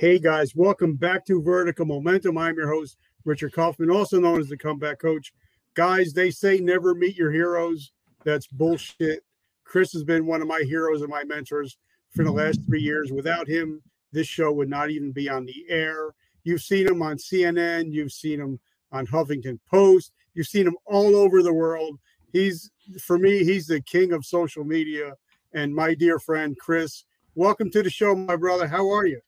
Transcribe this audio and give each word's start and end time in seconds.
Hey 0.00 0.20
guys, 0.20 0.54
welcome 0.54 0.94
back 0.94 1.26
to 1.26 1.42
Vertical 1.42 1.84
Momentum. 1.84 2.38
I'm 2.38 2.54
your 2.54 2.72
host, 2.72 2.98
Richard 3.24 3.52
Kaufman, 3.52 3.90
also 3.90 4.20
known 4.20 4.38
as 4.38 4.48
the 4.48 4.56
Comeback 4.56 5.00
Coach. 5.00 5.32
Guys, 5.74 6.12
they 6.12 6.30
say 6.30 6.60
never 6.60 6.94
meet 6.94 7.16
your 7.16 7.32
heroes. 7.32 7.90
That's 8.24 8.46
bullshit. 8.46 9.24
Chris 9.64 9.92
has 9.94 10.04
been 10.04 10.24
one 10.24 10.40
of 10.40 10.46
my 10.46 10.62
heroes 10.64 11.02
and 11.02 11.10
my 11.10 11.24
mentors 11.24 11.78
for 12.14 12.22
the 12.22 12.30
last 12.30 12.60
three 12.64 12.80
years. 12.80 13.10
Without 13.10 13.48
him, 13.48 13.82
this 14.12 14.28
show 14.28 14.52
would 14.52 14.68
not 14.68 14.90
even 14.90 15.10
be 15.10 15.28
on 15.28 15.46
the 15.46 15.64
air. 15.68 16.14
You've 16.44 16.62
seen 16.62 16.86
him 16.86 17.02
on 17.02 17.16
CNN, 17.16 17.92
you've 17.92 18.12
seen 18.12 18.38
him 18.38 18.60
on 18.92 19.04
Huffington 19.04 19.58
Post, 19.68 20.12
you've 20.32 20.46
seen 20.46 20.68
him 20.68 20.76
all 20.86 21.16
over 21.16 21.42
the 21.42 21.52
world. 21.52 21.98
He's, 22.32 22.70
for 23.04 23.18
me, 23.18 23.42
he's 23.42 23.66
the 23.66 23.80
king 23.80 24.12
of 24.12 24.24
social 24.24 24.62
media. 24.62 25.14
And 25.54 25.74
my 25.74 25.94
dear 25.94 26.20
friend, 26.20 26.56
Chris, 26.56 27.02
welcome 27.34 27.68
to 27.72 27.82
the 27.82 27.90
show, 27.90 28.14
my 28.14 28.36
brother. 28.36 28.68
How 28.68 28.88
are 28.90 29.04
you? 29.04 29.20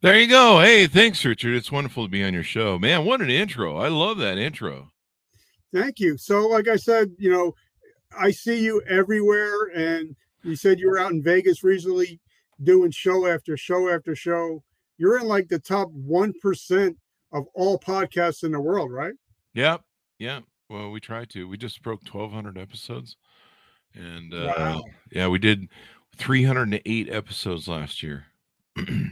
There 0.00 0.18
you 0.18 0.26
go. 0.26 0.60
Hey, 0.60 0.86
thanks, 0.86 1.24
Richard. 1.24 1.54
It's 1.54 1.72
wonderful 1.72 2.04
to 2.04 2.10
be 2.10 2.24
on 2.24 2.34
your 2.34 2.42
show. 2.42 2.78
Man, 2.78 3.04
what 3.04 3.20
an 3.20 3.30
intro. 3.30 3.76
I 3.76 3.88
love 3.88 4.18
that 4.18 4.38
intro. 4.38 4.90
Thank 5.72 6.00
you. 6.00 6.16
So, 6.16 6.46
like 6.46 6.68
I 6.68 6.76
said, 6.76 7.10
you 7.18 7.30
know, 7.30 7.54
I 8.16 8.30
see 8.30 8.62
you 8.62 8.82
everywhere. 8.88 9.66
And 9.74 10.16
you 10.42 10.56
said 10.56 10.78
you 10.78 10.88
were 10.88 10.98
out 10.98 11.12
in 11.12 11.22
Vegas 11.22 11.62
recently 11.62 12.20
doing 12.62 12.90
show 12.90 13.26
after 13.26 13.56
show 13.56 13.90
after 13.90 14.14
show. 14.14 14.62
You're 14.98 15.18
in 15.18 15.26
like 15.26 15.48
the 15.48 15.58
top 15.58 15.88
1% 15.92 16.96
of 17.32 17.46
all 17.54 17.78
podcasts 17.78 18.44
in 18.44 18.52
the 18.52 18.60
world, 18.60 18.90
right? 18.90 19.14
Yep. 19.54 19.82
Yeah. 20.18 20.40
Well, 20.70 20.90
we 20.90 21.00
tried 21.00 21.30
to. 21.30 21.46
We 21.48 21.58
just 21.58 21.82
broke 21.82 22.02
1,200 22.02 22.56
episodes. 22.56 23.16
And 23.94 24.32
uh, 24.32 24.54
wow. 24.56 24.84
yeah, 25.12 25.28
we 25.28 25.38
did 25.38 25.68
308 26.16 27.08
episodes 27.10 27.68
last 27.68 28.02
year. 28.02 28.26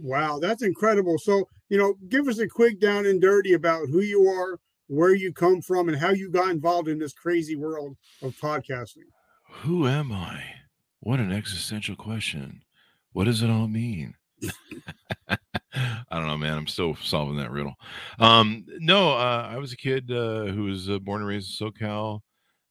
Wow, 0.00 0.38
that's 0.38 0.62
incredible. 0.62 1.18
So, 1.18 1.48
you 1.68 1.78
know, 1.78 1.94
give 2.08 2.28
us 2.28 2.38
a 2.38 2.48
quick 2.48 2.80
down 2.80 3.06
and 3.06 3.20
dirty 3.20 3.54
about 3.54 3.88
who 3.88 4.00
you 4.00 4.28
are, 4.28 4.60
where 4.86 5.14
you 5.14 5.32
come 5.32 5.60
from, 5.60 5.88
and 5.88 5.98
how 5.98 6.10
you 6.10 6.30
got 6.30 6.50
involved 6.50 6.88
in 6.88 6.98
this 6.98 7.12
crazy 7.12 7.56
world 7.56 7.96
of 8.22 8.34
podcasting. 8.36 9.08
Who 9.62 9.88
am 9.88 10.12
I? 10.12 10.42
What 11.00 11.20
an 11.20 11.32
existential 11.32 11.96
question. 11.96 12.62
What 13.12 13.24
does 13.24 13.42
it 13.42 13.50
all 13.50 13.66
mean? 13.66 14.14
I 15.28 15.36
don't 16.10 16.26
know, 16.26 16.36
man. 16.36 16.56
I'm 16.56 16.66
still 16.66 16.96
solving 17.02 17.36
that 17.38 17.50
riddle. 17.50 17.74
Um, 18.18 18.64
no, 18.78 19.12
uh, 19.12 19.48
I 19.50 19.58
was 19.58 19.72
a 19.72 19.76
kid 19.76 20.10
uh, 20.10 20.46
who 20.46 20.64
was 20.64 20.88
uh, 20.88 20.98
born 20.98 21.22
and 21.22 21.28
raised 21.28 21.60
in 21.60 21.68
SoCal 21.68 22.20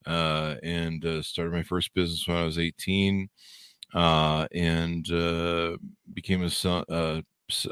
uh, 0.05 0.55
and 0.63 1.03
uh, 1.05 1.21
started 1.21 1.53
my 1.53 1.63
first 1.63 1.93
business 1.93 2.27
when 2.27 2.37
I 2.37 2.43
was 2.43 2.57
18 2.57 3.29
uh, 3.93 4.47
and 4.51 5.09
uh, 5.11 5.77
became 6.13 6.43
a 6.43 6.69
uh, 6.89 7.21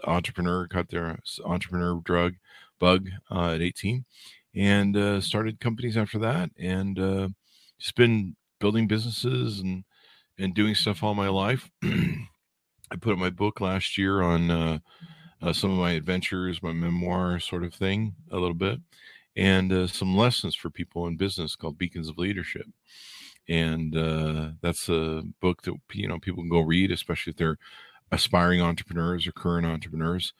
entrepreneur, 0.05 0.67
got 0.67 0.89
their 0.89 1.19
entrepreneur 1.44 1.99
drug 2.03 2.35
bug 2.80 3.09
uh, 3.31 3.52
at 3.52 3.61
18, 3.61 4.05
and 4.53 4.97
uh, 4.97 5.22
started 5.22 5.59
companies 5.59 5.97
after 5.97 6.19
that, 6.19 6.49
and 6.57 6.99
uh, 6.99 7.27
just 7.80 7.95
been 7.95 8.35
building 8.59 8.88
businesses 8.88 9.59
and 9.59 9.83
and 10.38 10.53
doing 10.53 10.75
stuff 10.75 11.03
all 11.03 11.16
my 11.16 11.30
life. 11.30 11.69
I 11.83 12.97
put 13.00 13.13
up 13.13 13.19
my 13.19 13.29
book 13.29 13.61
last 13.61 13.97
year 13.97 14.22
on 14.22 14.52
uh, 14.52 14.79
uh, 15.41 15.53
some 15.53 15.72
of 15.72 15.77
my 15.77 15.91
adventures, 15.91 16.61
my 16.61 16.73
memoir 16.73 17.39
sort 17.39 17.63
of 17.63 17.73
thing, 17.73 18.16
a 18.31 18.38
little 18.38 18.53
bit, 18.55 18.79
and 19.35 19.72
uh, 19.72 19.88
some 19.88 20.16
lessons 20.16 20.55
for 20.55 20.69
people 20.69 21.07
in 21.07 21.17
business 21.17 21.55
called 21.55 21.77
Beacons 21.77 22.09
of 22.09 22.18
Leadership 22.18 22.68
and 23.47 23.95
uh, 23.95 24.50
that's 24.61 24.89
a 24.89 25.23
book 25.41 25.61
that 25.63 25.75
you 25.94 26.07
know 26.07 26.19
people 26.19 26.44
can 26.44 26.50
go 26.50 26.61
read, 26.61 26.91
especially 26.91 27.31
if 27.31 27.38
they're 27.38 27.57
aspiring 28.11 28.61
entrepreneurs 28.61 29.28
or 29.28 29.31
current 29.31 29.66
entrepreneurs, 29.66 30.33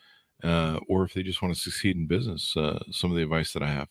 uh, 0.44 0.80
or 0.88 1.04
if 1.04 1.14
they 1.14 1.24
just 1.24 1.42
want 1.42 1.54
to 1.54 1.60
succeed 1.60 1.96
in 1.96 2.08
business. 2.08 2.56
Uh, 2.56 2.80
some 2.92 3.12
of 3.12 3.18
the 3.18 3.24
advice 3.24 3.54
that 3.54 3.64
I 3.64 3.72
have. 3.72 3.88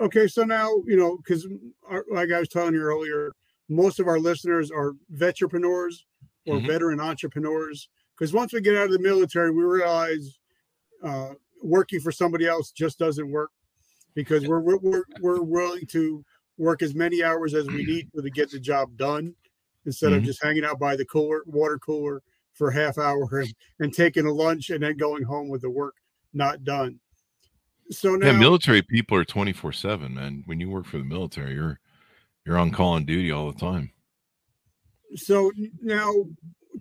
Okay, 0.00 0.26
so 0.26 0.44
now 0.44 0.68
you 0.86 0.96
know 0.96 1.16
because 1.16 1.46
like 2.10 2.32
I 2.32 2.40
was 2.40 2.48
telling 2.48 2.74
you 2.74 2.80
earlier, 2.80 3.32
most 3.68 4.00
of 4.00 4.08
our 4.08 4.18
listeners 4.18 4.70
are 4.70 4.94
veteranpreneurs 5.14 6.04
or 6.46 6.56
mm-hmm. 6.56 6.66
veteran 6.66 7.00
entrepreneurs. 7.00 7.88
Because 8.16 8.32
once 8.32 8.52
we 8.52 8.60
get 8.60 8.76
out 8.76 8.86
of 8.86 8.92
the 8.92 8.98
military, 8.98 9.50
we 9.50 9.62
realize 9.62 10.38
uh, 11.02 11.30
working 11.62 12.00
for 12.00 12.12
somebody 12.12 12.46
else 12.46 12.70
just 12.70 12.98
doesn't 12.98 13.30
work 13.30 13.50
because 14.14 14.46
we're 14.46 14.60
we're, 14.60 15.04
we're 15.20 15.42
willing 15.42 15.86
to 15.86 16.24
work 16.58 16.82
as 16.82 16.94
many 16.94 17.22
hours 17.22 17.54
as 17.54 17.66
we 17.66 17.84
need 17.84 18.08
to, 18.14 18.30
get 18.30 18.50
the 18.50 18.60
job 18.60 18.96
done 18.96 19.34
instead 19.86 20.10
mm-hmm. 20.10 20.18
of 20.18 20.24
just 20.24 20.42
hanging 20.42 20.64
out 20.64 20.78
by 20.78 20.96
the 20.96 21.04
cooler 21.04 21.42
water 21.46 21.78
cooler 21.78 22.22
for 22.54 22.68
a 22.68 22.74
half 22.74 22.98
hour 22.98 23.26
and, 23.40 23.54
and 23.80 23.94
taking 23.94 24.26
a 24.26 24.32
lunch 24.32 24.70
and 24.70 24.82
then 24.82 24.96
going 24.96 25.22
home 25.22 25.48
with 25.48 25.62
the 25.62 25.70
work 25.70 25.96
not 26.32 26.64
done. 26.64 27.00
So 27.90 28.14
now 28.14 28.28
yeah, 28.28 28.38
military 28.38 28.82
people 28.82 29.16
are 29.18 29.24
24 29.24 29.72
7, 29.72 30.14
man. 30.14 30.42
When 30.46 30.60
you 30.60 30.70
work 30.70 30.86
for 30.86 30.98
the 30.98 31.04
military, 31.04 31.54
you're 31.54 31.80
you're 32.46 32.58
on 32.58 32.70
call 32.70 32.96
and 32.96 33.06
duty 33.06 33.30
all 33.30 33.50
the 33.50 33.58
time. 33.58 33.92
So 35.14 35.52
now 35.80 36.12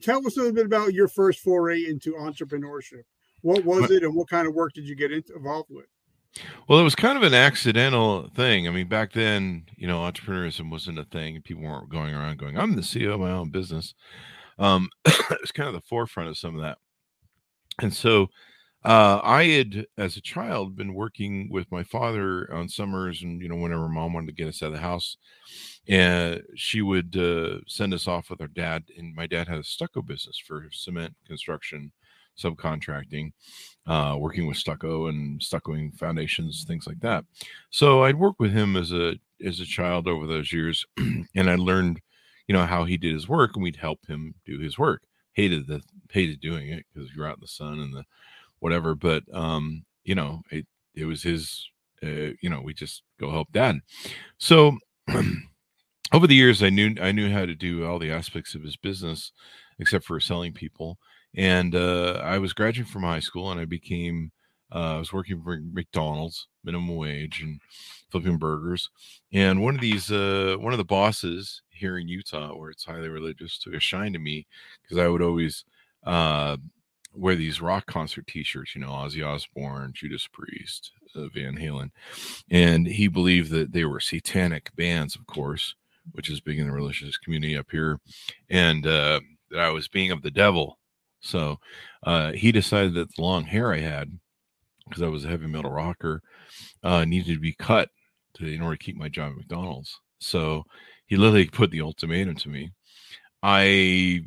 tell 0.02 0.26
us 0.26 0.38
a 0.38 0.40
little 0.40 0.56
bit 0.56 0.66
about 0.66 0.94
your 0.94 1.08
first 1.08 1.40
foray 1.40 1.86
into 1.86 2.14
entrepreneurship. 2.14 3.04
What 3.42 3.66
was 3.66 3.92
it 3.92 4.04
and 4.04 4.16
what 4.16 4.30
kind 4.30 4.48
of 4.48 4.54
work 4.54 4.74
did 4.74 4.88
you 4.88 4.96
get 4.96 5.12
into, 5.12 5.36
involved 5.36 5.70
with? 5.70 5.88
Well, 6.68 6.80
it 6.80 6.84
was 6.84 6.96
kind 6.96 7.18
of 7.18 7.24
an 7.24 7.34
accidental 7.34 8.30
thing. 8.36 8.68
I 8.68 8.72
mean, 8.72 8.88
back 8.88 9.14
then, 9.14 9.66
you 9.75 9.88
know, 9.88 10.00
entrepreneurship 10.00 10.69
wasn't 10.69 11.00
a 11.00 11.03
thing. 11.06 11.42
People 11.42 11.64
weren't 11.64 11.90
going 11.90 12.14
around 12.14 12.38
going, 12.40 12.58
"I'm 12.58 12.75
the 12.75 12.84
CEO 12.84 13.14
of 13.14 13.19
my 13.19 13.31
own 13.31 13.50
business." 13.50 13.94
Um, 14.59 14.90
it 15.06 15.42
was 15.42 15.52
kind 15.52 15.68
of 15.69 15.75
the 15.75 15.81
forefront 15.88 16.30
of 16.30 16.38
some 16.38 16.56
of 16.56 16.62
that. 16.64 16.78
And 17.81 17.94
so, 17.94 18.28
uh, 18.86 19.22
I 19.24 19.46
had, 19.46 19.88
as 19.97 20.18
a 20.18 20.22
child, 20.22 20.75
been 20.75 20.94
working 20.96 21.50
with 21.52 21.72
my 21.72 21.84
father 21.84 22.52
on 22.53 22.69
summers, 22.69 23.24
and 23.24 23.42
you 23.42 23.50
know, 23.50 23.56
whenever 23.58 23.90
mom 23.90 24.13
wanted 24.13 24.28
to 24.28 24.34
get 24.34 24.48
us 24.50 24.63
out 24.63 24.68
of 24.68 24.74
the 24.74 24.80
house, 24.80 25.18
and 25.88 26.44
she 26.56 26.81
would 26.81 27.16
uh, 27.18 27.59
send 27.68 27.94
us 27.94 28.08
off 28.08 28.30
with 28.30 28.42
our 28.42 28.48
dad. 28.48 28.84
And 28.98 29.16
my 29.16 29.28
dad 29.28 29.48
had 29.50 29.59
a 29.59 29.63
stucco 29.63 30.02
business 30.02 30.40
for 30.40 30.68
cement 30.72 31.16
construction 31.28 31.92
subcontracting, 32.40 33.31
uh, 33.88 34.16
working 34.18 34.47
with 34.47 34.58
stucco 34.58 35.08
and 35.08 35.40
stuccoing 35.40 35.97
foundations, 35.97 36.64
things 36.64 36.88
like 36.88 37.00
that. 37.00 37.25
So 37.69 38.03
I'd 38.03 38.18
worked 38.18 38.40
with 38.40 38.52
him 38.52 38.75
as 38.75 38.92
a 38.92 39.16
as 39.44 39.59
a 39.59 39.66
child 39.66 40.08
over 40.08 40.28
those 40.28 40.53
years, 40.53 40.86
and 40.97 41.50
I 41.50 41.56
learned, 41.56 42.00
you 42.47 42.53
know, 42.53 42.66
how 42.66 42.86
he 42.86 42.97
did 42.97 43.14
his 43.14 43.28
work, 43.28 43.52
and 43.56 43.64
we'd 43.64 43.75
help 43.75 44.06
him 44.08 44.36
do 44.46 44.59
his 44.59 44.78
work. 44.78 45.02
Hated 45.34 45.68
the 45.68 45.81
hated 46.09 46.42
doing 46.42 46.69
it 46.69 46.86
because 46.94 47.09
you're 47.16 47.28
out 47.28 47.38
in 47.38 47.42
the 47.42 47.47
sun 47.47 47.80
and 47.80 47.94
the 47.94 48.03
whatever, 48.59 48.96
but 48.96 49.24
um, 49.34 49.84
you 50.03 50.16
know, 50.16 50.42
it 50.52 50.66
it 50.96 51.06
was 51.06 51.24
his. 51.24 51.68
Uh, 52.03 52.34
you 52.42 52.50
know, 52.50 52.59
we 52.59 52.74
just 52.74 53.03
go 53.19 53.30
help 53.30 53.52
dad. 53.52 53.80
So 54.40 54.75
over 56.13 56.25
the 56.25 56.34
years, 56.36 56.63
I 56.63 56.69
knew 56.69 56.96
I 57.00 57.12
knew 57.12 57.31
how 57.31 57.46
to 57.46 57.53
do 57.53 57.86
all 57.86 58.00
the 58.00 58.12
aspects 58.12 58.56
of 58.56 58.63
his 58.63 58.75
business, 58.75 59.31
except 59.78 60.06
for 60.06 60.19
selling 60.19 60.52
people 60.52 60.98
and 61.36 61.75
uh, 61.75 62.22
I 62.24 62.38
was 62.38 62.53
graduating 62.53 62.92
from 62.92 63.03
high 63.03 63.19
school, 63.19 63.52
and 63.52 63.59
I 63.59 63.66
became 63.66 64.31
uh, 64.74 64.96
I 64.96 64.97
was 65.00 65.12
working 65.12 65.42
for 65.44 65.59
McDonald's, 65.74 66.47
minimum 66.64 66.96
wage, 66.96 67.42
and 67.42 67.59
flipping 68.09 68.38
burgers. 68.38 68.90
And 69.34 69.62
one 69.62 69.75
of 69.75 69.81
these, 69.81 70.12
uh, 70.12 70.56
one 70.59 70.72
of 70.72 70.78
the 70.78 70.86
bosses 70.86 71.62
here 71.69 71.97
in 71.97 72.08
Utah, 72.08 72.56
where 72.56 72.69
it's 72.69 72.86
highly 72.86 73.09
religious, 73.09 73.58
took 73.58 73.74
a 73.74 73.80
shine 73.80 74.14
to 74.14 74.19
me 74.19 74.47
because 74.81 74.97
I 74.97 75.08
would 75.08 75.22
always 75.22 75.66
uh, 76.06 76.58
wear 77.14 77.36
these 77.36 77.62
rock 77.62 77.86
concert 77.86 78.28
T-shirts, 78.28 78.75
you 78.75 78.81
know, 78.81 78.89
Ozzy 78.89 79.25
Osbourne, 79.25 79.92
Judas 79.94 80.28
Priest, 80.28 80.92
uh, 81.16 81.28
Van 81.33 81.57
Halen, 81.57 81.92
and 82.50 82.88
he 82.88 83.07
believed 83.07 83.51
that 83.51 83.74
they 83.74 83.83
were 83.83 84.00
satanic 84.00 84.74
bands, 84.75 85.16
of 85.16 85.25
course, 85.28 85.75
which 86.13 86.30
is 86.30 86.39
big 86.39 86.60
in 86.60 86.68
the 86.68 86.74
religious 86.74 87.18
community 87.18 87.57
up 87.57 87.68
here, 87.72 88.00
and 88.50 88.88
uh, 88.88 89.19
that 89.50 89.60
I 89.60 89.69
was 89.69 89.89
being 89.89 90.12
of 90.12 90.22
the 90.22 90.31
devil 90.31 90.78
so 91.21 91.59
uh, 92.03 92.31
he 92.33 92.51
decided 92.51 92.94
that 92.95 93.15
the 93.15 93.21
long 93.21 93.45
hair 93.45 93.73
I 93.73 93.79
had, 93.79 94.12
because 94.88 95.03
I 95.03 95.07
was 95.07 95.23
a 95.23 95.29
heavy 95.29 95.47
metal 95.47 95.71
rocker, 95.71 96.21
uh, 96.83 97.06
needed 97.06 97.33
to 97.33 97.39
be 97.39 97.53
cut 97.53 97.89
to, 98.35 98.45
in 98.45 98.62
order 98.62 98.75
to 98.75 98.83
keep 98.83 98.97
my 98.97 99.07
job 99.07 99.31
at 99.31 99.38
McDonald's. 99.38 100.00
So 100.19 100.65
he 101.06 101.15
literally 101.15 101.47
put 101.47 101.71
the 101.71 101.81
ultimatum 101.81 102.35
to 102.35 102.50
me. 102.50 102.71
I 103.44 104.21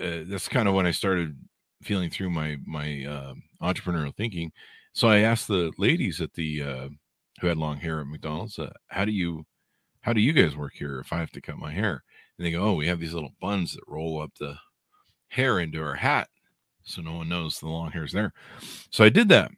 uh, 0.00 0.24
that's 0.26 0.48
kind 0.48 0.68
of 0.68 0.74
when 0.74 0.86
I 0.86 0.92
started 0.92 1.36
feeling 1.82 2.10
through 2.10 2.30
my 2.30 2.56
my 2.66 3.04
uh, 3.04 3.34
entrepreneurial 3.62 4.14
thinking. 4.14 4.52
So 4.92 5.08
I 5.08 5.18
asked 5.20 5.48
the 5.48 5.72
ladies 5.78 6.20
at 6.20 6.32
the 6.34 6.62
uh, 6.62 6.88
who 7.40 7.46
had 7.46 7.56
long 7.56 7.78
hair 7.78 8.00
at 8.00 8.06
McDonald's, 8.06 8.58
uh, 8.58 8.70
"How 8.88 9.04
do 9.04 9.12
you 9.12 9.44
how 10.02 10.12
do 10.12 10.20
you 10.20 10.32
guys 10.32 10.56
work 10.56 10.74
here 10.74 11.00
if 11.00 11.12
I 11.12 11.18
have 11.18 11.30
to 11.32 11.40
cut 11.40 11.58
my 11.58 11.72
hair?" 11.72 12.02
And 12.38 12.46
they 12.46 12.52
go, 12.52 12.62
"Oh, 12.62 12.74
we 12.74 12.86
have 12.88 13.00
these 13.00 13.14
little 13.14 13.34
buns 13.40 13.74
that 13.74 13.84
roll 13.86 14.20
up 14.20 14.32
the 14.38 14.56
hair 15.30 15.58
into 15.58 15.80
her 15.80 15.94
hat 15.94 16.28
so 16.90 17.02
no 17.02 17.14
one 17.14 17.28
knows 17.28 17.58
the 17.58 17.68
long 17.68 17.92
hair's 17.92 18.12
there. 18.12 18.32
So 18.90 19.04
I 19.04 19.08
did 19.08 19.28
that. 19.28 19.52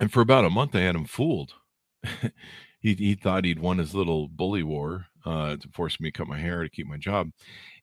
And 0.00 0.12
for 0.12 0.20
about 0.20 0.44
a 0.44 0.50
month, 0.50 0.74
I 0.74 0.80
had 0.80 0.96
him 0.96 1.04
fooled. 1.04 1.54
he, 2.80 2.94
he 2.94 3.14
thought 3.14 3.44
he'd 3.44 3.60
won 3.60 3.78
his 3.78 3.94
little 3.94 4.28
bully 4.28 4.62
war 4.62 5.06
uh, 5.24 5.56
to 5.56 5.68
force 5.68 6.00
me 6.00 6.10
to 6.10 6.18
cut 6.18 6.26
my 6.26 6.38
hair 6.38 6.62
to 6.62 6.70
keep 6.70 6.86
my 6.86 6.96
job. 6.96 7.30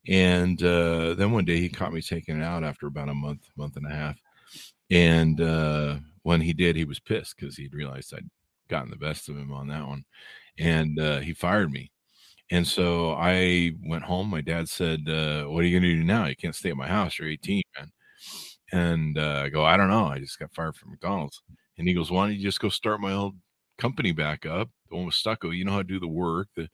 And 0.07 0.62
uh, 0.63 1.13
then 1.13 1.31
one 1.31 1.45
day 1.45 1.59
he 1.59 1.69
caught 1.69 1.94
me 1.94 2.01
taking 2.01 2.39
it 2.39 2.44
out 2.44 2.63
after 2.63 2.88
about 2.88 3.09
a 3.09 3.13
month, 3.13 3.48
month 3.56 3.77
and 3.77 3.86
a 3.86 3.94
half. 3.94 4.19
And 4.89 5.39
uh, 5.39 5.98
when 6.24 6.42
he 6.42 6.54
did, 6.54 6.75
he 6.75 6.86
was 6.86 7.00
pissed 7.00 7.36
because 7.38 7.56
he'd 7.56 7.74
realized 7.74 8.13
I'd 8.13 8.30
gotten 8.69 8.89
the 8.89 8.98
best 8.98 9.30
of 9.30 9.38
him 9.38 9.51
on 9.51 9.68
that 9.68 9.88
one. 9.88 10.04
And 10.57 11.00
uh, 11.00 11.19
he 11.19 11.33
fired 11.33 11.71
me. 11.71 11.92
And 12.49 12.65
so 12.65 13.11
I 13.13 13.73
went 13.85 14.03
home. 14.03 14.29
My 14.29 14.41
dad 14.41 14.69
said, 14.69 15.07
uh, 15.09 15.45
What 15.45 15.63
are 15.63 15.67
you 15.67 15.79
going 15.79 15.91
to 15.91 15.97
do 15.97 16.03
now? 16.03 16.25
You 16.25 16.35
can't 16.35 16.55
stay 16.55 16.69
at 16.69 16.77
my 16.77 16.88
house. 16.88 17.19
You're 17.19 17.29
18, 17.29 17.61
man. 17.77 17.91
And 18.71 19.17
uh, 19.17 19.44
I 19.45 19.49
go, 19.49 19.65
I 19.65 19.77
don't 19.77 19.89
know. 19.89 20.05
I 20.05 20.19
just 20.19 20.39
got 20.39 20.53
fired 20.53 20.75
from 20.75 20.91
McDonald's. 20.91 21.41
And 21.77 21.88
he 21.88 21.94
goes, 21.94 22.11
Why 22.11 22.25
don't 22.27 22.35
you 22.35 22.44
just 22.44 22.59
go 22.59 22.69
start 22.69 23.01
my 23.01 23.13
old 23.13 23.35
company 23.77 24.11
back 24.11 24.45
up? 24.45 24.69
The 24.89 24.95
one 24.95 25.05
with 25.05 25.15
Stucco. 25.15 25.51
You 25.51 25.65
know 25.65 25.71
how 25.73 25.77
to 25.79 25.83
do 25.83 25.99
the 25.99 26.07
work. 26.07 26.47
The 26.55 26.69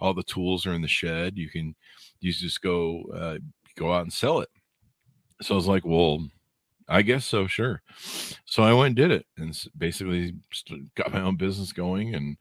all 0.00 0.14
the 0.14 0.22
tools 0.22 0.66
are 0.66 0.74
in 0.74 0.82
the 0.82 0.88
shed. 0.88 1.36
You 1.36 1.50
can 1.50 1.74
you 2.20 2.32
just 2.32 2.60
go 2.62 3.02
uh, 3.14 3.38
go 3.76 3.92
out 3.92 4.02
and 4.02 4.12
sell 4.12 4.40
it. 4.40 4.48
So 5.42 5.54
I 5.54 5.56
was 5.56 5.66
like, 5.66 5.84
Well, 5.84 6.26
I 6.88 7.02
guess 7.02 7.26
so, 7.26 7.46
sure. 7.46 7.82
So 8.46 8.62
I 8.62 8.72
went 8.72 8.86
and 8.88 8.96
did 8.96 9.10
it 9.10 9.26
and 9.36 9.56
basically 9.76 10.34
got 10.94 11.12
my 11.12 11.20
own 11.20 11.36
business 11.36 11.72
going 11.72 12.14
and 12.14 12.38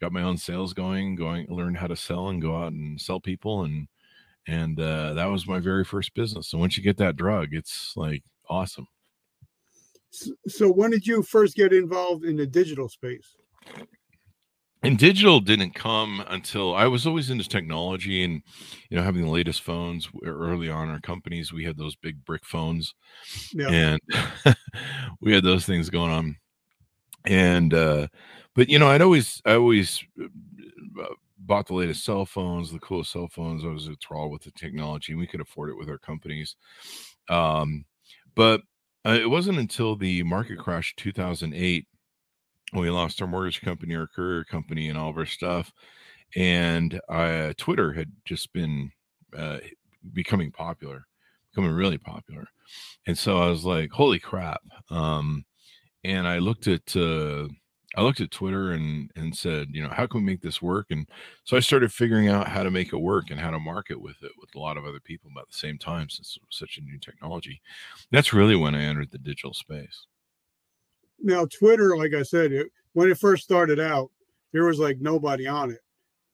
got 0.00 0.12
my 0.12 0.22
own 0.22 0.36
sales 0.36 0.72
going, 0.72 1.16
going 1.16 1.46
learned 1.48 1.78
how 1.78 1.88
to 1.88 1.96
sell 1.96 2.28
and 2.28 2.40
go 2.40 2.56
out 2.56 2.72
and 2.72 3.00
sell 3.00 3.20
people 3.20 3.64
and 3.64 3.88
and 4.46 4.80
uh, 4.80 5.12
that 5.12 5.26
was 5.26 5.46
my 5.46 5.58
very 5.58 5.84
first 5.84 6.14
business. 6.14 6.48
So 6.48 6.56
once 6.56 6.76
you 6.76 6.82
get 6.82 6.96
that 6.98 7.16
drug, 7.16 7.48
it's 7.52 7.92
like 7.96 8.22
awesome. 8.48 8.86
So 10.46 10.70
when 10.70 10.90
did 10.90 11.06
you 11.06 11.22
first 11.22 11.54
get 11.54 11.72
involved 11.72 12.24
in 12.24 12.36
the 12.36 12.46
digital 12.46 12.88
space? 12.88 13.36
And 14.82 14.98
digital 14.98 15.40
didn't 15.40 15.74
come 15.74 16.22
until 16.28 16.74
I 16.74 16.86
was 16.86 17.06
always 17.06 17.30
into 17.30 17.48
technology 17.48 18.24
and 18.24 18.42
you 18.88 18.96
know 18.96 19.02
having 19.02 19.22
the 19.22 19.30
latest 19.30 19.62
phones 19.62 20.08
early 20.24 20.70
on 20.70 20.88
our 20.88 21.00
companies 21.00 21.52
we 21.52 21.64
had 21.64 21.76
those 21.76 21.96
big 21.96 22.24
brick 22.24 22.44
phones 22.44 22.94
yeah. 23.52 23.68
and 23.68 24.00
we 25.20 25.32
had 25.32 25.44
those 25.44 25.64
things 25.64 25.90
going 25.90 26.12
on. 26.12 26.36
And 27.24 27.74
uh 27.74 28.08
but 28.54 28.68
you 28.68 28.78
know 28.78 28.88
I'd 28.88 29.02
always 29.02 29.42
I 29.44 29.54
always 29.54 30.02
uh, 30.22 31.04
bought 31.38 31.66
the 31.66 31.74
latest 31.74 32.04
cell 32.04 32.24
phones 32.24 32.70
the 32.70 32.78
coolest 32.78 33.12
cell 33.12 33.28
phones. 33.28 33.64
I 33.64 33.68
was 33.68 33.86
a 33.86 33.90
enthralled 33.90 34.32
with 34.32 34.42
the 34.42 34.52
technology 34.52 35.12
and 35.12 35.20
we 35.20 35.26
could 35.26 35.40
afford 35.40 35.70
it 35.70 35.76
with 35.76 35.88
our 35.88 35.98
companies. 35.98 36.56
Um 37.28 37.84
but 38.34 38.62
uh, 39.04 39.18
it 39.20 39.28
wasn't 39.30 39.58
until 39.58 39.96
the 39.96 40.22
market 40.22 40.58
crash 40.58 40.94
2008 40.96 41.86
we 42.72 42.90
lost 42.90 43.20
our 43.22 43.28
mortgage 43.28 43.60
company, 43.60 43.94
our 43.94 44.06
courier 44.06 44.44
company, 44.44 44.88
and 44.88 44.98
all 44.98 45.10
of 45.10 45.16
our 45.16 45.26
stuff. 45.26 45.72
And 46.36 47.00
uh, 47.08 47.54
Twitter 47.56 47.92
had 47.92 48.12
just 48.24 48.52
been 48.52 48.90
uh, 49.36 49.58
becoming 50.12 50.52
popular, 50.52 51.06
becoming 51.50 51.74
really 51.74 51.98
popular. 51.98 52.46
And 53.06 53.16
so 53.16 53.38
I 53.38 53.48
was 53.48 53.64
like, 53.64 53.90
"Holy 53.90 54.18
crap!" 54.18 54.60
Um, 54.90 55.44
and 56.04 56.28
I 56.28 56.38
looked 56.38 56.66
at 56.68 56.94
uh, 56.94 57.48
I 57.96 58.02
looked 58.02 58.20
at 58.20 58.30
Twitter 58.30 58.72
and 58.72 59.10
and 59.16 59.34
said, 59.34 59.68
you 59.72 59.82
know, 59.82 59.88
how 59.88 60.06
can 60.06 60.20
we 60.20 60.26
make 60.26 60.42
this 60.42 60.60
work? 60.60 60.86
And 60.90 61.08
so 61.44 61.56
I 61.56 61.60
started 61.60 61.92
figuring 61.92 62.28
out 62.28 62.48
how 62.48 62.62
to 62.62 62.70
make 62.70 62.92
it 62.92 62.98
work 62.98 63.30
and 63.30 63.40
how 63.40 63.50
to 63.50 63.58
market 63.58 64.00
with 64.00 64.22
it 64.22 64.32
with 64.38 64.54
a 64.54 64.58
lot 64.58 64.76
of 64.76 64.84
other 64.84 65.00
people 65.00 65.30
about 65.32 65.48
the 65.48 65.56
same 65.56 65.78
time, 65.78 66.10
since 66.10 66.36
it 66.36 66.42
was 66.46 66.58
such 66.58 66.78
a 66.78 66.82
new 66.82 66.98
technology. 66.98 67.62
That's 68.12 68.34
really 68.34 68.56
when 68.56 68.74
I 68.74 68.82
entered 68.82 69.10
the 69.10 69.18
digital 69.18 69.54
space 69.54 70.06
now 71.20 71.46
Twitter, 71.46 71.96
like 71.96 72.14
I 72.14 72.22
said, 72.22 72.52
it, 72.52 72.68
when 72.92 73.10
it 73.10 73.18
first 73.18 73.44
started 73.44 73.80
out, 73.80 74.10
there 74.52 74.64
was 74.64 74.78
like 74.78 75.00
nobody 75.00 75.46
on 75.46 75.70
it, 75.70 75.80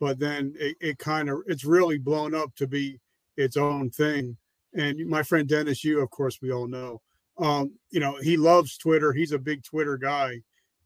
but 0.00 0.18
then 0.18 0.54
it, 0.58 0.76
it 0.80 0.98
kind 0.98 1.28
of 1.28 1.42
it's 1.46 1.64
really 1.64 1.98
blown 1.98 2.34
up 2.34 2.54
to 2.56 2.66
be 2.66 3.00
its 3.36 3.56
own 3.56 3.90
thing. 3.90 4.36
And 4.74 5.06
my 5.08 5.22
friend 5.22 5.48
Dennis, 5.48 5.84
you 5.84 6.00
of 6.00 6.10
course 6.10 6.40
we 6.40 6.52
all 6.52 6.66
know, 6.66 7.00
um, 7.38 7.72
you 7.90 8.00
know 8.00 8.16
he 8.22 8.36
loves 8.36 8.78
Twitter. 8.78 9.12
He's 9.12 9.32
a 9.32 9.38
big 9.38 9.64
Twitter 9.64 9.96
guy, 9.96 10.40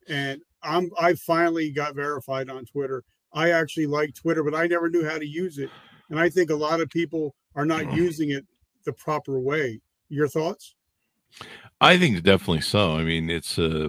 and 0.08 0.40
I'm 0.62 0.90
I 0.98 1.14
finally 1.14 1.70
got 1.70 1.94
verified 1.94 2.48
on 2.48 2.64
Twitter. 2.64 3.04
I 3.32 3.50
actually 3.50 3.86
like 3.86 4.14
Twitter, 4.14 4.42
but 4.42 4.54
I 4.54 4.66
never 4.66 4.88
knew 4.88 5.06
how 5.06 5.18
to 5.18 5.26
use 5.26 5.58
it, 5.58 5.70
and 6.10 6.18
I 6.18 6.30
think 6.30 6.50
a 6.50 6.56
lot 6.56 6.80
of 6.80 6.88
people 6.88 7.34
are 7.54 7.66
not 7.66 7.82
mm. 7.82 7.96
using 7.96 8.30
it 8.30 8.46
the 8.84 8.92
proper 8.92 9.38
way. 9.38 9.80
Your 10.08 10.28
thoughts? 10.28 10.74
I 11.80 11.98
think 11.98 12.22
definitely 12.22 12.62
so. 12.62 12.96
I 12.96 13.04
mean, 13.04 13.30
it's 13.30 13.58
uh, 13.58 13.88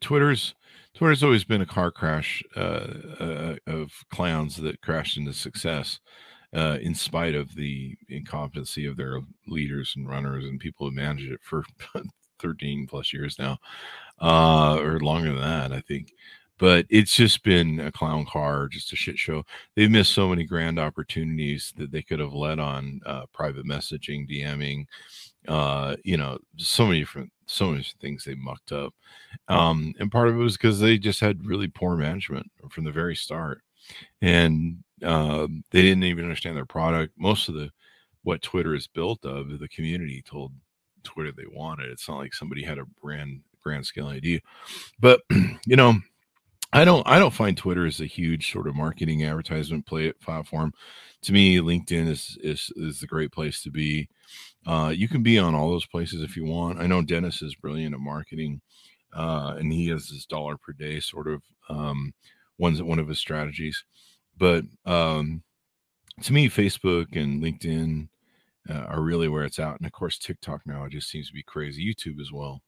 Twitter's 0.00 0.54
Twitter's 0.94 1.22
always 1.22 1.44
been 1.44 1.60
a 1.60 1.66
car 1.66 1.90
crash 1.90 2.42
uh, 2.56 2.86
uh, 3.20 3.56
of 3.66 3.92
clowns 4.10 4.56
that 4.56 4.80
crashed 4.80 5.18
into 5.18 5.34
success, 5.34 6.00
uh, 6.54 6.78
in 6.80 6.94
spite 6.94 7.34
of 7.34 7.54
the 7.54 7.94
incompetency 8.08 8.86
of 8.86 8.96
their 8.96 9.20
leaders 9.46 9.92
and 9.96 10.08
runners 10.08 10.46
and 10.46 10.58
people 10.58 10.88
who 10.88 10.96
managed 10.96 11.30
it 11.30 11.40
for 11.42 11.64
13 12.38 12.86
plus 12.86 13.12
years 13.12 13.38
now, 13.38 13.58
uh, 14.22 14.78
or 14.80 14.98
longer 15.00 15.34
than 15.34 15.42
that, 15.42 15.72
I 15.72 15.80
think. 15.82 16.14
But 16.58 16.86
it's 16.88 17.14
just 17.14 17.42
been 17.42 17.80
a 17.80 17.92
clown 17.92 18.24
car, 18.24 18.66
just 18.66 18.90
a 18.94 18.96
shit 18.96 19.18
show. 19.18 19.44
They've 19.74 19.90
missed 19.90 20.14
so 20.14 20.30
many 20.30 20.44
grand 20.44 20.78
opportunities 20.78 21.74
that 21.76 21.90
they 21.90 22.00
could 22.00 22.20
have 22.20 22.32
led 22.32 22.58
on 22.58 23.00
uh, 23.04 23.26
private 23.34 23.66
messaging, 23.66 24.26
DMing, 24.26 24.86
uh, 25.48 25.96
you 26.04 26.16
know, 26.16 26.38
so 26.56 26.86
many 26.86 27.00
different, 27.00 27.32
so 27.46 27.70
many 27.70 27.84
things 28.00 28.24
they 28.24 28.34
mucked 28.34 28.72
up. 28.72 28.94
Um, 29.48 29.94
and 29.98 30.10
part 30.10 30.28
of 30.28 30.34
it 30.34 30.38
was 30.38 30.56
because 30.56 30.80
they 30.80 30.98
just 30.98 31.20
had 31.20 31.46
really 31.46 31.68
poor 31.68 31.96
management 31.96 32.50
from 32.70 32.84
the 32.84 32.92
very 32.92 33.16
start, 33.16 33.62
and 34.20 34.78
uh, 35.02 35.46
they 35.70 35.82
didn't 35.82 36.04
even 36.04 36.24
understand 36.24 36.56
their 36.56 36.66
product. 36.66 37.14
Most 37.18 37.48
of 37.48 37.54
the 37.54 37.70
what 38.22 38.42
Twitter 38.42 38.74
is 38.74 38.88
built 38.88 39.24
of, 39.24 39.58
the 39.58 39.68
community 39.68 40.22
told 40.22 40.52
Twitter 41.04 41.32
they 41.32 41.46
wanted. 41.52 41.90
It's 41.90 42.08
not 42.08 42.18
like 42.18 42.34
somebody 42.34 42.62
had 42.62 42.78
a 42.78 42.86
brand 43.02 43.40
grand 43.62 43.86
scale 43.86 44.08
idea, 44.08 44.40
but 45.00 45.20
you 45.66 45.76
know. 45.76 45.94
I 46.72 46.84
don't 46.84 47.06
I 47.06 47.18
don't 47.18 47.34
find 47.34 47.56
Twitter 47.56 47.86
as 47.86 48.00
a 48.00 48.06
huge 48.06 48.52
sort 48.52 48.66
of 48.66 48.74
marketing 48.74 49.24
advertisement 49.24 49.86
play 49.86 50.12
platform. 50.12 50.72
To 51.22 51.32
me, 51.32 51.58
LinkedIn 51.58 52.08
is 52.08 52.38
is 52.42 52.70
is 52.76 53.00
the 53.00 53.06
great 53.06 53.32
place 53.32 53.62
to 53.62 53.70
be. 53.70 54.08
Uh, 54.66 54.92
you 54.94 55.08
can 55.08 55.22
be 55.22 55.38
on 55.38 55.54
all 55.54 55.70
those 55.70 55.86
places 55.86 56.22
if 56.22 56.36
you 56.36 56.44
want. 56.44 56.80
I 56.80 56.86
know 56.86 57.02
Dennis 57.02 57.40
is 57.40 57.54
brilliant 57.54 57.94
at 57.94 58.00
marketing, 58.00 58.60
uh, 59.14 59.54
and 59.58 59.72
he 59.72 59.88
has 59.88 60.08
this 60.08 60.26
dollar 60.26 60.56
per 60.56 60.72
day 60.72 60.98
sort 61.00 61.28
of 61.28 61.42
um, 61.68 62.12
one's 62.58 62.82
one 62.82 62.98
of 62.98 63.08
his 63.08 63.18
strategies. 63.18 63.84
But 64.36 64.64
um, 64.84 65.42
to 66.22 66.32
me, 66.32 66.48
Facebook 66.48 67.16
and 67.16 67.42
LinkedIn 67.42 68.08
uh, 68.68 68.86
are 68.88 69.02
really 69.02 69.28
where 69.28 69.44
it's 69.44 69.60
out, 69.60 69.78
and 69.78 69.86
of 69.86 69.92
course, 69.92 70.18
TikTok 70.18 70.62
now 70.66 70.84
it 70.84 70.90
just 70.90 71.08
seems 71.08 71.28
to 71.28 71.34
be 71.34 71.42
crazy. 71.42 71.94
YouTube 71.94 72.20
as 72.20 72.32
well. 72.32 72.60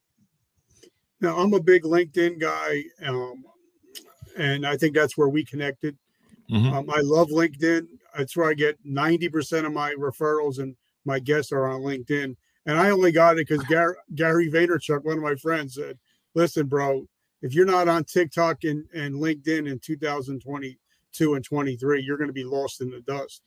Now, 1.20 1.36
I'm 1.36 1.52
a 1.52 1.60
big 1.60 1.82
LinkedIn 1.82 2.40
guy, 2.40 2.84
um, 3.04 3.44
and 4.38 4.66
I 4.66 4.76
think 4.76 4.94
that's 4.94 5.18
where 5.18 5.28
we 5.28 5.44
connected. 5.44 5.98
Mm-hmm. 6.50 6.72
Um, 6.72 6.90
I 6.90 7.00
love 7.00 7.28
LinkedIn. 7.28 7.86
That's 8.16 8.36
where 8.36 8.48
I 8.48 8.54
get 8.54 8.82
90% 8.86 9.66
of 9.66 9.72
my 9.72 9.92
referrals 9.94 10.58
and 10.58 10.76
my 11.04 11.18
guests 11.18 11.52
are 11.52 11.66
on 11.66 11.82
LinkedIn. 11.82 12.36
And 12.66 12.78
I 12.78 12.90
only 12.90 13.12
got 13.12 13.38
it 13.38 13.48
because 13.48 13.64
Gary, 13.66 13.94
Gary 14.14 14.50
Vaynerchuk, 14.50 15.04
one 15.04 15.16
of 15.16 15.22
my 15.22 15.34
friends, 15.36 15.74
said, 15.74 15.98
listen, 16.34 16.66
bro, 16.66 17.06
if 17.42 17.54
you're 17.54 17.66
not 17.66 17.88
on 17.88 18.04
TikTok 18.04 18.64
and, 18.64 18.84
and 18.94 19.14
LinkedIn 19.14 19.70
in 19.70 19.78
2022 19.78 21.34
and 21.34 21.44
23, 21.44 22.02
you're 22.02 22.16
going 22.16 22.28
to 22.28 22.34
be 22.34 22.44
lost 22.44 22.80
in 22.80 22.90
the 22.90 23.00
dust. 23.00 23.42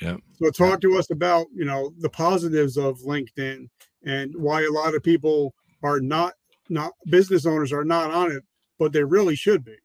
Yeah. 0.00 0.16
So 0.34 0.50
talk 0.50 0.80
to 0.82 0.98
us 0.98 1.10
about, 1.10 1.46
you 1.54 1.64
know, 1.64 1.92
the 1.98 2.10
positives 2.10 2.76
of 2.76 2.98
LinkedIn 2.98 3.68
and 4.04 4.34
why 4.36 4.62
a 4.62 4.70
lot 4.70 4.94
of 4.94 5.02
people 5.02 5.54
are 5.82 6.00
not 6.00 6.34
not 6.68 6.92
business 7.08 7.46
owners 7.46 7.72
are 7.72 7.84
not 7.84 8.10
on 8.10 8.32
it, 8.32 8.42
but 8.78 8.92
they 8.92 9.04
really 9.04 9.36
should 9.36 9.64
be. 9.64 9.76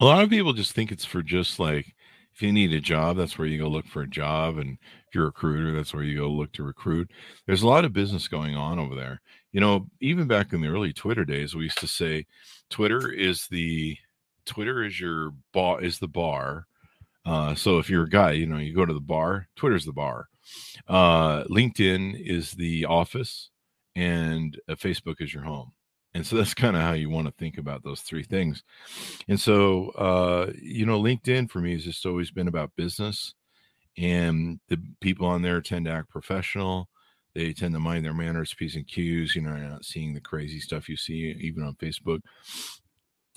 A 0.00 0.04
lot 0.04 0.24
of 0.24 0.30
people 0.30 0.54
just 0.54 0.72
think 0.72 0.90
it's 0.90 1.04
for 1.04 1.22
just 1.22 1.58
like 1.58 1.94
if 2.34 2.40
you 2.40 2.52
need 2.52 2.72
a 2.72 2.80
job, 2.80 3.18
that's 3.18 3.36
where 3.36 3.46
you 3.46 3.58
go 3.60 3.68
look 3.68 3.86
for 3.86 4.00
a 4.00 4.08
job. 4.08 4.56
And 4.56 4.78
if 5.06 5.14
you're 5.14 5.24
a 5.24 5.26
recruiter, 5.26 5.76
that's 5.76 5.92
where 5.92 6.02
you 6.02 6.16
go 6.16 6.28
look 6.28 6.52
to 6.52 6.62
recruit. 6.62 7.10
There's 7.46 7.62
a 7.62 7.68
lot 7.68 7.84
of 7.84 7.92
business 7.92 8.28
going 8.28 8.56
on 8.56 8.78
over 8.78 8.94
there. 8.94 9.20
You 9.52 9.60
know, 9.60 9.88
even 10.00 10.26
back 10.26 10.54
in 10.54 10.62
the 10.62 10.68
early 10.68 10.94
Twitter 10.94 11.26
days, 11.26 11.54
we 11.54 11.64
used 11.64 11.78
to 11.78 11.86
say 11.86 12.24
Twitter 12.70 13.10
is 13.12 13.46
the 13.48 13.98
Twitter 14.46 14.84
is 14.84 14.98
your 14.98 15.32
bar 15.52 15.82
is 15.82 15.98
the 15.98 16.08
bar. 16.08 16.66
Uh, 17.26 17.54
so 17.54 17.78
if 17.78 17.90
you're 17.90 18.04
a 18.04 18.08
guy, 18.08 18.32
you 18.32 18.46
know, 18.46 18.56
you 18.56 18.74
go 18.74 18.86
to 18.86 18.94
the 18.94 19.00
bar, 19.00 19.48
Twitter's 19.54 19.84
the 19.84 19.92
bar. 19.92 20.28
Uh, 20.88 21.44
LinkedIn 21.44 22.18
is 22.18 22.52
the 22.52 22.86
office, 22.86 23.50
and 23.94 24.58
uh, 24.66 24.76
Facebook 24.76 25.16
is 25.20 25.34
your 25.34 25.42
home 25.42 25.72
and 26.14 26.26
so 26.26 26.36
that's 26.36 26.54
kind 26.54 26.76
of 26.76 26.82
how 26.82 26.92
you 26.92 27.08
want 27.10 27.26
to 27.26 27.34
think 27.38 27.58
about 27.58 27.82
those 27.84 28.00
three 28.00 28.24
things 28.24 28.62
and 29.28 29.40
so 29.40 29.90
uh, 29.90 30.52
you 30.60 30.86
know 30.86 31.00
linkedin 31.00 31.50
for 31.50 31.60
me 31.60 31.72
has 31.72 31.84
just 31.84 32.06
always 32.06 32.30
been 32.30 32.48
about 32.48 32.74
business 32.76 33.34
and 33.98 34.60
the 34.68 34.80
people 35.00 35.26
on 35.26 35.42
there 35.42 35.60
tend 35.60 35.86
to 35.86 35.92
act 35.92 36.10
professional 36.10 36.88
they 37.34 37.52
tend 37.52 37.74
to 37.74 37.80
mind 37.80 38.04
their 38.04 38.14
manners 38.14 38.54
p's 38.54 38.76
and 38.76 38.88
q's 38.88 39.34
you 39.34 39.42
know 39.42 39.56
you're 39.56 39.68
not 39.68 39.84
seeing 39.84 40.14
the 40.14 40.20
crazy 40.20 40.60
stuff 40.60 40.88
you 40.88 40.96
see 40.96 41.32
even 41.40 41.62
on 41.64 41.74
facebook 41.76 42.20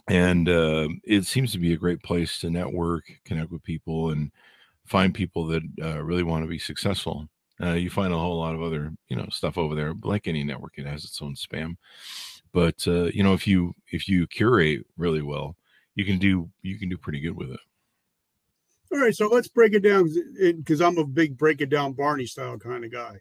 and 0.10 0.50
uh, 0.50 0.88
it 1.06 1.26
seems 1.26 1.52
to 1.54 1.60
be 1.60 1.74
a 1.74 1.78
great 1.78 2.02
place 2.04 2.40
to 2.40 2.50
network 2.50 3.06
connect 3.26 3.52
with 3.52 3.64
people 3.64 4.10
and 4.12 4.32
find 4.86 5.14
people 5.14 5.48
that 5.48 5.64
uh, 5.82 6.04
really 6.04 6.24
want 6.24 6.44
to 6.44 6.50
be 6.50 6.60
successful 6.60 7.28
Uh, 7.62 7.74
you 7.74 7.90
find 7.90 8.14
a 8.14 8.18
whole 8.18 8.40
lot 8.40 8.56
of 8.56 8.62
other, 8.64 8.92
you 9.10 9.16
know, 9.18 9.28
stuff 9.32 9.58
over 9.58 9.76
there. 9.76 9.94
Like 10.04 10.28
any 10.28 10.44
network, 10.44 10.74
it 10.78 10.88
has 10.88 11.06
its 11.06 11.22
own 11.22 11.36
spam. 11.36 11.78
But 12.54 12.88
uh, 12.88 13.06
you 13.06 13.24
know, 13.24 13.34
if 13.34 13.48
you 13.48 13.74
if 13.92 14.08
you 14.08 14.28
curate 14.28 14.86
really 14.98 15.22
well, 15.22 15.56
you 15.96 16.06
can 16.06 16.20
do 16.20 16.50
you 16.62 16.78
can 16.78 16.90
do 16.90 16.98
pretty 16.98 17.20
good 17.20 17.36
with 17.36 17.50
it. 17.50 17.60
All 18.92 19.00
right, 19.00 19.16
so 19.16 19.28
let's 19.28 19.48
break 19.48 19.74
it 19.74 19.80
down 19.80 20.08
because 20.40 20.80
I'm 20.80 21.00
a 21.00 21.06
big 21.06 21.36
break 21.36 21.62
it 21.62 21.70
down 21.70 21.94
Barney 21.94 22.28
style 22.28 22.60
kind 22.60 22.86
of 22.86 22.92
guy. 22.92 23.18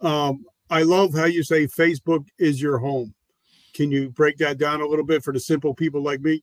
Um, 0.00 0.44
I 0.68 0.82
love 0.82 1.14
how 1.14 1.24
you 1.24 1.42
say 1.42 1.66
Facebook 1.66 2.26
is 2.38 2.60
your 2.60 2.78
home. 2.78 3.14
Can 3.74 3.90
you 3.90 4.10
break 4.10 4.36
that 4.38 4.58
down 4.58 4.82
a 4.82 4.86
little 4.86 5.04
bit 5.04 5.24
for 5.24 5.32
the 5.32 5.40
simple 5.40 5.74
people 5.74 6.02
like 6.02 6.20
me? 6.20 6.42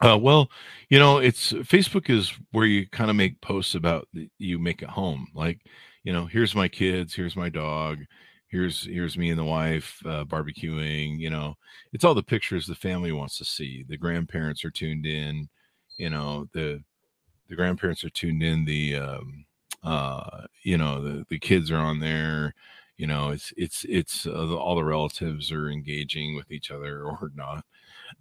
Uh, 0.00 0.18
well, 0.20 0.50
you 0.88 0.98
know, 0.98 1.18
it's 1.18 1.52
Facebook 1.52 2.08
is 2.08 2.32
where 2.52 2.66
you 2.66 2.86
kind 2.88 3.10
of 3.10 3.16
make 3.16 3.40
posts 3.40 3.74
about 3.74 4.08
you 4.38 4.58
make 4.58 4.80
it 4.82 4.88
home. 4.88 5.28
Like, 5.34 5.60
you 6.04 6.12
know, 6.12 6.24
here's 6.24 6.54
my 6.54 6.68
kids, 6.68 7.14
here's 7.14 7.36
my 7.36 7.48
dog, 7.48 7.98
here's 8.48 8.84
here's 8.84 9.18
me 9.18 9.30
and 9.30 9.38
the 9.38 9.44
wife 9.44 10.00
uh, 10.06 10.24
barbecuing. 10.24 11.18
You 11.18 11.30
know, 11.30 11.54
it's 11.92 12.04
all 12.04 12.14
the 12.14 12.22
pictures 12.22 12.66
the 12.66 12.74
family 12.74 13.12
wants 13.12 13.38
to 13.38 13.44
see. 13.44 13.84
The 13.88 13.96
grandparents 13.96 14.64
are 14.64 14.70
tuned 14.70 15.06
in. 15.06 15.48
You 15.98 16.10
know, 16.10 16.48
the 16.52 16.82
the 17.48 17.56
grandparents 17.56 18.04
are 18.04 18.10
tuned 18.10 18.42
in 18.42 18.64
the 18.64 18.96
um 18.96 19.44
uh 19.82 20.42
you 20.62 20.76
know 20.76 21.02
the 21.02 21.24
the 21.28 21.38
kids 21.38 21.70
are 21.70 21.78
on 21.78 22.00
there 22.00 22.54
you 22.96 23.06
know 23.06 23.30
it's 23.30 23.52
it's 23.56 23.84
it's 23.88 24.26
uh, 24.26 24.54
all 24.56 24.74
the 24.74 24.84
relatives 24.84 25.52
are 25.52 25.70
engaging 25.70 26.34
with 26.34 26.50
each 26.50 26.70
other 26.70 27.04
or 27.04 27.30
not 27.34 27.64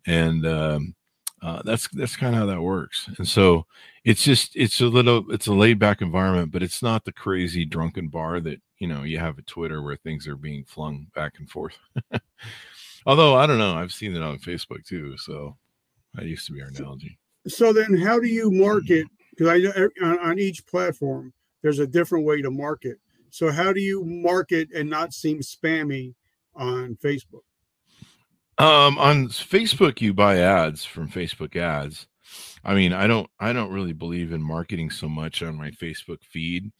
and 0.05 0.45
um 0.45 0.95
uh, 1.43 1.61
that's 1.63 1.87
that's 1.89 2.15
kind 2.15 2.33
of 2.33 2.39
how 2.39 2.45
that 2.47 2.61
works 2.61 3.09
and 3.19 3.27
so 3.27 3.63
it's 4.03 4.23
just 4.23 4.55
it's 4.55 4.81
a 4.81 4.87
little 4.87 5.23
it's 5.31 5.45
a 5.45 5.53
laid 5.53 5.77
back 5.77 6.01
environment 6.01 6.51
but 6.51 6.63
it's 6.63 6.81
not 6.81 7.05
the 7.05 7.11
crazy 7.11 7.63
drunken 7.63 8.07
bar 8.07 8.39
that 8.39 8.59
you 8.79 8.87
know 8.87 9.03
you 9.03 9.17
have 9.19 9.37
a 9.37 9.43
twitter 9.43 9.81
where 9.81 9.95
things 9.95 10.27
are 10.27 10.35
being 10.35 10.63
flung 10.63 11.07
back 11.15 11.33
and 11.39 11.49
forth 11.49 11.77
although 13.05 13.35
i 13.35 13.45
don't 13.45 13.57
know 13.57 13.75
i've 13.75 13.93
seen 13.93 14.15
it 14.15 14.21
on 14.21 14.37
facebook 14.37 14.85
too 14.85 15.17
so 15.17 15.55
that 16.13 16.25
used 16.25 16.45
to 16.45 16.51
be 16.51 16.61
our 16.61 16.69
analogy 16.69 17.17
so 17.47 17.71
then 17.71 17.95
how 17.97 18.19
do 18.19 18.27
you 18.27 18.51
market 18.51 19.07
because 19.37 19.53
I 19.53 19.57
know 19.59 19.89
on, 20.01 20.19
on 20.19 20.39
each 20.39 20.65
platform 20.65 21.33
there's 21.61 21.79
a 21.79 21.87
different 21.87 22.25
way 22.25 22.41
to 22.41 22.51
market. 22.51 22.97
So 23.29 23.51
how 23.51 23.73
do 23.73 23.79
you 23.79 24.03
market 24.05 24.69
and 24.73 24.89
not 24.89 25.13
seem 25.13 25.39
spammy 25.39 26.15
on 26.55 26.97
Facebook? 27.03 27.43
Um, 28.57 28.97
on 28.97 29.27
Facebook, 29.27 30.01
you 30.01 30.13
buy 30.13 30.37
ads 30.37 30.83
from 30.83 31.09
Facebook 31.09 31.55
ads. 31.55 32.07
I 32.63 32.73
mean, 32.73 32.93
I 32.93 33.05
don't, 33.05 33.29
I 33.39 33.53
don't 33.53 33.71
really 33.71 33.93
believe 33.93 34.31
in 34.31 34.41
marketing 34.41 34.89
so 34.89 35.07
much 35.07 35.43
on 35.43 35.55
my 35.55 35.69
Facebook 35.71 36.23
feed. 36.23 36.71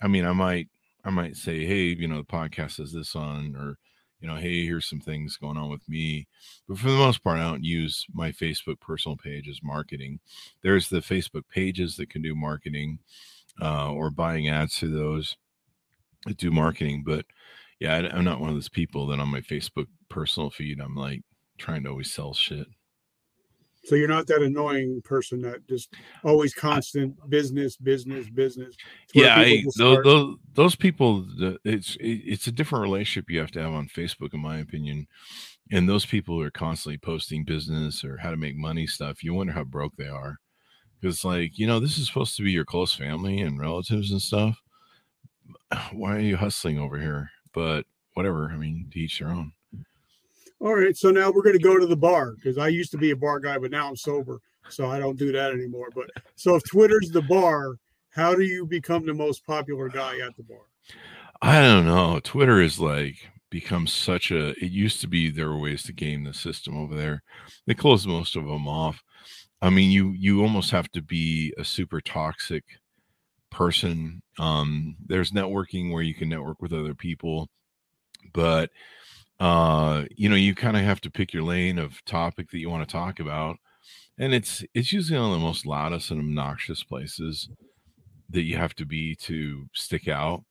I 0.00 0.06
mean, 0.06 0.24
I 0.24 0.32
might, 0.32 0.68
I 1.06 1.10
might 1.10 1.36
say, 1.36 1.64
hey, 1.64 1.84
you 1.84 2.08
know, 2.08 2.18
the 2.18 2.24
podcast 2.24 2.78
has 2.78 2.92
this 2.92 3.14
on, 3.14 3.54
or 3.54 3.78
you 4.20 4.26
know, 4.26 4.34
hey, 4.34 4.66
here's 4.66 4.88
some 4.88 5.00
things 5.00 5.36
going 5.36 5.56
on 5.56 5.70
with 5.70 5.88
me. 5.88 6.26
But 6.68 6.78
for 6.78 6.90
the 6.90 6.96
most 6.96 7.22
part, 7.22 7.38
I 7.38 7.44
don't 7.44 7.64
use 7.64 8.04
my 8.12 8.32
Facebook 8.32 8.80
personal 8.80 9.16
page 9.16 9.48
as 9.48 9.60
marketing. 9.62 10.18
There's 10.62 10.88
the 10.88 10.98
Facebook 10.98 11.44
pages 11.48 11.96
that 11.96 12.10
can 12.10 12.22
do 12.22 12.34
marketing 12.34 12.98
uh, 13.62 13.92
or 13.92 14.10
buying 14.10 14.48
ads 14.48 14.78
to 14.78 14.88
those 14.88 15.36
that 16.26 16.38
do 16.38 16.50
marketing. 16.50 17.04
But 17.06 17.26
yeah, 17.78 17.94
I, 17.94 18.16
I'm 18.16 18.24
not 18.24 18.40
one 18.40 18.48
of 18.48 18.56
those 18.56 18.68
people 18.68 19.06
that 19.06 19.20
on 19.20 19.28
my 19.28 19.42
Facebook 19.42 19.86
personal 20.08 20.50
feed, 20.50 20.80
I'm 20.80 20.96
like 20.96 21.22
trying 21.56 21.84
to 21.84 21.90
always 21.90 22.12
sell 22.12 22.34
shit. 22.34 22.66
So 23.86 23.94
you're 23.94 24.08
not 24.08 24.26
that 24.26 24.42
annoying 24.42 25.00
person 25.04 25.40
that 25.42 25.66
just 25.68 25.94
always 26.24 26.52
constant 26.52 27.14
business, 27.30 27.76
business, 27.76 28.28
business. 28.28 28.74
Yeah, 29.14 29.36
I, 29.36 29.62
those, 29.78 30.02
those, 30.02 30.36
those 30.54 30.74
people. 30.74 31.24
It's 31.64 31.96
it's 32.00 32.48
a 32.48 32.52
different 32.52 32.82
relationship 32.82 33.30
you 33.30 33.38
have 33.38 33.52
to 33.52 33.62
have 33.62 33.72
on 33.72 33.86
Facebook, 33.86 34.34
in 34.34 34.40
my 34.40 34.58
opinion. 34.58 35.06
And 35.70 35.88
those 35.88 36.04
people 36.04 36.34
who 36.34 36.42
are 36.42 36.50
constantly 36.50 36.98
posting 36.98 37.44
business 37.44 38.04
or 38.04 38.16
how 38.16 38.30
to 38.30 38.36
make 38.36 38.56
money 38.56 38.88
stuff. 38.88 39.22
You 39.22 39.34
wonder 39.34 39.52
how 39.52 39.62
broke 39.62 39.94
they 39.96 40.08
are, 40.08 40.38
because 41.00 41.24
like 41.24 41.56
you 41.56 41.68
know 41.68 41.78
this 41.78 41.96
is 41.96 42.08
supposed 42.08 42.36
to 42.36 42.42
be 42.42 42.50
your 42.50 42.64
close 42.64 42.92
family 42.92 43.40
and 43.40 43.60
relatives 43.60 44.10
and 44.10 44.20
stuff. 44.20 44.60
Why 45.92 46.16
are 46.16 46.20
you 46.20 46.36
hustling 46.36 46.80
over 46.80 46.98
here? 46.98 47.30
But 47.54 47.86
whatever. 48.14 48.50
I 48.52 48.56
mean, 48.56 48.88
to 48.92 48.98
each 48.98 49.20
their 49.20 49.28
own. 49.28 49.52
All 50.60 50.74
right, 50.74 50.96
so 50.96 51.10
now 51.10 51.30
we're 51.30 51.42
going 51.42 51.58
to 51.58 51.62
go 51.62 51.78
to 51.78 51.86
the 51.86 51.96
bar 51.96 52.32
because 52.32 52.56
I 52.56 52.68
used 52.68 52.90
to 52.92 52.98
be 52.98 53.10
a 53.10 53.16
bar 53.16 53.40
guy, 53.40 53.58
but 53.58 53.70
now 53.70 53.88
I'm 53.88 53.96
sober, 53.96 54.40
so 54.70 54.86
I 54.90 54.98
don't 54.98 55.18
do 55.18 55.30
that 55.32 55.52
anymore. 55.52 55.88
But 55.94 56.06
so 56.36 56.56
if 56.56 56.62
Twitter's 56.64 57.10
the 57.10 57.22
bar, 57.22 57.76
how 58.10 58.34
do 58.34 58.42
you 58.42 58.64
become 58.64 59.04
the 59.04 59.14
most 59.14 59.46
popular 59.46 59.88
guy 59.88 60.18
at 60.20 60.34
the 60.36 60.42
bar? 60.42 60.64
I 61.42 61.60
don't 61.60 61.84
know. 61.84 62.20
Twitter 62.24 62.62
is 62.62 62.80
like 62.80 63.16
become 63.50 63.86
such 63.86 64.30
a. 64.30 64.50
It 64.52 64.72
used 64.72 65.02
to 65.02 65.08
be 65.08 65.30
there 65.30 65.50
were 65.50 65.58
ways 65.58 65.82
to 65.84 65.92
game 65.92 66.24
the 66.24 66.32
system 66.32 66.76
over 66.76 66.94
there. 66.94 67.22
They 67.66 67.74
closed 67.74 68.06
most 68.06 68.34
of 68.34 68.46
them 68.46 68.66
off. 68.66 69.02
I 69.60 69.68
mean, 69.68 69.90
you 69.90 70.12
you 70.12 70.42
almost 70.42 70.70
have 70.70 70.90
to 70.92 71.02
be 71.02 71.52
a 71.58 71.64
super 71.64 72.00
toxic 72.00 72.64
person. 73.50 74.22
Um, 74.38 74.96
there's 75.06 75.32
networking 75.32 75.92
where 75.92 76.02
you 76.02 76.14
can 76.14 76.30
network 76.30 76.62
with 76.62 76.72
other 76.72 76.94
people, 76.94 77.50
but 78.32 78.70
uh 79.40 80.04
you 80.16 80.28
know 80.28 80.36
you 80.36 80.54
kind 80.54 80.76
of 80.76 80.82
have 80.82 81.00
to 81.00 81.10
pick 81.10 81.32
your 81.32 81.42
lane 81.42 81.78
of 81.78 82.02
topic 82.06 82.50
that 82.50 82.58
you 82.58 82.70
want 82.70 82.86
to 82.86 82.92
talk 82.92 83.20
about 83.20 83.56
and 84.18 84.34
it's 84.34 84.64
it's 84.74 84.92
usually 84.92 85.18
on 85.18 85.32
the 85.32 85.38
most 85.38 85.66
loudest 85.66 86.10
and 86.10 86.20
obnoxious 86.20 86.82
places 86.82 87.48
that 88.30 88.42
you 88.42 88.56
have 88.56 88.74
to 88.74 88.86
be 88.86 89.14
to 89.14 89.66
stick 89.72 90.08
out. 90.08 90.44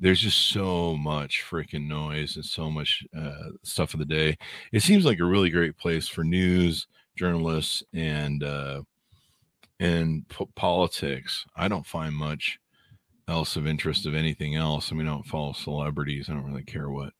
There's 0.00 0.20
just 0.20 0.38
so 0.52 0.96
much 0.96 1.44
freaking 1.48 1.88
noise 1.88 2.36
and 2.36 2.44
so 2.44 2.70
much 2.70 3.04
uh, 3.16 3.50
stuff 3.64 3.94
of 3.94 4.00
the 4.00 4.06
day. 4.06 4.36
It 4.72 4.82
seems 4.82 5.04
like 5.04 5.18
a 5.20 5.24
really 5.24 5.50
great 5.50 5.76
place 5.76 6.08
for 6.08 6.24
news 6.24 6.86
journalists 7.16 7.82
and 7.92 8.44
uh 8.44 8.82
and 9.80 10.28
po- 10.28 10.50
politics. 10.56 11.44
I 11.56 11.68
don't 11.68 11.86
find 11.86 12.14
much 12.14 12.58
else 13.28 13.56
of 13.56 13.66
interest 13.66 14.06
of 14.06 14.14
anything 14.14 14.56
else. 14.56 14.92
I 14.92 14.96
mean 14.96 15.08
i 15.08 15.12
don't 15.12 15.26
follow 15.26 15.52
celebrities. 15.52 16.28
I 16.30 16.34
don't 16.34 16.46
really 16.46 16.64
care 16.64 16.90
what 16.90 17.12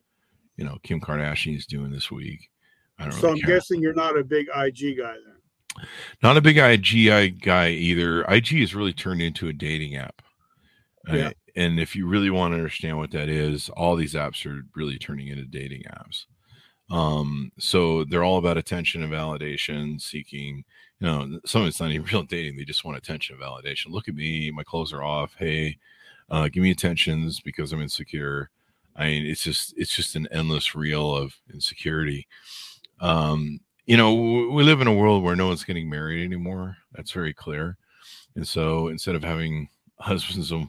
you 0.59 0.65
know 0.65 0.77
Kim 0.83 1.01
Kardashian 1.01 1.57
is 1.57 1.65
doing 1.65 1.91
this 1.91 2.11
week. 2.11 2.51
I 2.99 3.05
don't. 3.05 3.15
Know. 3.15 3.21
So 3.21 3.29
really 3.29 3.41
I'm 3.41 3.47
care. 3.47 3.57
guessing 3.57 3.81
you're 3.81 3.95
not 3.95 4.19
a 4.19 4.25
big 4.25 4.49
IG 4.55 4.99
guy 4.99 5.15
then. 5.15 5.87
Not 6.23 6.37
a 6.37 6.43
big 6.43 6.59
IG 6.59 7.41
guy 7.41 7.71
either. 7.71 8.23
IG 8.25 8.55
is 8.55 8.75
really 8.75 8.93
turned 8.93 9.23
into 9.23 9.49
a 9.49 9.53
dating 9.53 9.97
app. 9.97 10.21
Uh, 11.09 11.17
yeah. 11.17 11.27
Uh, 11.29 11.33
and 11.57 11.81
if 11.81 11.97
you 11.97 12.07
really 12.07 12.31
want 12.31 12.53
to 12.53 12.57
understand 12.57 12.99
what 12.99 13.11
that 13.13 13.29
is, 13.29 13.69
all 13.71 13.97
these 13.97 14.15
apps 14.15 14.45
are 14.47 14.63
really 14.75 14.99
turning 14.99 15.29
into 15.29 15.45
dating 15.45 15.83
apps. 15.91 16.27
Um, 16.91 17.53
so 17.59 18.05
they're 18.05 18.25
all 18.25 18.39
about 18.39 18.57
attention 18.57 19.03
and 19.03 19.13
validation, 19.13 20.01
seeking, 20.01 20.65
you 21.01 21.07
know, 21.07 21.41
some 21.45 21.63
of 21.63 21.69
it's 21.69 21.81
not 21.81 21.91
even 21.91 22.07
real 22.13 22.23
dating. 22.23 22.57
They 22.57 22.65
just 22.65 22.85
want 22.85 22.97
attention 22.97 23.37
and 23.37 23.45
validation. 23.45 23.91
Look 23.91 24.09
at 24.09 24.15
me, 24.15 24.51
my 24.51 24.63
clothes 24.63 24.93
are 24.93 25.03
off. 25.03 25.35
Hey, 25.39 25.79
uh, 26.31 26.49
give 26.49 26.63
me 26.63 26.71
attentions 26.71 27.41
because 27.41 27.73
I'm 27.73 27.83
insecure. 27.83 28.51
I 28.99 29.07
mean, 29.07 29.27
it's 29.27 29.43
just 29.43 29.75
it's 29.77 29.95
just 29.95 30.17
an 30.17 30.27
endless 30.33 30.75
reel 30.75 31.15
of 31.15 31.33
insecurity. 31.55 32.27
Um, 33.01 33.61
you 33.87 33.97
know, 33.97 34.13
we 34.15 34.65
live 34.65 34.81
in 34.81 34.89
a 34.89 34.93
world 34.93 35.23
where 35.23 35.37
no 35.37 35.47
one's 35.47 35.65
getting 35.65 35.89
married 35.89 36.25
anymore. 36.25 36.77
That's 36.93 37.13
very 37.13 37.33
clear. 37.33 37.79
And 38.35 38.47
so 38.47 38.89
instead 38.89 39.15
of 39.15 39.23
having 39.23 39.69
husbands 40.01 40.53
of, 40.53 40.65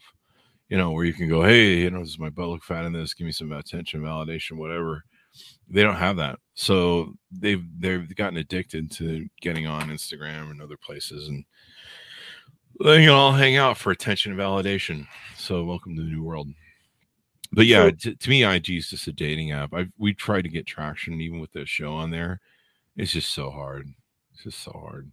you 0.69 0.77
know, 0.77 0.91
where 0.91 1.05
you 1.05 1.13
can 1.13 1.27
go, 1.27 1.43
hey, 1.43 1.79
you 1.79 1.89
know, 1.89 1.99
does 1.99 2.19
my 2.19 2.29
butt 2.29 2.47
look 2.47 2.63
fat 2.63 2.85
in 2.85 2.93
this? 2.93 3.15
Give 3.15 3.25
me 3.25 3.31
some 3.31 3.51
attention, 3.51 4.01
validation, 4.01 4.57
whatever. 4.57 5.03
They 5.67 5.81
don't 5.81 5.95
have 5.95 6.17
that. 6.17 6.39
So 6.53 7.13
they've 7.31 7.63
they've 7.79 8.15
gotten 8.15 8.37
addicted 8.37 8.91
to 8.91 9.27
getting 9.41 9.65
on 9.65 9.89
Instagram 9.89 10.51
and 10.51 10.61
other 10.61 10.77
places 10.77 11.27
and 11.27 11.43
they 12.81 12.99
can 12.99 13.09
all 13.09 13.33
hang 13.33 13.57
out 13.57 13.77
for 13.77 13.91
attention 13.91 14.31
and 14.31 14.39
validation. 14.39 15.05
So 15.35 15.65
welcome 15.65 15.95
to 15.95 16.03
the 16.03 16.09
new 16.09 16.23
world 16.23 16.47
but 17.51 17.65
yeah, 17.65 17.89
to, 17.89 18.15
to, 18.15 18.29
me, 18.29 18.43
IG 18.43 18.69
is 18.71 18.89
just 18.89 19.07
a 19.07 19.11
dating 19.11 19.51
app. 19.51 19.73
I 19.73 19.87
we 19.97 20.13
tried 20.13 20.43
to 20.43 20.49
get 20.49 20.67
traction 20.67 21.19
even 21.19 21.39
with 21.39 21.51
the 21.51 21.65
show 21.65 21.93
on 21.93 22.11
there. 22.11 22.39
It's 22.95 23.11
just 23.11 23.33
so 23.33 23.49
hard. 23.49 23.87
It's 24.33 24.43
just 24.43 24.59
so 24.59 24.71
hard. 24.71 25.11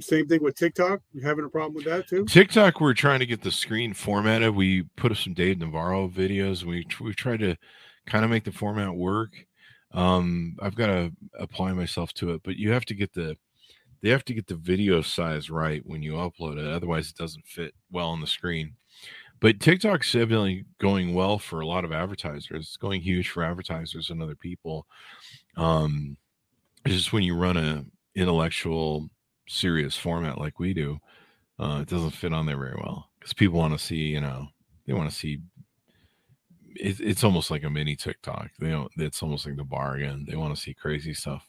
Same 0.00 0.26
thing 0.26 0.42
with 0.42 0.56
TikTok. 0.56 1.00
You 1.12 1.22
having 1.22 1.44
a 1.44 1.48
problem 1.48 1.74
with 1.74 1.84
that 1.84 2.08
too? 2.08 2.24
TikTok, 2.24 2.80
we're 2.80 2.94
trying 2.94 3.20
to 3.20 3.26
get 3.26 3.42
the 3.42 3.50
screen 3.50 3.94
formatted. 3.94 4.54
We 4.54 4.82
put 4.96 5.12
up 5.12 5.18
some 5.18 5.34
Dave 5.34 5.58
Navarro 5.58 6.08
videos. 6.08 6.64
We 6.64 6.86
we 7.00 7.14
tried 7.14 7.40
to 7.40 7.56
kind 8.06 8.24
of 8.24 8.30
make 8.30 8.44
the 8.44 8.52
format 8.52 8.94
work. 8.94 9.30
Um, 9.92 10.56
I've 10.60 10.74
got 10.74 10.88
to 10.88 11.12
apply 11.38 11.72
myself 11.72 12.12
to 12.14 12.32
it, 12.34 12.42
but 12.42 12.56
you 12.56 12.72
have 12.72 12.84
to 12.86 12.94
get 12.94 13.12
the 13.12 13.36
they 14.02 14.10
have 14.10 14.24
to 14.26 14.34
get 14.34 14.46
the 14.46 14.56
video 14.56 15.00
size 15.00 15.48
right 15.48 15.82
when 15.86 16.02
you 16.02 16.12
upload 16.12 16.58
it. 16.58 16.66
Otherwise, 16.66 17.08
it 17.08 17.16
doesn't 17.16 17.46
fit 17.46 17.74
well 17.90 18.10
on 18.10 18.20
the 18.20 18.26
screen. 18.26 18.74
But 19.44 19.60
TikTok's 19.60 20.14
evidently 20.14 20.64
going 20.78 21.12
well 21.12 21.38
for 21.38 21.60
a 21.60 21.66
lot 21.66 21.84
of 21.84 21.92
advertisers. 21.92 22.48
It's 22.50 22.76
going 22.78 23.02
huge 23.02 23.28
for 23.28 23.44
advertisers 23.44 24.08
and 24.08 24.22
other 24.22 24.34
people. 24.34 24.86
Um, 25.58 26.16
just 26.86 27.12
when 27.12 27.24
you 27.24 27.36
run 27.36 27.58
a 27.58 27.84
intellectual, 28.14 29.10
serious 29.46 29.98
format 29.98 30.38
like 30.38 30.58
we 30.58 30.72
do, 30.72 30.98
uh, 31.58 31.80
it 31.82 31.88
doesn't 31.90 32.12
fit 32.12 32.32
on 32.32 32.46
there 32.46 32.56
very 32.56 32.76
well 32.82 33.10
because 33.18 33.34
people 33.34 33.58
want 33.58 33.78
to 33.78 33.84
see, 33.84 33.96
you 33.96 34.22
know, 34.22 34.48
they 34.86 34.94
want 34.94 35.10
to 35.10 35.14
see 35.14 35.40
it, 36.76 36.98
it's 37.00 37.22
almost 37.22 37.50
like 37.50 37.64
a 37.64 37.70
mini 37.70 37.96
TikTok. 37.96 38.48
They 38.58 38.70
don't. 38.70 38.90
It's 38.96 39.22
almost 39.22 39.44
like 39.44 39.56
the 39.56 39.64
bar 39.64 39.96
again. 39.96 40.24
They 40.26 40.36
want 40.36 40.56
to 40.56 40.62
see 40.62 40.72
crazy 40.72 41.12
stuff. 41.12 41.46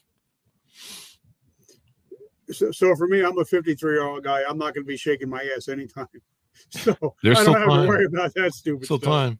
So, 2.51 2.71
so 2.71 2.93
for 2.97 3.07
me, 3.07 3.21
I'm 3.21 3.37
a 3.37 3.45
53 3.45 3.93
year 3.93 4.03
old 4.03 4.25
guy. 4.25 4.41
I'm 4.45 4.57
not 4.57 4.73
going 4.73 4.83
to 4.83 4.85
be 4.85 4.97
shaking 4.97 5.29
my 5.29 5.49
ass 5.55 5.69
anytime. 5.69 6.09
So 6.69 7.15
There's 7.23 7.39
I 7.39 7.43
don't 7.43 7.59
have 7.59 7.67
time. 7.69 7.81
to 7.83 7.87
worry 7.87 8.05
about 8.05 8.33
that 8.35 8.53
stupid 8.53 8.85
Still 8.85 8.97
stuff. 8.99 9.09
time. 9.09 9.39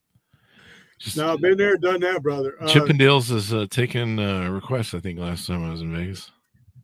Just, 0.99 1.17
No, 1.17 1.37
been 1.37 1.57
there, 1.57 1.75
done 1.77 1.99
that, 2.01 2.23
brother. 2.23 2.55
Uh, 2.61 2.67
Chippendales 2.67 3.29
is 3.31 3.53
uh, 3.53 3.65
taking 3.69 4.17
uh, 4.19 4.49
requests. 4.49 4.93
I 4.93 4.99
think 4.99 5.19
last 5.19 5.45
time 5.47 5.65
I 5.65 5.71
was 5.71 5.81
in 5.81 5.93
Vegas. 5.95 6.31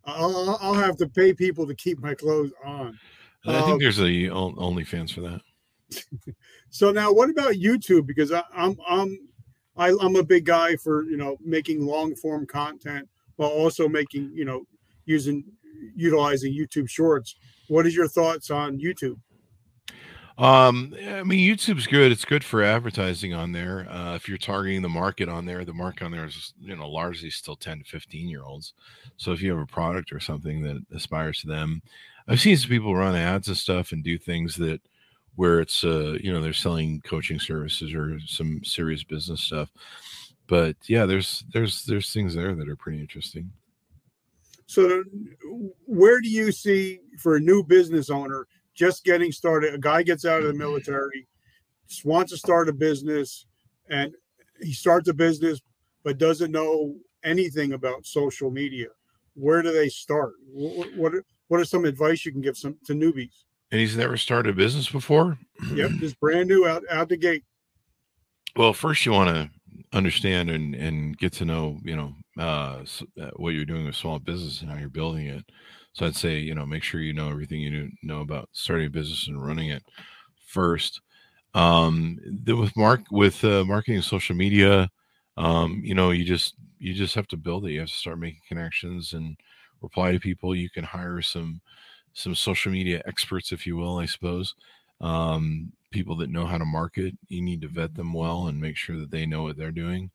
I'll, 0.05 0.57
I'll 0.61 0.73
have 0.73 0.97
to 0.97 1.07
pay 1.07 1.33
people 1.33 1.65
to 1.67 1.75
keep 1.75 1.99
my 1.99 2.13
clothes 2.13 2.51
on. 2.65 2.97
I 3.45 3.53
Uh, 3.55 3.65
think 3.65 3.81
there's 3.81 3.99
a 3.99 4.29
on- 4.29 4.55
OnlyFans 4.55 5.13
for 5.13 5.21
that. 5.21 5.41
So 6.73 6.89
now, 6.91 7.11
what 7.11 7.29
about 7.29 7.53
YouTube? 7.55 8.05
Because 8.07 8.31
I, 8.31 8.43
I'm 8.55 8.77
I'm 8.87 9.19
I, 9.75 9.89
I'm 9.99 10.15
a 10.15 10.23
big 10.23 10.45
guy 10.45 10.77
for 10.77 11.03
you 11.03 11.17
know 11.17 11.35
making 11.43 11.85
long 11.85 12.15
form 12.15 12.45
content 12.47 13.09
while 13.35 13.49
also 13.49 13.89
making 13.89 14.31
you 14.33 14.45
know 14.45 14.63
using 15.05 15.43
utilizing 15.95 16.53
YouTube 16.53 16.89
Shorts. 16.89 17.35
What 17.67 17.85
is 17.85 17.93
your 17.93 18.07
thoughts 18.07 18.49
on 18.51 18.79
YouTube? 18.79 19.17
Um, 20.37 20.95
I 21.07 21.23
mean, 21.23 21.39
YouTube's 21.47 21.87
good. 21.87 22.11
It's 22.11 22.25
good 22.25 22.43
for 22.43 22.63
advertising 22.63 23.33
on 23.33 23.51
there. 23.51 23.87
Uh, 23.89 24.15
if 24.15 24.27
you're 24.27 24.37
targeting 24.37 24.81
the 24.81 24.89
market 24.89 25.29
on 25.29 25.45
there, 25.45 25.65
the 25.65 25.73
market 25.73 26.05
on 26.05 26.11
there 26.11 26.25
is, 26.25 26.53
you 26.59 26.75
know, 26.75 26.89
largely 26.89 27.29
still 27.29 27.55
10 27.55 27.79
to 27.79 27.83
15 27.85 28.27
year 28.27 28.43
olds. 28.43 28.73
So 29.17 29.31
if 29.31 29.41
you 29.41 29.51
have 29.51 29.61
a 29.61 29.65
product 29.65 30.11
or 30.11 30.19
something 30.19 30.61
that 30.63 30.83
aspires 30.95 31.41
to 31.41 31.47
them, 31.47 31.81
I've 32.27 32.39
seen 32.39 32.57
some 32.57 32.69
people 32.69 32.95
run 32.95 33.15
ads 33.15 33.49
and 33.49 33.57
stuff 33.57 33.91
and 33.91 34.03
do 34.03 34.17
things 34.17 34.55
that 34.55 34.81
where 35.35 35.59
it's, 35.59 35.83
uh, 35.83 36.17
you 36.21 36.31
know, 36.31 36.41
they're 36.41 36.53
selling 36.53 37.01
coaching 37.01 37.39
services 37.39 37.93
or 37.93 38.19
some 38.25 38.63
serious 38.63 39.03
business 39.03 39.41
stuff. 39.41 39.69
But 40.47 40.75
yeah, 40.87 41.05
there's, 41.05 41.43
there's, 41.53 41.83
there's 41.85 42.11
things 42.11 42.35
there 42.35 42.55
that 42.55 42.69
are 42.69 42.75
pretty 42.75 42.99
interesting. 42.99 43.51
So, 44.71 45.03
where 45.85 46.21
do 46.21 46.29
you 46.29 46.53
see 46.53 46.99
for 47.19 47.35
a 47.35 47.41
new 47.41 47.61
business 47.61 48.09
owner 48.09 48.47
just 48.81 49.05
getting 49.05 49.31
started? 49.31 49.75
A 49.75 49.77
guy 49.77 50.01
gets 50.01 50.25
out 50.25 50.41
of 50.41 50.47
the 50.47 50.53
military, 50.55 51.27
just 51.87 52.03
wants 52.03 52.31
to 52.31 52.37
start 52.37 52.67
a 52.67 52.73
business, 52.73 53.45
and 53.91 54.11
he 54.59 54.73
starts 54.73 55.07
a 55.07 55.13
business 55.13 55.61
but 56.03 56.17
doesn't 56.17 56.51
know 56.51 56.95
anything 57.23 57.73
about 57.73 58.07
social 58.07 58.49
media. 58.49 58.87
Where 59.35 59.61
do 59.61 59.71
they 59.71 59.87
start? 59.87 60.33
What 60.51 60.95
what 60.95 61.13
are, 61.13 61.23
what 61.47 61.59
are 61.59 61.65
some 61.65 61.85
advice 61.85 62.25
you 62.25 62.31
can 62.31 62.41
give 62.41 62.57
some 62.57 62.75
to 62.85 62.93
newbies? 62.93 63.43
And 63.71 63.79
he's 63.79 63.95
never 63.95 64.17
started 64.17 64.49
a 64.49 64.55
business 64.55 64.89
before. 64.89 65.37
Yep, 65.75 65.91
just 65.99 66.19
brand 66.19 66.49
new 66.49 66.67
out 66.67 66.81
out 66.89 67.07
the 67.07 67.17
gate. 67.17 67.43
Well, 68.55 68.73
first 68.73 69.05
you 69.05 69.11
want 69.11 69.29
to 69.29 69.49
understand 69.93 70.49
and 70.49 70.73
and 70.73 71.15
get 71.19 71.33
to 71.33 71.45
know, 71.45 71.77
you 71.83 71.95
know, 71.95 72.15
uh, 72.39 72.83
uh, 73.21 73.29
what 73.35 73.53
you're 73.53 73.63
doing 73.63 73.85
with 73.85 73.95
small 73.95 74.17
business 74.17 74.61
and 74.61 74.71
how 74.71 74.77
you're 74.79 74.89
building 74.89 75.27
it. 75.27 75.45
So 75.93 76.05
I'd 76.05 76.15
say, 76.15 76.39
you 76.39 76.55
know, 76.55 76.65
make 76.65 76.83
sure 76.83 77.01
you 77.01 77.13
know 77.13 77.29
everything 77.29 77.61
you 77.61 77.91
know 78.03 78.21
about 78.21 78.49
starting 78.53 78.87
a 78.87 78.89
business 78.89 79.27
and 79.27 79.45
running 79.45 79.69
it 79.69 79.83
first. 80.47 81.01
Um, 81.53 82.19
with 82.47 82.75
mark 82.77 83.01
with 83.11 83.43
uh, 83.43 83.65
marketing 83.65 84.01
social 84.01 84.35
media, 84.35 84.89
um, 85.37 85.81
you 85.83 85.93
know, 85.95 86.11
you 86.11 86.23
just 86.23 86.55
you 86.79 86.93
just 86.93 87.15
have 87.15 87.27
to 87.29 87.37
build 87.37 87.65
it. 87.65 87.71
You 87.73 87.81
have 87.81 87.89
to 87.89 87.95
start 87.95 88.19
making 88.19 88.41
connections 88.47 89.13
and 89.13 89.37
reply 89.81 90.11
to 90.13 90.19
people. 90.19 90.55
You 90.55 90.69
can 90.69 90.83
hire 90.85 91.21
some 91.21 91.61
some 92.13 92.35
social 92.35 92.71
media 92.71 93.01
experts, 93.05 93.51
if 93.51 93.65
you 93.67 93.75
will, 93.77 93.97
I 93.99 94.05
suppose 94.05 94.55
um, 95.01 95.71
people 95.91 96.15
that 96.17 96.29
know 96.29 96.45
how 96.45 96.57
to 96.57 96.65
market. 96.65 97.15
You 97.27 97.41
need 97.41 97.61
to 97.61 97.67
vet 97.67 97.95
them 97.95 98.13
well 98.13 98.47
and 98.47 98.59
make 98.61 98.77
sure 98.77 98.97
that 98.99 99.11
they 99.11 99.25
know 99.25 99.43
what 99.43 99.57
they're 99.57 99.71
doing. 99.71 100.11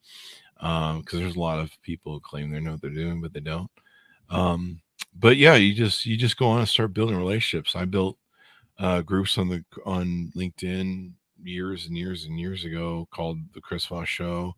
Because 0.59 1.20
there's 1.20 1.37
a 1.37 1.40
lot 1.40 1.59
of 1.59 1.70
people 1.83 2.12
who 2.14 2.20
claim 2.20 2.50
they 2.50 2.61
know 2.61 2.72
what 2.72 2.81
they're 2.83 2.90
doing, 2.90 3.20
but 3.20 3.33
they 3.33 3.40
don't. 3.40 3.70
Um, 4.31 4.81
but 5.18 5.37
yeah, 5.37 5.55
you 5.57 5.74
just 5.74 6.07
you 6.07 6.16
just 6.16 6.37
go 6.37 6.46
on 6.48 6.61
and 6.61 6.68
start 6.68 6.92
building 6.94 7.16
relationships. 7.16 7.76
I 7.76 7.85
built 7.85 8.18
uh, 8.79 9.02
groups 9.02 9.38
on 9.38 9.48
the 9.48 9.64
on 9.85 10.33
LinkedIn 10.37 11.12
years 11.42 11.87
and 11.87 11.96
years 11.96 12.24
and 12.26 12.38
years 12.40 12.64
ago 12.64 13.09
called 13.12 13.38
the 13.55 13.61
Chris 13.61 13.87
Voss 13.87 14.09
Show, 14.09 14.55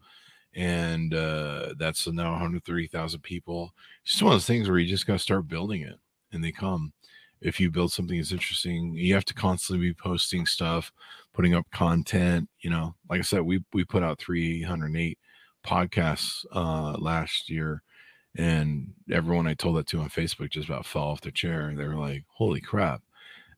and 0.54 1.14
uh, 1.14 1.74
that's 1.78 2.06
now 2.08 2.32
130,000 2.32 3.20
people. 3.22 3.74
It's 4.02 4.12
just 4.12 4.22
one 4.22 4.32
of 4.32 4.36
those 4.36 4.46
things 4.46 4.68
where 4.68 4.78
you 4.78 4.88
just 4.88 5.06
got 5.06 5.14
to 5.14 5.18
start 5.18 5.48
building 5.48 5.82
it, 5.82 5.98
and 6.32 6.42
they 6.44 6.52
come 6.52 6.92
if 7.40 7.60
you 7.60 7.70
build 7.70 7.92
something 7.92 8.16
that's 8.18 8.32
interesting 8.32 8.94
you 8.94 9.14
have 9.14 9.24
to 9.24 9.34
constantly 9.34 9.88
be 9.88 9.94
posting 9.94 10.44
stuff 10.46 10.92
putting 11.34 11.54
up 11.54 11.66
content 11.72 12.48
you 12.60 12.70
know 12.70 12.94
like 13.08 13.20
i 13.20 13.22
said 13.22 13.40
we 13.42 13.62
we 13.72 13.84
put 13.84 14.02
out 14.02 14.18
308 14.18 15.18
podcasts 15.64 16.44
uh 16.52 16.96
last 16.98 17.48
year 17.48 17.82
and 18.36 18.92
everyone 19.10 19.46
i 19.46 19.54
told 19.54 19.76
that 19.76 19.86
to 19.86 20.00
on 20.00 20.08
facebook 20.08 20.50
just 20.50 20.68
about 20.68 20.86
fell 20.86 21.02
off 21.02 21.20
their 21.20 21.32
chair. 21.32 21.72
They 21.76 21.86
were 21.86 21.94
like 21.94 22.24
holy 22.28 22.60
crap. 22.60 23.02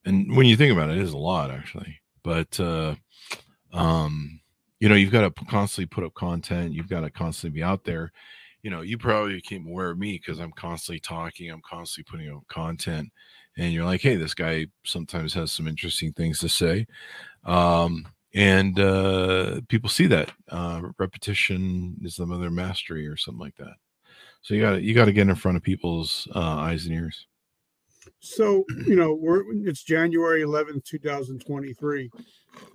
And 0.05 0.35
when 0.37 0.47
you 0.47 0.57
think 0.57 0.73
about 0.73 0.91
it 0.91 0.99
it 0.99 1.03
is 1.03 1.13
a 1.13 1.19
lot 1.19 1.51
actually. 1.51 2.01
But 2.23 2.59
uh 2.61 2.95
um 3.73 4.41
you 4.79 4.89
know 4.89 4.95
you've 4.95 5.13
got 5.13 5.23
to 5.23 5.45
constantly 5.47 5.87
put 5.87 6.05
up 6.05 6.15
content. 6.15 6.73
You've 6.73 6.89
got 6.89 7.01
to 7.01 7.11
constantly 7.11 7.59
be 7.59 7.65
out 7.65 7.85
there. 7.85 8.13
You 8.63 8.71
know 8.71 8.81
you 8.81 8.97
probably 8.99 9.35
became 9.35 9.67
aware 9.67 9.91
of 9.91 9.99
me 9.99 10.13
because 10.13 10.39
i'm 10.39 10.53
constantly 10.53 11.01
talking 11.01 11.51
i'm 11.51 11.63
constantly 11.63 12.11
putting 12.11 12.35
up 12.35 12.47
content 12.49 13.11
and 13.57 13.73
you're 13.73 13.85
like, 13.85 14.01
hey, 14.01 14.17
this 14.17 14.35
guy 14.35 14.67
sometimes 14.85 15.35
has 15.35 15.53
some 15.53 15.69
interesting 15.69 16.13
things 16.13 16.39
to 16.41 16.49
say. 16.49 16.87
Um, 17.45 18.07
and 18.35 18.79
uh, 18.79 19.61
people 19.69 19.91
see 19.91 20.07
that 20.07 20.31
uh, 20.49 20.83
repetition 20.99 21.97
is 22.03 22.17
the 22.17 22.27
mother 22.27 22.47
of 22.47 22.53
mastery 22.53 23.07
or 23.07 23.17
something 23.17 23.41
like 23.41 23.57
that. 23.57 23.75
So 24.43 24.55
you 24.55 24.61
got 24.61 24.73
to 24.73 24.83
you 24.83 24.95
got 24.95 25.05
to 25.07 25.13
get 25.13 25.29
in 25.29 25.35
front 25.35 25.57
of 25.57 25.63
people's 25.63 26.29
uh, 26.35 26.39
eyes 26.39 26.87
and 26.87 26.95
ears. 26.95 27.27
So 28.21 28.65
you 28.87 28.97
know 28.97 29.15
we're 29.15 29.43
it's 29.67 29.83
January 29.83 30.43
11th, 30.43 30.85
2023, 30.85 32.11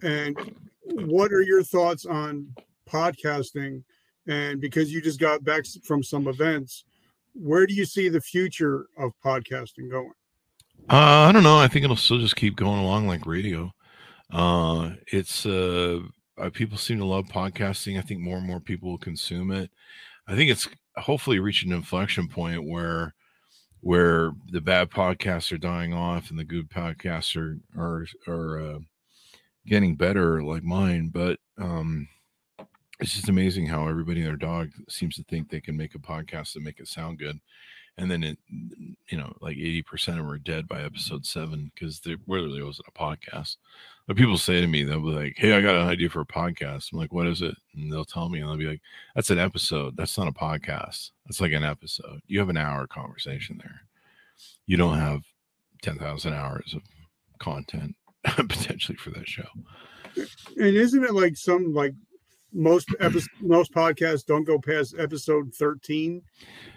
and 0.03 0.55
what 0.83 1.31
are 1.31 1.41
your 1.41 1.63
thoughts 1.63 2.05
on 2.05 2.47
podcasting? 2.89 3.83
And 4.27 4.59
because 4.59 4.91
you 4.91 5.01
just 5.01 5.19
got 5.19 5.43
back 5.43 5.65
from 5.83 6.03
some 6.03 6.27
events, 6.27 6.85
where 7.33 7.67
do 7.67 7.73
you 7.73 7.85
see 7.85 8.09
the 8.09 8.21
future 8.21 8.87
of 8.97 9.11
podcasting 9.23 9.89
going? 9.91 10.11
Uh, 10.89 11.27
I 11.27 11.31
don't 11.31 11.43
know. 11.43 11.57
I 11.57 11.67
think 11.67 11.83
it'll 11.83 11.95
still 11.95 12.19
just 12.19 12.35
keep 12.35 12.55
going 12.55 12.79
along 12.79 13.07
like 13.07 13.25
radio. 13.25 13.71
Uh, 14.31 14.91
it's 15.11 15.45
uh, 15.45 15.99
uh, 16.37 16.49
people 16.51 16.77
seem 16.77 16.99
to 16.99 17.05
love 17.05 17.25
podcasting. 17.25 17.97
I 17.97 18.01
think 18.01 18.21
more 18.21 18.37
and 18.37 18.47
more 18.47 18.59
people 18.59 18.89
will 18.89 18.97
consume 18.97 19.51
it. 19.51 19.71
I 20.27 20.35
think 20.35 20.49
it's 20.49 20.67
hopefully 20.97 21.39
reaching 21.39 21.71
an 21.71 21.77
inflection 21.77 22.27
point 22.27 22.67
where 22.67 23.13
where 23.81 24.31
the 24.51 24.61
bad 24.61 24.89
podcasts 24.89 25.51
are 25.51 25.59
dying 25.59 25.93
off 25.93 26.29
and 26.31 26.39
the 26.39 26.43
good 26.43 26.69
podcasts 26.69 27.35
are 27.35 27.59
are 27.79 28.05
are 28.27 28.59
uh, 28.59 28.79
getting 29.67 29.95
better, 29.95 30.43
like 30.43 30.63
mine. 30.63 31.09
But 31.13 31.39
um, 31.57 32.07
it's 32.99 33.13
just 33.13 33.29
amazing 33.29 33.67
how 33.67 33.87
everybody 33.87 34.21
and 34.21 34.29
their 34.29 34.37
dog 34.37 34.69
seems 34.89 35.15
to 35.15 35.23
think 35.23 35.49
they 35.49 35.61
can 35.61 35.77
make 35.77 35.95
a 35.95 35.99
podcast 35.99 36.55
and 36.55 36.63
make 36.63 36.79
it 36.79 36.87
sound 36.87 37.19
good 37.19 37.39
and 37.97 38.11
then 38.11 38.23
it 38.23 38.37
you 39.07 39.17
know 39.17 39.33
like 39.41 39.57
80% 39.57 40.09
of 40.09 40.15
them 40.15 40.29
are 40.29 40.37
dead 40.37 40.67
by 40.67 40.81
episode 40.81 41.25
seven 41.25 41.71
because 41.73 41.99
there 41.99 42.17
really 42.27 42.61
wasn't 42.61 42.87
a 42.87 42.91
podcast. 42.91 43.57
But 44.07 44.17
people 44.17 44.37
say 44.37 44.61
to 44.61 44.67
me 44.67 44.83
they'll 44.83 44.99
be 44.99 45.07
like 45.07 45.35
hey 45.37 45.53
i 45.53 45.61
got 45.61 45.75
an 45.75 45.87
idea 45.87 46.09
for 46.09 46.21
a 46.21 46.25
podcast. 46.25 46.91
I'm 46.91 46.99
like 46.99 47.13
what 47.13 47.27
is 47.27 47.41
it? 47.41 47.55
And 47.75 47.91
they'll 47.91 48.05
tell 48.05 48.29
me 48.29 48.39
and 48.39 48.49
they'll 48.49 48.57
be 48.57 48.67
like 48.67 48.81
that's 49.15 49.29
an 49.29 49.39
episode. 49.39 49.95
That's 49.97 50.17
not 50.17 50.27
a 50.27 50.31
podcast. 50.31 51.11
That's 51.25 51.41
like 51.41 51.53
an 51.53 51.63
episode. 51.63 52.21
You 52.27 52.39
have 52.39 52.49
an 52.49 52.57
hour 52.57 52.87
conversation 52.87 53.57
there. 53.57 53.81
You 54.67 54.77
don't 54.77 54.97
have 54.97 55.21
10,000 55.81 56.33
hours 56.33 56.73
of 56.75 56.81
content 57.39 57.95
potentially 58.23 58.97
for 58.97 59.11
that 59.11 59.27
show. 59.27 59.47
And 60.15 60.75
isn't 60.75 61.03
it 61.03 61.13
like 61.13 61.35
some 61.35 61.73
like 61.73 61.93
most 62.55 62.89
episodes, 62.99 63.29
most 63.41 63.73
podcasts 63.73 64.25
don't 64.25 64.45
go 64.45 64.57
past 64.57 64.95
episode 64.97 65.53
13? 65.53 66.21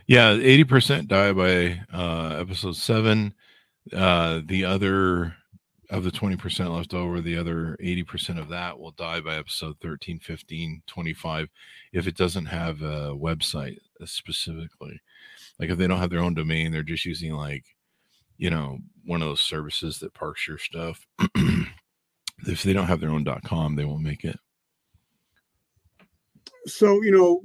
Yeah, 0.07 0.33
eighty 0.33 0.65
percent 0.65 1.09
die 1.09 1.33
by 1.33 1.81
uh, 1.93 2.37
episode 2.39 2.77
seven. 2.77 3.35
Uh, 3.93 4.41
the 4.45 4.65
other 4.65 5.35
of 5.91 6.05
the 6.05 6.11
twenty 6.11 6.37
percent 6.37 6.73
left 6.73 6.95
over, 6.95 7.21
the 7.21 7.37
other 7.37 7.77
eighty 7.81 8.03
percent 8.03 8.39
of 8.39 8.49
that 8.49 8.79
will 8.79 8.91
die 8.93 9.21
by 9.21 9.37
episode 9.37 9.77
13, 9.81 10.19
15, 10.19 10.83
25, 10.87 11.49
if 11.93 12.07
it 12.07 12.17
doesn't 12.17 12.47
have 12.47 12.83
a 12.83 13.15
website 13.15 13.79
specifically. 14.05 15.01
Like 15.59 15.71
if 15.71 15.79
they 15.79 15.87
don't 15.87 15.99
have 15.99 16.11
their 16.11 16.21
own 16.21 16.35
domain, 16.35 16.73
they're 16.73 16.83
just 16.83 17.05
using 17.05 17.33
like, 17.33 17.65
you 18.37 18.51
know, 18.51 18.79
one 19.05 19.23
of 19.23 19.29
those 19.29 19.41
services 19.41 19.99
that 19.99 20.15
parks 20.15 20.47
your 20.47 20.59
stuff. 20.59 21.07
if 22.47 22.63
they 22.63 22.73
don't 22.73 22.87
have 22.87 23.01
their 23.01 23.11
own 23.11 23.25
.com, 23.45 23.77
they 23.77 23.85
won't 23.85 24.03
make 24.03 24.25
it. 24.25 24.39
So, 26.69 27.03
you 27.03 27.11
know, 27.11 27.43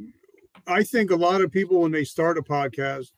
I 0.67 0.83
think 0.83 1.11
a 1.11 1.15
lot 1.15 1.41
of 1.41 1.51
people 1.51 1.81
when 1.81 1.91
they 1.91 2.03
start 2.03 2.37
a 2.37 2.41
podcast, 2.41 3.11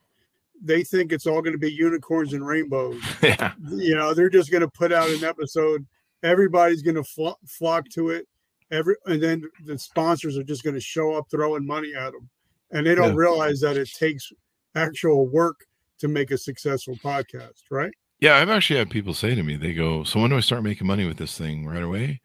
they 0.62 0.84
think 0.84 1.12
it's 1.12 1.28
all 1.28 1.42
going 1.42 1.54
to 1.54 1.60
be 1.60 1.72
unicorns 1.72 2.34
and 2.34 2.46
rainbows. 2.46 3.02
yeah. 3.22 3.54
You 3.70 3.96
know, 3.96 4.14
they're 4.14 4.30
just 4.30 4.52
going 4.52 4.62
to 4.62 4.68
put 4.70 4.92
out 4.92 5.10
an 5.10 5.24
episode. 5.24 5.86
Everybody's 6.24 6.82
going 6.82 6.96
to 6.96 7.04
flo- 7.04 7.38
flock 7.46 7.88
to 7.90 8.10
it. 8.10 8.28
every 8.72 8.96
and 9.06 9.22
then 9.22 9.44
the 9.66 9.78
sponsors 9.78 10.38
are 10.38 10.44
just 10.44 10.64
going 10.64 10.74
to 10.74 10.82
show 10.82 11.14
up 11.14 11.28
throwing 11.30 11.66
money 11.66 11.94
at 11.94 12.14
them, 12.14 12.30
and 12.72 12.86
they 12.86 12.96
don't 12.96 13.10
yeah. 13.10 13.20
realize 13.20 13.60
that 13.60 13.78
it 13.78 13.90
takes 13.94 14.32
actual 14.76 15.28
work 15.28 15.68
to 16.00 16.08
make 16.08 16.32
a 16.32 16.38
successful 16.38 16.96
podcast, 16.96 17.64
right? 17.70 17.94
Yeah, 18.20 18.38
I've 18.38 18.50
actually 18.50 18.80
had 18.80 18.90
people 18.90 19.14
say 19.14 19.36
to 19.36 19.44
me, 19.44 19.56
they 19.56 19.74
go, 19.74 20.04
"So 20.04 20.20
when 20.20 20.32
do 20.32 20.38
I 20.38 20.40
start 20.40 20.64
making 20.64 20.88
money 20.88 21.06
with 21.06 21.18
this 21.18 21.38
thing 21.38 21.68
right 21.68 21.84
away?" 21.84 22.22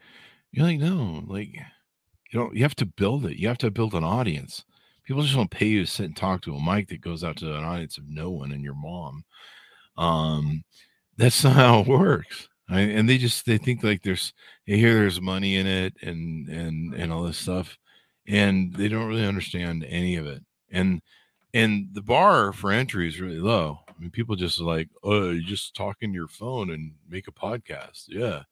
You're 0.53 0.67
like, 0.67 0.79
"No, 0.79 1.25
like 1.27 1.59
you 2.31 2.39
know, 2.39 2.51
you 2.53 2.63
have 2.63 2.77
to 2.77 2.87
build 2.87 3.27
it. 3.27 3.37
You 3.37 3.49
have 3.49 3.59
to 3.59 3.71
build 3.71 3.95
an 3.95 4.05
audience. 4.05 4.65
People 5.05 5.23
just 5.23 5.35
don't 5.35 5.51
pay 5.51 5.67
you 5.67 5.85
to 5.85 5.91
sit 5.91 6.07
and 6.07 6.17
talk 6.17 6.43
to 6.43 6.55
a 6.55 6.63
mic 6.63 6.89
that 6.89 7.01
goes 7.01 7.25
out 7.25 7.37
to 7.39 7.57
an 7.57 7.65
audience 7.65 7.99
of 7.99 8.09
no 8.09 8.31
one 8.31 8.53
and 8.53 8.63
your 8.63 8.75
mom. 8.75 9.25
Um, 9.97 10.65
that's 11.17 11.43
not 11.45 11.53
how 11.57 11.81
it 11.81 11.87
works. 11.89 12.49
I, 12.69 12.81
and 12.83 13.09
they 13.09 13.19
just 13.19 13.47
they 13.47 13.59
think 13.59 13.83
like 13.83 14.03
there's 14.03 14.33
they 14.67 14.77
hear 14.77 14.95
there's 14.95 15.21
money 15.21 15.57
in 15.57 15.67
it 15.67 15.95
and 16.03 16.49
and 16.49 16.95
and 16.95 17.13
all 17.13 17.25
this 17.25 17.39
stuff, 17.39 17.77
and 18.29 18.73
they 18.75 18.89
don't 18.89 19.09
really 19.09 19.27
understand 19.27 19.85
any 19.89 20.17
of 20.17 20.27
it. 20.27 20.45
And 20.71 21.03
and 21.53 21.89
the 21.93 22.03
bar 22.03 22.53
for 22.53 22.71
entry 22.71 23.09
is 23.09 23.21
really 23.21 23.41
low. 23.41 23.81
I 23.89 23.93
mean, 24.01 24.11
people 24.11 24.37
just 24.37 24.61
like, 24.61 24.89
oh, 25.03 25.31
you 25.31 25.43
just 25.43 25.75
talk 25.75 25.97
in 26.01 26.15
your 26.15 26.29
phone 26.29 26.71
and 26.71 26.93
make 27.09 27.27
a 27.27 27.33
podcast. 27.33 28.05
Yeah. 28.09 28.45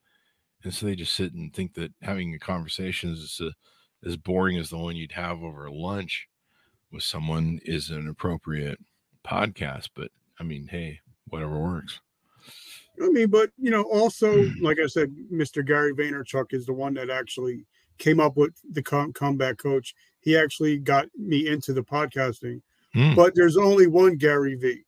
And 0.63 0.73
so 0.73 0.85
they 0.85 0.95
just 0.95 1.13
sit 1.13 1.33
and 1.33 1.53
think 1.53 1.73
that 1.75 1.93
having 2.01 2.33
a 2.33 2.39
conversation 2.39 3.11
is 3.11 3.41
a, 3.41 3.51
as 4.07 4.17
boring 4.17 4.57
as 4.57 4.69
the 4.69 4.77
one 4.77 4.95
you'd 4.95 5.13
have 5.13 5.41
over 5.41 5.69
lunch 5.71 6.27
with 6.91 7.03
someone 7.03 7.59
is 7.63 7.89
an 7.89 8.07
appropriate 8.07 8.79
podcast. 9.25 9.89
But 9.95 10.11
I 10.39 10.43
mean, 10.43 10.67
hey, 10.67 10.99
whatever 11.27 11.59
works. 11.59 11.99
I 13.01 13.07
mean, 13.09 13.29
but 13.29 13.51
you 13.57 13.71
know, 13.71 13.83
also, 13.83 14.49
like 14.61 14.79
I 14.83 14.87
said, 14.87 15.15
Mr. 15.31 15.65
Gary 15.65 15.93
Vaynerchuk 15.93 16.53
is 16.53 16.65
the 16.65 16.73
one 16.73 16.93
that 16.95 17.09
actually 17.09 17.65
came 17.97 18.19
up 18.19 18.35
with 18.35 18.53
the 18.71 18.83
com- 18.83 19.13
comeback 19.13 19.57
coach. 19.57 19.93
He 20.19 20.37
actually 20.37 20.79
got 20.79 21.07
me 21.17 21.47
into 21.47 21.73
the 21.73 21.83
podcasting. 21.83 22.61
Mm. 22.95 23.15
But 23.15 23.35
there's 23.35 23.57
only 23.57 23.87
one 23.87 24.17
Gary 24.17 24.55
V. 24.55 24.83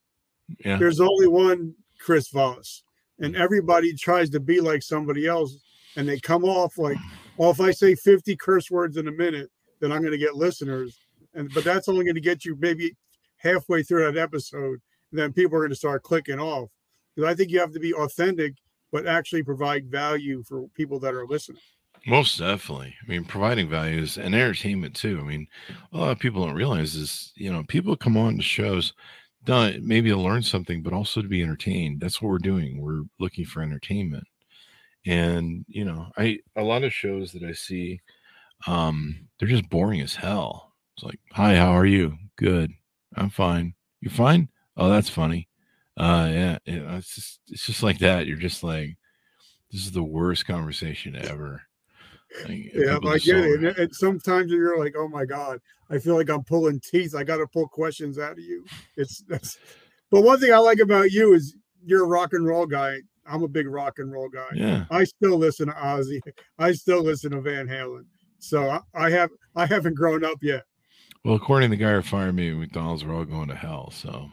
Yeah. 0.65 0.77
There's 0.77 0.99
only 0.99 1.27
one 1.27 1.75
Chris 1.99 2.29
Voss. 2.29 2.83
And 3.21 3.35
everybody 3.35 3.93
tries 3.93 4.29
to 4.31 4.39
be 4.39 4.59
like 4.59 4.83
somebody 4.83 5.27
else 5.27 5.57
and 5.95 6.07
they 6.07 6.19
come 6.19 6.43
off 6.43 6.77
like, 6.77 6.97
well, 7.37 7.51
if 7.51 7.61
I 7.61 7.71
say 7.71 7.95
50 7.95 8.35
curse 8.35 8.69
words 8.69 8.97
in 8.97 9.07
a 9.07 9.11
minute, 9.11 9.49
then 9.79 9.91
I'm 9.91 10.01
going 10.01 10.11
to 10.11 10.17
get 10.17 10.35
listeners. 10.35 10.97
And 11.33 11.51
but 11.53 11.63
that's 11.63 11.87
only 11.87 12.03
going 12.03 12.15
to 12.15 12.21
get 12.21 12.45
you 12.45 12.57
maybe 12.59 12.95
halfway 13.37 13.83
through 13.83 14.11
that 14.11 14.21
episode. 14.21 14.79
and 15.11 15.19
then 15.19 15.33
people 15.33 15.55
are 15.57 15.61
going 15.61 15.69
to 15.69 15.75
start 15.75 16.03
clicking 16.03 16.39
off. 16.39 16.69
Because 17.15 17.29
I 17.29 17.35
think 17.35 17.51
you 17.51 17.59
have 17.59 17.73
to 17.73 17.79
be 17.79 17.93
authentic, 17.93 18.55
but 18.91 19.05
actually 19.05 19.43
provide 19.43 19.89
value 19.89 20.43
for 20.47 20.67
people 20.75 20.99
that 20.99 21.13
are 21.13 21.27
listening. 21.27 21.61
Most 22.07 22.39
definitely. 22.39 22.95
I 23.03 23.09
mean, 23.09 23.25
providing 23.25 23.69
values 23.69 24.17
and 24.17 24.33
entertainment 24.33 24.95
too. 24.95 25.19
I 25.19 25.23
mean, 25.23 25.47
a 25.93 25.97
lot 25.97 26.11
of 26.11 26.19
people 26.19 26.45
don't 26.45 26.55
realize 26.55 26.95
is, 26.95 27.31
you 27.35 27.51
know, 27.51 27.63
people 27.67 27.95
come 27.95 28.17
on 28.17 28.37
to 28.37 28.43
shows 28.43 28.93
done 29.45 29.79
maybe 29.85 30.09
to 30.09 30.15
learn 30.17 30.43
something, 30.43 30.83
but 30.83 30.93
also 30.93 31.21
to 31.21 31.27
be 31.27 31.41
entertained. 31.43 32.01
That's 32.01 32.21
what 32.21 32.29
we're 32.29 32.37
doing. 32.39 32.79
We're 32.81 33.03
looking 33.19 33.45
for 33.45 33.61
entertainment. 33.61 34.25
And, 35.05 35.65
you 35.67 35.85
know, 35.85 36.07
I 36.17 36.39
a 36.55 36.63
lot 36.63 36.83
of 36.83 36.93
shows 36.93 37.31
that 37.33 37.43
I 37.43 37.53
see, 37.53 38.01
um, 38.67 39.27
they're 39.39 39.47
just 39.49 39.69
boring 39.69 40.01
as 40.01 40.15
hell. 40.15 40.73
It's 40.95 41.03
like, 41.03 41.19
hi, 41.31 41.55
how 41.55 41.71
are 41.71 41.85
you? 41.85 42.17
Good. 42.35 42.71
I'm 43.15 43.29
fine. 43.29 43.73
You 44.01 44.09
fine? 44.09 44.49
Oh, 44.77 44.89
that's 44.89 45.09
funny. 45.09 45.47
Uh 45.97 46.29
yeah, 46.31 46.57
yeah, 46.65 46.97
it's 46.97 47.15
just 47.15 47.39
it's 47.49 47.65
just 47.65 47.83
like 47.83 47.99
that. 47.99 48.25
You're 48.27 48.37
just 48.37 48.63
like, 48.63 48.97
this 49.71 49.85
is 49.85 49.91
the 49.91 50.03
worst 50.03 50.45
conversation 50.47 51.15
ever. 51.15 51.63
Yeah, 52.47 52.97
I 53.03 53.17
get 53.17 53.37
it. 53.37 53.63
And, 53.63 53.77
and, 53.77 53.95
sometimes 53.95 54.51
you're 54.51 54.79
like, 54.79 54.95
oh 54.97 55.07
my 55.07 55.25
God, 55.25 55.59
I 55.89 55.99
feel 55.99 56.15
like 56.15 56.29
I'm 56.29 56.43
pulling 56.43 56.79
teeth. 56.79 57.15
I 57.15 57.23
got 57.23 57.37
to 57.37 57.47
pull 57.47 57.67
questions 57.67 58.17
out 58.17 58.33
of 58.33 58.39
you. 58.39 58.65
It's 58.95 59.23
that's, 59.27 59.57
but 60.09 60.21
one 60.21 60.39
thing 60.39 60.53
I 60.53 60.57
like 60.57 60.79
about 60.79 61.11
you 61.11 61.33
is 61.33 61.55
you're 61.83 62.03
a 62.03 62.07
rock 62.07 62.33
and 62.33 62.45
roll 62.45 62.65
guy. 62.65 62.97
I'm 63.25 63.43
a 63.43 63.47
big 63.47 63.67
rock 63.67 63.99
and 63.99 64.11
roll 64.11 64.29
guy. 64.29 64.49
Yeah. 64.55 64.85
I 64.89 65.03
still 65.03 65.37
listen 65.37 65.67
to 65.67 65.73
Ozzy. 65.73 66.19
I 66.57 66.71
still 66.71 67.03
listen 67.03 67.31
to 67.31 67.41
Van 67.41 67.67
Halen. 67.67 68.05
So 68.39 68.69
I, 68.69 68.79
I 68.93 69.09
have, 69.11 69.29
I 69.55 69.65
haven't 69.65 69.95
grown 69.95 70.23
up 70.23 70.37
yet. 70.41 70.63
Well, 71.23 71.35
according 71.35 71.69
to 71.69 71.77
the 71.77 71.83
guy 71.83 71.93
who 71.93 72.01
fired 72.01 72.35
me 72.35 72.51
McDonald's, 72.51 73.05
we're 73.05 73.15
all 73.15 73.25
going 73.25 73.49
to 73.49 73.55
hell. 73.55 73.91
So, 73.91 74.29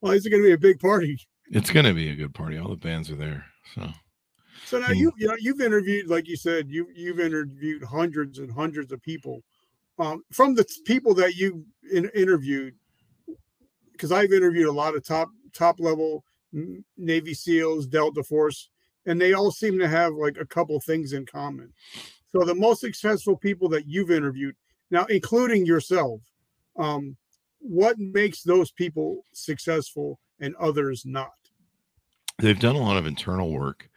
well, 0.00 0.12
it's 0.12 0.26
going 0.26 0.42
to 0.42 0.48
be 0.48 0.52
a 0.52 0.58
big 0.58 0.80
party. 0.80 1.18
It's 1.50 1.70
going 1.70 1.86
to 1.86 1.94
be 1.94 2.10
a 2.10 2.16
good 2.16 2.34
party. 2.34 2.58
All 2.58 2.68
the 2.68 2.76
bands 2.76 3.10
are 3.10 3.16
there. 3.16 3.44
So, 3.74 3.88
so 4.64 4.78
now 4.78 4.90
you 4.90 5.12
you 5.16 5.28
know 5.28 5.36
you've 5.38 5.60
interviewed 5.60 6.08
like 6.08 6.28
you 6.28 6.36
said 6.36 6.70
you 6.70 6.88
you've 6.94 7.20
interviewed 7.20 7.82
hundreds 7.82 8.38
and 8.38 8.50
hundreds 8.50 8.92
of 8.92 9.02
people. 9.02 9.42
Um, 9.98 10.24
from 10.32 10.54
the 10.54 10.66
people 10.84 11.14
that 11.14 11.36
you 11.36 11.64
in, 11.92 12.10
interviewed, 12.14 12.74
because 13.92 14.10
I've 14.10 14.32
interviewed 14.32 14.66
a 14.66 14.72
lot 14.72 14.96
of 14.96 15.04
top 15.04 15.28
top 15.52 15.78
level 15.78 16.24
Navy 16.96 17.34
SEALs, 17.34 17.86
Delta 17.86 18.22
Force, 18.22 18.70
and 19.06 19.20
they 19.20 19.32
all 19.32 19.50
seem 19.50 19.78
to 19.78 19.88
have 19.88 20.14
like 20.14 20.36
a 20.38 20.46
couple 20.46 20.80
things 20.80 21.12
in 21.12 21.26
common. 21.26 21.72
So 22.32 22.44
the 22.44 22.54
most 22.54 22.80
successful 22.80 23.36
people 23.36 23.68
that 23.70 23.86
you've 23.86 24.10
interviewed 24.10 24.56
now, 24.90 25.04
including 25.06 25.66
yourself, 25.66 26.20
um, 26.76 27.16
what 27.58 27.98
makes 27.98 28.42
those 28.42 28.70
people 28.70 29.22
successful 29.32 30.20
and 30.40 30.54
others 30.56 31.04
not? 31.06 31.32
They've 32.38 32.58
done 32.58 32.76
a 32.76 32.80
lot 32.80 32.96
of 32.96 33.06
internal 33.06 33.50
work 33.50 33.88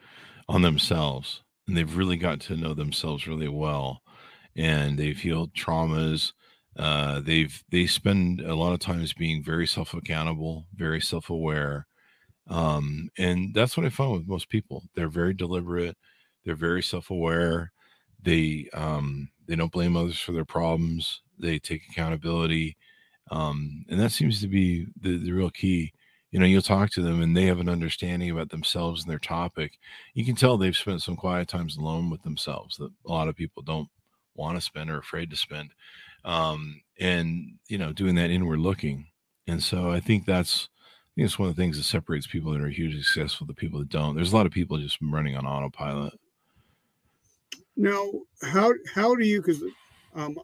on 0.49 0.62
themselves 0.62 1.43
and 1.67 1.75
they've 1.75 1.97
really 1.97 2.17
got 2.17 2.39
to 2.41 2.55
know 2.55 2.73
themselves 2.73 3.27
really 3.27 3.47
well 3.49 4.01
and 4.55 4.97
they've 4.97 5.19
healed 5.19 5.53
traumas 5.53 6.33
uh, 6.77 7.19
they've 7.21 7.63
they 7.71 7.88
spend 7.88 8.39
a 8.41 8.55
lot 8.55 8.73
of 8.73 8.79
times 8.79 9.13
being 9.13 9.43
very 9.43 9.67
self-accountable 9.67 10.65
very 10.75 11.01
self-aware 11.01 11.88
um, 12.49 13.10
and 13.17 13.53
that's 13.53 13.75
what 13.77 13.86
i 13.86 13.89
find 13.89 14.13
with 14.13 14.27
most 14.27 14.49
people. 14.49 14.83
They're 14.95 15.10
very 15.10 15.33
deliberate 15.33 15.97
they're 16.45 16.55
very 16.55 16.83
self-aware 16.83 17.71
they 18.21 18.69
um, 18.73 19.29
they 19.47 19.55
don't 19.55 19.71
blame 19.71 19.95
others 19.97 20.19
for 20.19 20.31
their 20.33 20.45
problems 20.45 21.21
they 21.39 21.60
take 21.60 21.83
accountability 21.89 22.77
um, 23.31 23.86
and 23.89 23.99
that 23.99 24.12
seems 24.12 24.39
to 24.41 24.47
be 24.47 24.88
the, 25.01 25.17
the 25.17 25.31
real 25.31 25.49
key 25.49 25.91
you 26.31 26.39
know 26.39 26.45
you'll 26.45 26.61
talk 26.61 26.89
to 26.89 27.01
them 27.01 27.21
and 27.21 27.35
they 27.35 27.45
have 27.45 27.59
an 27.59 27.69
understanding 27.69 28.29
about 28.31 28.49
themselves 28.49 29.03
and 29.03 29.11
their 29.11 29.19
topic 29.19 29.77
you 30.13 30.25
can 30.25 30.35
tell 30.35 30.57
they've 30.57 30.75
spent 30.75 31.01
some 31.01 31.15
quiet 31.15 31.47
times 31.47 31.77
alone 31.77 32.09
with 32.09 32.21
themselves 32.23 32.77
that 32.77 32.91
a 33.05 33.11
lot 33.11 33.27
of 33.27 33.35
people 33.35 33.63
don't 33.63 33.89
want 34.35 34.57
to 34.57 34.61
spend 34.61 34.89
or 34.89 34.97
afraid 34.97 35.29
to 35.29 35.35
spend 35.35 35.71
um, 36.25 36.81
and 36.99 37.53
you 37.67 37.77
know 37.77 37.93
doing 37.93 38.15
that 38.15 38.29
inward 38.29 38.59
looking 38.59 39.07
and 39.47 39.61
so 39.61 39.91
i 39.91 39.99
think 39.99 40.25
that's 40.25 40.69
i 40.75 41.09
think 41.15 41.25
it's 41.25 41.39
one 41.39 41.49
of 41.49 41.55
the 41.55 41.61
things 41.61 41.77
that 41.77 41.83
separates 41.83 42.27
people 42.27 42.51
that 42.51 42.61
are 42.61 42.69
hugely 42.69 43.01
successful 43.01 43.47
the 43.47 43.53
people 43.53 43.79
that 43.79 43.89
don't 43.89 44.15
there's 44.15 44.33
a 44.33 44.35
lot 44.35 44.45
of 44.45 44.51
people 44.51 44.77
just 44.77 44.97
running 45.01 45.35
on 45.35 45.45
autopilot. 45.45 46.13
Now 47.75 48.11
how 48.41 48.73
how 48.93 49.15
do 49.15 49.25
you 49.25 49.41
because 49.41 49.63
um, 50.15 50.37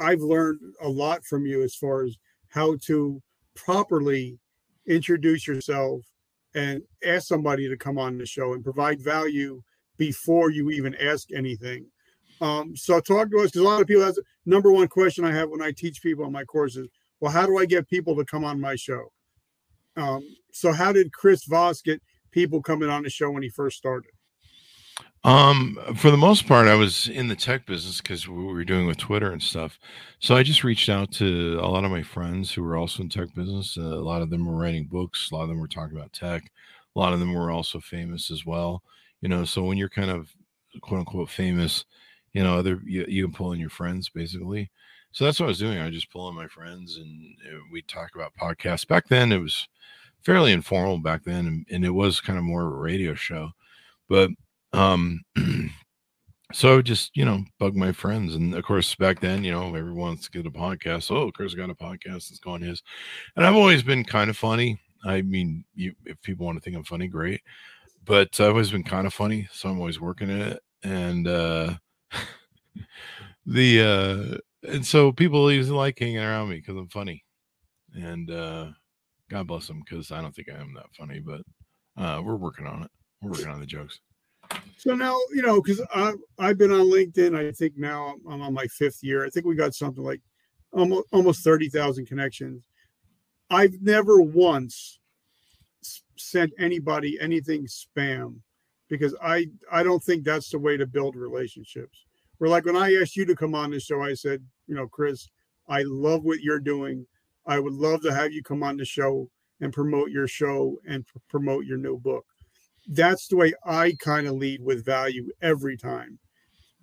i've 0.00 0.20
learned 0.20 0.60
a 0.82 0.88
lot 0.88 1.24
from 1.24 1.46
you 1.46 1.62
as 1.62 1.74
far 1.74 2.04
as 2.04 2.16
how 2.48 2.76
to 2.82 3.22
properly 3.54 4.38
introduce 4.86 5.46
yourself 5.46 6.02
and 6.54 6.82
ask 7.04 7.26
somebody 7.26 7.68
to 7.68 7.76
come 7.76 7.98
on 7.98 8.18
the 8.18 8.26
show 8.26 8.54
and 8.54 8.64
provide 8.64 9.00
value 9.00 9.62
before 9.96 10.50
you 10.50 10.70
even 10.70 10.94
ask 10.96 11.32
anything. 11.32 11.86
Um, 12.40 12.74
so 12.74 13.00
talk 13.00 13.30
to 13.30 13.38
us 13.38 13.50
because 13.50 13.60
a 13.60 13.64
lot 13.64 13.80
of 13.80 13.86
people. 13.86 14.02
That's 14.02 14.18
number 14.46 14.72
one 14.72 14.88
question 14.88 15.24
I 15.24 15.32
have 15.32 15.50
when 15.50 15.62
I 15.62 15.72
teach 15.72 16.02
people 16.02 16.24
on 16.24 16.32
my 16.32 16.44
courses. 16.44 16.88
Well, 17.20 17.30
how 17.30 17.46
do 17.46 17.58
I 17.58 17.66
get 17.66 17.88
people 17.88 18.16
to 18.16 18.24
come 18.24 18.44
on 18.44 18.60
my 18.60 18.76
show? 18.76 19.12
Um, 19.96 20.22
so 20.52 20.72
how 20.72 20.92
did 20.92 21.12
Chris 21.12 21.44
Voss 21.44 21.82
get 21.82 22.00
people 22.30 22.62
coming 22.62 22.88
on 22.88 23.02
the 23.02 23.10
show 23.10 23.30
when 23.30 23.42
he 23.42 23.50
first 23.50 23.76
started? 23.76 24.12
Um, 25.22 25.78
for 25.96 26.10
the 26.10 26.16
most 26.16 26.46
part, 26.46 26.66
I 26.66 26.74
was 26.74 27.06
in 27.08 27.28
the 27.28 27.36
tech 27.36 27.66
business 27.66 28.00
because 28.00 28.26
we 28.26 28.42
were 28.42 28.64
doing 28.64 28.86
with 28.86 28.96
Twitter 28.96 29.32
and 29.32 29.42
stuff. 29.42 29.78
So 30.18 30.34
I 30.34 30.42
just 30.42 30.64
reached 30.64 30.88
out 30.88 31.12
to 31.12 31.60
a 31.62 31.68
lot 31.68 31.84
of 31.84 31.90
my 31.90 32.02
friends 32.02 32.52
who 32.52 32.62
were 32.62 32.76
also 32.76 33.02
in 33.02 33.10
tech 33.10 33.34
business. 33.34 33.76
Uh, 33.76 33.82
a 33.82 34.00
lot 34.00 34.22
of 34.22 34.30
them 34.30 34.46
were 34.46 34.56
writing 34.56 34.84
books. 34.86 35.30
A 35.30 35.34
lot 35.34 35.42
of 35.42 35.48
them 35.50 35.60
were 35.60 35.68
talking 35.68 35.96
about 35.96 36.14
tech. 36.14 36.50
A 36.96 36.98
lot 36.98 37.12
of 37.12 37.20
them 37.20 37.34
were 37.34 37.50
also 37.50 37.80
famous 37.80 38.30
as 38.30 38.46
well. 38.46 38.82
You 39.20 39.28
know, 39.28 39.44
so 39.44 39.62
when 39.62 39.76
you're 39.76 39.90
kind 39.90 40.10
of 40.10 40.30
quote 40.80 41.00
unquote 41.00 41.28
famous, 41.28 41.84
you 42.32 42.42
know, 42.42 42.56
other 42.58 42.80
you, 42.86 43.04
you 43.06 43.24
can 43.24 43.34
pull 43.34 43.52
in 43.52 43.60
your 43.60 43.70
friends 43.70 44.08
basically. 44.08 44.70
So 45.12 45.24
that's 45.24 45.38
what 45.38 45.46
I 45.46 45.48
was 45.48 45.58
doing. 45.58 45.78
I 45.78 45.90
just 45.90 46.10
pull 46.10 46.28
in 46.30 46.34
my 46.34 46.46
friends 46.46 46.96
and 46.96 47.36
uh, 47.46 47.58
we 47.70 47.82
talk 47.82 48.14
about 48.14 48.32
podcasts. 48.40 48.88
Back 48.88 49.08
then, 49.08 49.32
it 49.32 49.38
was 49.38 49.68
fairly 50.22 50.52
informal 50.52 50.98
back 50.98 51.24
then, 51.24 51.46
and, 51.46 51.66
and 51.70 51.84
it 51.84 51.90
was 51.90 52.20
kind 52.20 52.38
of 52.38 52.44
more 52.44 52.66
of 52.66 52.72
a 52.72 52.76
radio 52.76 53.14
show. 53.14 53.50
But 54.08 54.30
um, 54.72 55.20
so 56.52 56.82
just 56.82 57.16
you 57.16 57.24
know, 57.24 57.44
bug 57.58 57.76
my 57.76 57.92
friends, 57.92 58.34
and 58.34 58.54
of 58.54 58.64
course 58.64 58.94
back 58.94 59.20
then, 59.20 59.44
you 59.44 59.52
know, 59.52 59.74
everyone 59.74 59.96
wants 59.96 60.24
to 60.24 60.30
get 60.30 60.46
a 60.46 60.50
podcast. 60.50 61.10
Oh, 61.10 61.30
Chris 61.30 61.54
got 61.54 61.70
a 61.70 61.74
podcast. 61.74 62.30
It's 62.30 62.40
going 62.40 62.62
his, 62.62 62.82
and 63.36 63.46
I've 63.46 63.56
always 63.56 63.82
been 63.82 64.04
kind 64.04 64.30
of 64.30 64.36
funny. 64.36 64.80
I 65.04 65.22
mean, 65.22 65.64
you 65.74 65.94
if 66.04 66.20
people 66.22 66.46
want 66.46 66.58
to 66.58 66.62
think 66.62 66.76
I'm 66.76 66.84
funny, 66.84 67.08
great. 67.08 67.40
But 68.04 68.40
I've 68.40 68.48
always 68.50 68.70
been 68.70 68.84
kind 68.84 69.06
of 69.06 69.14
funny, 69.14 69.48
so 69.52 69.68
I'm 69.68 69.78
always 69.78 70.00
working 70.00 70.30
at 70.30 70.52
it. 70.52 70.62
And 70.82 71.28
uh 71.28 71.74
the 73.46 74.40
uh 74.62 74.68
and 74.72 74.86
so 74.86 75.12
people 75.12 75.50
usually 75.52 75.76
like 75.76 75.98
hanging 75.98 76.18
around 76.18 76.48
me 76.48 76.56
because 76.56 76.76
I'm 76.76 76.88
funny. 76.88 77.24
And 77.94 78.30
uh 78.30 78.68
God 79.30 79.46
bless 79.46 79.66
them 79.68 79.80
because 79.80 80.10
I 80.10 80.20
don't 80.20 80.34
think 80.34 80.48
I 80.50 80.60
am 80.60 80.74
that 80.74 80.86
funny, 80.96 81.20
but 81.20 81.42
uh 81.96 82.22
we're 82.22 82.36
working 82.36 82.66
on 82.66 82.82
it. 82.82 82.90
We're 83.22 83.32
working 83.32 83.48
on 83.48 83.60
the 83.60 83.66
jokes. 83.66 84.00
So 84.78 84.94
now, 84.94 85.18
you 85.34 85.42
know, 85.42 85.60
because 85.60 85.80
I've 86.38 86.58
been 86.58 86.72
on 86.72 86.86
LinkedIn, 86.86 87.36
I 87.36 87.52
think 87.52 87.76
now 87.76 88.14
I'm 88.28 88.40
on 88.40 88.54
my 88.54 88.66
fifth 88.66 89.02
year. 89.02 89.24
I 89.24 89.28
think 89.28 89.46
we 89.46 89.54
got 89.54 89.74
something 89.74 90.02
like 90.02 90.20
almost 90.72 91.06
almost 91.12 91.44
30,000 91.44 92.06
connections. 92.06 92.62
I've 93.50 93.80
never 93.82 94.20
once 94.22 95.00
sent 96.16 96.52
anybody 96.58 97.18
anything 97.20 97.66
spam 97.66 98.36
because 98.88 99.14
I 99.22 99.46
I 99.70 99.82
don't 99.82 100.02
think 100.02 100.24
that's 100.24 100.50
the 100.50 100.58
way 100.58 100.76
to 100.76 100.86
build 100.86 101.16
relationships. 101.16 102.04
We're 102.38 102.48
like 102.48 102.64
when 102.64 102.76
I 102.76 102.94
asked 103.00 103.16
you 103.16 103.24
to 103.26 103.36
come 103.36 103.54
on 103.54 103.70
the 103.70 103.80
show, 103.80 104.02
I 104.02 104.14
said, 104.14 104.42
you 104.66 104.74
know, 104.74 104.86
Chris, 104.86 105.28
I 105.68 105.82
love 105.82 106.24
what 106.24 106.40
you're 106.40 106.60
doing. 106.60 107.06
I 107.46 107.58
would 107.58 107.72
love 107.72 108.02
to 108.02 108.14
have 108.14 108.32
you 108.32 108.42
come 108.42 108.62
on 108.62 108.76
the 108.76 108.84
show 108.84 109.28
and 109.60 109.72
promote 109.72 110.10
your 110.10 110.26
show 110.26 110.78
and 110.86 111.06
pr- 111.06 111.18
promote 111.28 111.64
your 111.66 111.78
new 111.78 111.98
book. 111.98 112.24
That's 112.86 113.28
the 113.28 113.36
way 113.36 113.52
I 113.64 113.94
kind 114.00 114.26
of 114.26 114.34
lead 114.34 114.62
with 114.62 114.84
value 114.84 115.30
every 115.42 115.76
time. 115.76 116.18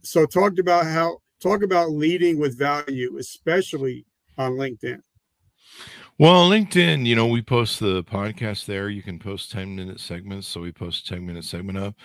So 0.03 0.25
talked 0.25 0.59
about 0.59 0.85
how 0.85 1.17
talk 1.41 1.63
about 1.63 1.91
leading 1.91 2.39
with 2.39 2.57
value, 2.57 3.17
especially 3.17 4.05
on 4.37 4.53
LinkedIn. 4.53 5.01
Well, 6.19 6.49
LinkedIn, 6.49 7.05
you 7.05 7.15
know, 7.15 7.27
we 7.27 7.43
post 7.43 7.79
the 7.79 8.03
podcast 8.03 8.65
there. 8.65 8.89
You 8.89 9.03
can 9.03 9.19
post 9.19 9.51
10 9.51 9.75
minute 9.75 9.99
segments. 9.99 10.47
So 10.47 10.61
we 10.61 10.71
post 10.71 11.05
a 11.05 11.13
10 11.13 11.25
minute 11.25 11.43
segment 11.43 11.77
up. 11.77 11.95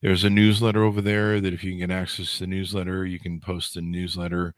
There's 0.00 0.24
a 0.24 0.30
newsletter 0.30 0.84
over 0.84 1.02
there 1.02 1.38
that 1.40 1.52
if 1.52 1.62
you 1.62 1.72
can 1.72 1.80
get 1.80 1.90
access 1.90 2.34
to 2.34 2.40
the 2.40 2.46
newsletter, 2.46 3.04
you 3.04 3.20
can 3.20 3.40
post 3.40 3.76
a 3.76 3.82
newsletter, 3.82 4.54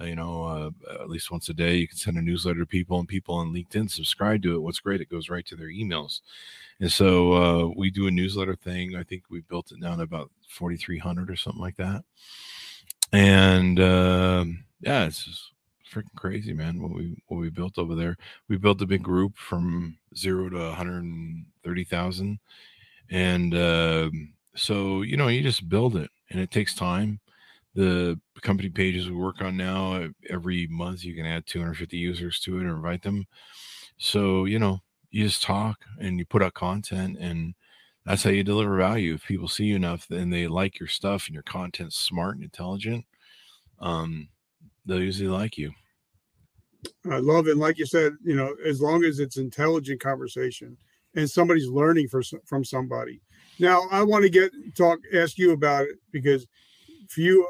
uh, 0.00 0.04
you 0.04 0.16
know, 0.16 0.44
uh, 0.44 0.70
at 1.02 1.08
least 1.08 1.30
once 1.30 1.48
a 1.48 1.54
day. 1.54 1.76
You 1.76 1.88
can 1.88 1.96
send 1.96 2.16
a 2.16 2.22
newsletter 2.22 2.60
to 2.60 2.66
people 2.66 2.98
and 2.98 3.08
people 3.08 3.34
on 3.36 3.52
LinkedIn 3.52 3.90
subscribe 3.90 4.42
to 4.42 4.54
it. 4.56 4.60
What's 4.60 4.80
great, 4.80 5.00
it 5.00 5.10
goes 5.10 5.30
right 5.30 5.46
to 5.46 5.56
their 5.56 5.68
emails. 5.68 6.20
And 6.80 6.90
so 6.90 7.32
uh, 7.32 7.72
we 7.76 7.90
do 7.90 8.06
a 8.08 8.10
newsletter 8.10 8.56
thing. 8.56 8.96
I 8.96 9.04
think 9.04 9.24
we 9.30 9.40
built 9.42 9.70
it 9.72 9.80
down 9.80 9.98
to 9.98 10.04
about 10.04 10.30
4,300 10.48 11.30
or 11.30 11.36
something 11.36 11.62
like 11.62 11.76
that. 11.76 12.04
And 13.12 13.78
um, 13.78 14.64
yeah, 14.80 15.06
it's 15.06 15.24
just 15.24 15.52
freaking 15.94 16.14
crazy, 16.16 16.52
man. 16.52 16.82
What 16.82 16.92
we 16.92 17.16
what 17.28 17.38
we 17.38 17.50
built 17.50 17.78
over 17.78 17.94
there. 17.94 18.16
We 18.48 18.56
built 18.56 18.82
a 18.82 18.86
big 18.86 19.02
group 19.02 19.36
from 19.36 19.96
zero 20.16 20.48
to 20.48 20.56
130,000, 20.56 22.38
and 23.10 23.54
uh, 23.54 24.10
so 24.56 25.02
you 25.02 25.16
know 25.16 25.28
you 25.28 25.42
just 25.42 25.68
build 25.68 25.96
it, 25.96 26.10
and 26.30 26.40
it 26.40 26.50
takes 26.50 26.74
time. 26.74 27.20
The 27.74 28.20
company 28.42 28.68
pages 28.68 29.08
we 29.08 29.16
work 29.16 29.40
on 29.42 29.56
now, 29.56 30.08
every 30.30 30.66
month 30.68 31.04
you 31.04 31.14
can 31.14 31.26
add 31.26 31.46
250 31.46 31.96
users 31.96 32.38
to 32.40 32.58
it 32.58 32.64
or 32.64 32.76
invite 32.76 33.02
them. 33.02 33.26
So 33.98 34.44
you 34.44 34.58
know 34.58 34.80
you 35.10 35.24
just 35.24 35.42
talk 35.42 35.84
and 36.00 36.18
you 36.18 36.24
put 36.24 36.42
out 36.42 36.54
content 36.54 37.16
and 37.20 37.54
that's 38.04 38.22
how 38.22 38.30
you 38.30 38.44
deliver 38.44 38.76
value. 38.76 39.14
If 39.14 39.24
people 39.24 39.48
see 39.48 39.64
you 39.64 39.76
enough 39.76 40.10
and 40.10 40.32
they 40.32 40.46
like 40.46 40.78
your 40.78 40.88
stuff 40.88 41.26
and 41.26 41.34
your 41.34 41.42
content's 41.44 41.96
smart 41.96 42.34
and 42.34 42.44
intelligent, 42.44 43.04
um, 43.78 44.28
they'll 44.84 45.00
usually 45.00 45.28
like 45.28 45.56
you. 45.56 45.72
I 47.10 47.18
love 47.18 47.48
it. 47.48 47.56
Like 47.56 47.78
you 47.78 47.86
said, 47.86 48.12
you 48.22 48.34
know, 48.34 48.54
as 48.64 48.80
long 48.80 49.04
as 49.04 49.20
it's 49.20 49.38
intelligent 49.38 50.00
conversation 50.00 50.76
and 51.14 51.30
somebody's 51.30 51.68
learning 51.68 52.08
for, 52.08 52.22
from 52.44 52.64
somebody. 52.64 53.20
Now, 53.58 53.88
I 53.90 54.02
want 54.02 54.24
to 54.24 54.30
get 54.30 54.52
talk 54.74 54.98
ask 55.14 55.38
you 55.38 55.52
about 55.52 55.84
it 55.84 55.96
because 56.10 56.46
for 57.08 57.20
you, 57.20 57.46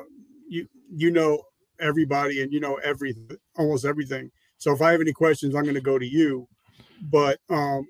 you 0.49 0.67
you 0.91 1.11
know 1.11 1.43
everybody 1.81 2.43
and 2.43 2.53
you 2.53 2.61
know 2.61 2.77
everything, 2.77 3.29
almost 3.57 3.85
everything. 3.85 4.31
So 4.59 4.73
if 4.73 4.81
I 4.81 4.93
have 4.93 5.01
any 5.01 5.13
questions, 5.13 5.55
I'm 5.55 5.65
going 5.65 5.75
to 5.75 5.81
go 5.81 5.99
to 5.99 6.07
you. 6.07 6.49
But 7.11 7.39
um, 7.51 7.87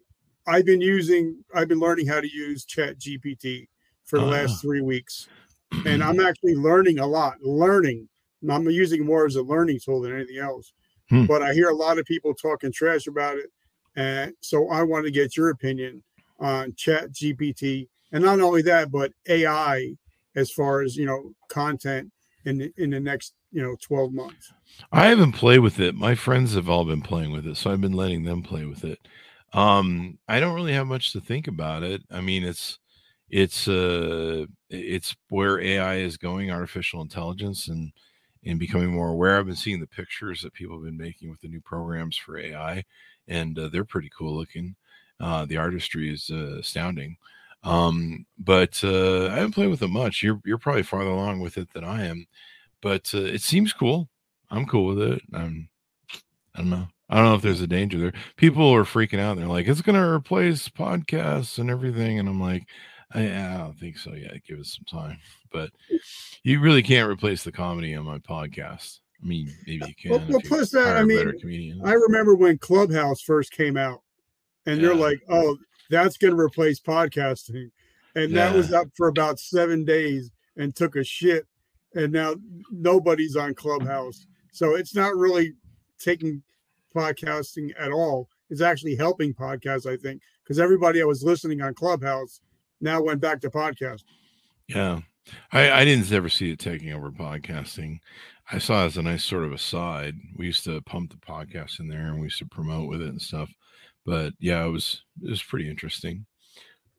I've 0.47 0.67
been 0.67 0.81
using, 0.81 1.45
I've 1.55 1.69
been 1.69 1.79
learning 1.79 2.07
how 2.07 2.21
to 2.21 2.29
use 2.29 2.65
Chat 2.65 2.99
GPT 2.99 3.69
for 4.05 4.19
the 4.19 4.27
uh. 4.27 4.31
last 4.31 4.55
ah. 4.57 4.61
three 4.63 4.81
weeks, 4.81 5.29
and 5.87 6.03
I'm 6.03 6.21
actually 6.21 6.55
learning 6.55 6.99
a 6.99 7.07
lot. 7.07 7.37
Learning, 7.43 8.09
I'm 8.51 8.69
using 8.69 9.05
more 9.05 9.27
as 9.27 9.37
a 9.37 9.43
learning 9.43 9.81
tool 9.85 10.03
than 10.03 10.15
anything 10.15 10.39
else. 10.39 10.73
Hmm. 11.11 11.27
But 11.27 11.43
I 11.43 11.53
hear 11.53 11.69
a 11.69 11.77
lot 11.77 11.99
of 11.99 12.07
people 12.07 12.35
talking 12.35 12.73
trash 12.73 13.07
about 13.07 13.37
it. 13.37 13.51
And 13.97 14.33
so 14.41 14.69
I 14.71 14.83
want 14.83 15.05
to 15.05 15.13
get 15.13 15.37
your 15.37 15.51
opinion 15.51 16.03
on 16.41 16.75
Chat 16.77 17.13
GPT. 17.13 17.89
And 18.13 18.25
not 18.25 18.41
only 18.41 18.63
that, 18.63 18.91
but 18.91 19.13
AI 19.29 19.95
as 20.35 20.51
far 20.51 20.83
as, 20.83 20.97
you 20.97 21.07
know, 21.07 21.33
content 21.49 22.11
in 22.45 22.59
the, 22.59 22.73
in 22.77 22.91
the 22.91 23.01
next, 23.01 23.35
you 23.53 23.63
know, 23.63 23.77
12 23.81 24.13
months. 24.13 24.53
I 24.93 25.07
haven't 25.07 25.33
played 25.33 25.61
with 25.61 25.81
it. 25.81 25.95
My 25.95 26.15
friends 26.15 26.55
have 26.55 26.69
all 26.69 26.85
been 26.85 27.03
playing 27.03 27.33
with 27.33 27.47
it. 27.47 27.57
So 27.57 27.71
I've 27.71 27.81
been 27.81 27.93
letting 27.93 28.25
them 28.25 28.43
play 28.43 28.65
with 28.65 28.85
it. 28.85 28.99
Um, 29.53 30.19
I 30.29 30.41
don't 30.41 30.55
really 30.55 30.73
have 30.73 30.87
much 30.87 31.13
to 31.13 31.21
think 31.21 31.47
about 31.47 31.83
it. 31.83 32.03
I 32.11 32.21
mean, 32.21 32.45
it's, 32.45 32.79
it's 33.31 33.67
uh 33.67 34.47
it's 34.71 35.17
where 35.29 35.61
AI 35.61 35.97
is 35.97 36.17
going, 36.17 36.51
artificial 36.51 37.01
intelligence, 37.03 37.69
and 37.69 37.93
and 38.45 38.59
becoming 38.61 38.91
more 38.93 39.09
aware. 39.09 39.39
I've 39.39 39.47
been 39.47 39.57
seeing 39.57 39.81
the 39.81 39.87
pictures 39.87 40.43
that 40.43 40.53
people 40.53 40.77
have 40.77 40.85
been 40.85 40.97
making 40.99 41.31
with 41.31 41.41
the 41.41 41.49
new 41.49 41.61
programs 41.61 42.17
for 42.17 42.39
AI, 42.39 42.85
and 43.27 43.59
uh, 43.59 43.69
they're 43.69 43.85
pretty 43.85 44.11
cool 44.17 44.37
looking. 44.37 44.77
Uh, 45.19 45.47
the 45.47 45.57
artistry 45.57 46.13
is 46.13 46.31
uh, 46.31 46.59
astounding. 46.59 47.17
Um, 47.65 48.27
but 48.39 48.83
uh, 48.85 49.27
I 49.27 49.37
haven't 49.37 49.53
played 49.53 49.71
with 49.71 49.83
it 49.83 49.89
much. 49.89 50.23
You're 50.23 50.41
you're 50.45 50.59
probably 50.59 50.83
farther 50.83 51.11
along 51.11 51.41
with 51.41 51.57
it 51.57 51.73
than 51.73 51.83
I 51.83 52.05
am, 52.05 52.27
but 52.83 53.11
uh, 53.15 53.23
it 53.23 53.41
seems 53.41 53.73
cool. 53.73 54.09
I'm 54.51 54.67
cool 54.67 54.95
with 54.95 55.01
it. 55.01 55.23
I'm, 55.33 55.69
I 56.55 56.59
don't 56.59 56.71
know. 56.71 56.87
I 57.09 57.17
don't 57.17 57.25
know 57.25 57.35
if 57.35 57.43
there's 57.43 57.61
a 57.61 57.67
danger 57.67 57.99
there. 57.99 58.13
People 58.37 58.73
are 58.75 58.85
freaking 58.85 59.19
out. 59.19 59.37
They're 59.37 59.47
like, 59.47 59.67
it's 59.67 59.83
going 59.83 60.01
to 60.01 60.09
replace 60.09 60.69
podcasts 60.69 61.59
and 61.59 61.71
everything. 61.71 62.19
And 62.19 62.29
I'm 62.29 62.41
like, 62.41 62.67
I, 63.13 63.23
I 63.25 63.59
don't 63.59 63.79
think 63.79 63.99
so 63.99 64.13
yet. 64.15 64.43
Give 64.45 64.59
us 64.59 64.77
some 64.77 65.01
time. 65.01 65.19
But 65.53 65.71
you 66.43 66.61
really 66.61 66.83
can't 66.83 67.11
replace 67.11 67.45
the 67.45 67.53
comedy 67.53 67.95
on 67.95 68.05
my 68.05 68.19
podcast. 68.19 69.01
I 69.23 69.27
mean, 69.27 69.53
maybe 69.67 69.87
you 69.87 69.95
can. 69.95 70.11
Well, 70.11 70.25
well 70.29 70.41
plus 70.45 70.71
that, 70.71 70.97
I 70.97 71.05
mean, 71.05 71.81
I 71.85 71.93
remember 71.93 72.35
when 72.35 72.59
Clubhouse 72.59 73.23
first 73.23 73.53
came 73.53 73.77
out, 73.77 74.03
and 74.67 74.81
yeah. 74.81 74.89
they're 74.89 74.97
like, 74.97 75.21
"Oh, 75.29 75.57
that's 75.91 76.17
going 76.17 76.35
to 76.35 76.41
replace 76.41 76.81
podcasting," 76.81 77.71
and 78.15 78.31
yeah. 78.31 78.49
that 78.49 78.57
was 78.57 78.73
up 78.73 78.89
for 78.97 79.09
about 79.09 79.39
seven 79.39 79.85
days 79.85 80.31
and 80.57 80.75
took 80.75 80.97
a 80.97 81.05
shit, 81.05 81.47
and 81.95 82.13
now 82.13 82.35
nobody's 82.71 83.37
on 83.37 83.55
Clubhouse. 83.55 84.27
So 84.53 84.77
it's 84.77 84.95
not 84.95 85.17
really 85.17 85.55
taking 85.99 86.43
podcasting 86.95 87.71
at 87.79 87.93
all. 87.93 88.29
It's 88.51 88.61
actually 88.61 88.97
helping 88.97 89.35
podcasts, 89.35 89.87
I 89.87 89.97
think, 89.97 90.23
because 90.43 90.61
everybody 90.61 91.03
I 91.03 91.07
was 91.07 91.25
listening 91.25 91.61
on 91.61 91.75
Clubhouse 91.75 92.41
now 92.81 93.03
went 93.03 93.21
back 93.21 93.41
to 93.41 93.51
podcast. 93.51 94.05
Yeah. 94.69 95.01
I, 95.53 95.71
I 95.71 95.85
didn't 95.85 96.13
ever 96.13 96.29
see 96.29 96.51
it 96.51 96.59
taking 96.59 96.93
over 96.93 97.11
podcasting. 97.11 98.01
I 98.53 98.59
saw 98.59 98.83
it 98.83 98.89
as 98.89 98.97
a 98.99 99.03
nice 99.03 99.25
sort 99.25 99.45
of 99.45 99.53
aside. 99.53 100.15
We 100.37 100.47
used 100.47 100.65
to 100.65 100.83
pump 100.83 101.11
the 101.11 101.17
podcast 101.17 101.81
in 101.81 101.89
there 101.89 102.09
and 102.09 102.17
we 102.17 102.27
used 102.27 102.39
to 102.41 102.47
promote 102.47 102.89
with 102.89 103.01
it 103.01 103.09
and 103.09 103.21
stuff. 103.21 103.51
But 104.05 104.35
yeah, 104.39 104.65
it 104.65 104.71
was 104.71 105.03
it 105.23 105.31
was 105.31 105.43
pretty 105.43 105.69
interesting. 105.69 106.27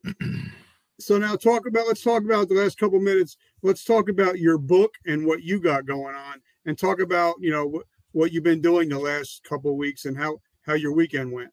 so 1.00 1.18
now 1.18 1.36
talk 1.36 1.68
about 1.68 1.88
let's 1.88 2.04
talk 2.04 2.24
about 2.24 2.50
the 2.50 2.56
last 2.56 2.78
couple 2.78 3.00
minutes. 3.00 3.38
Let's 3.62 3.84
talk 3.84 4.10
about 4.10 4.40
your 4.40 4.58
book 4.58 4.94
and 5.06 5.26
what 5.26 5.44
you 5.44 5.60
got 5.60 5.86
going 5.86 6.16
on 6.16 6.42
and 6.66 6.78
talk 6.78 7.00
about, 7.00 7.36
you 7.40 7.52
know, 7.52 7.66
what, 7.66 7.86
what 8.12 8.32
you've 8.32 8.44
been 8.44 8.62
doing 8.62 8.90
the 8.90 9.00
last 9.00 9.44
couple 9.44 9.76
weeks 9.78 10.06
and 10.06 10.18
how 10.18 10.40
how 10.62 10.74
your 10.74 10.94
weekend 10.94 11.32
went. 11.32 11.52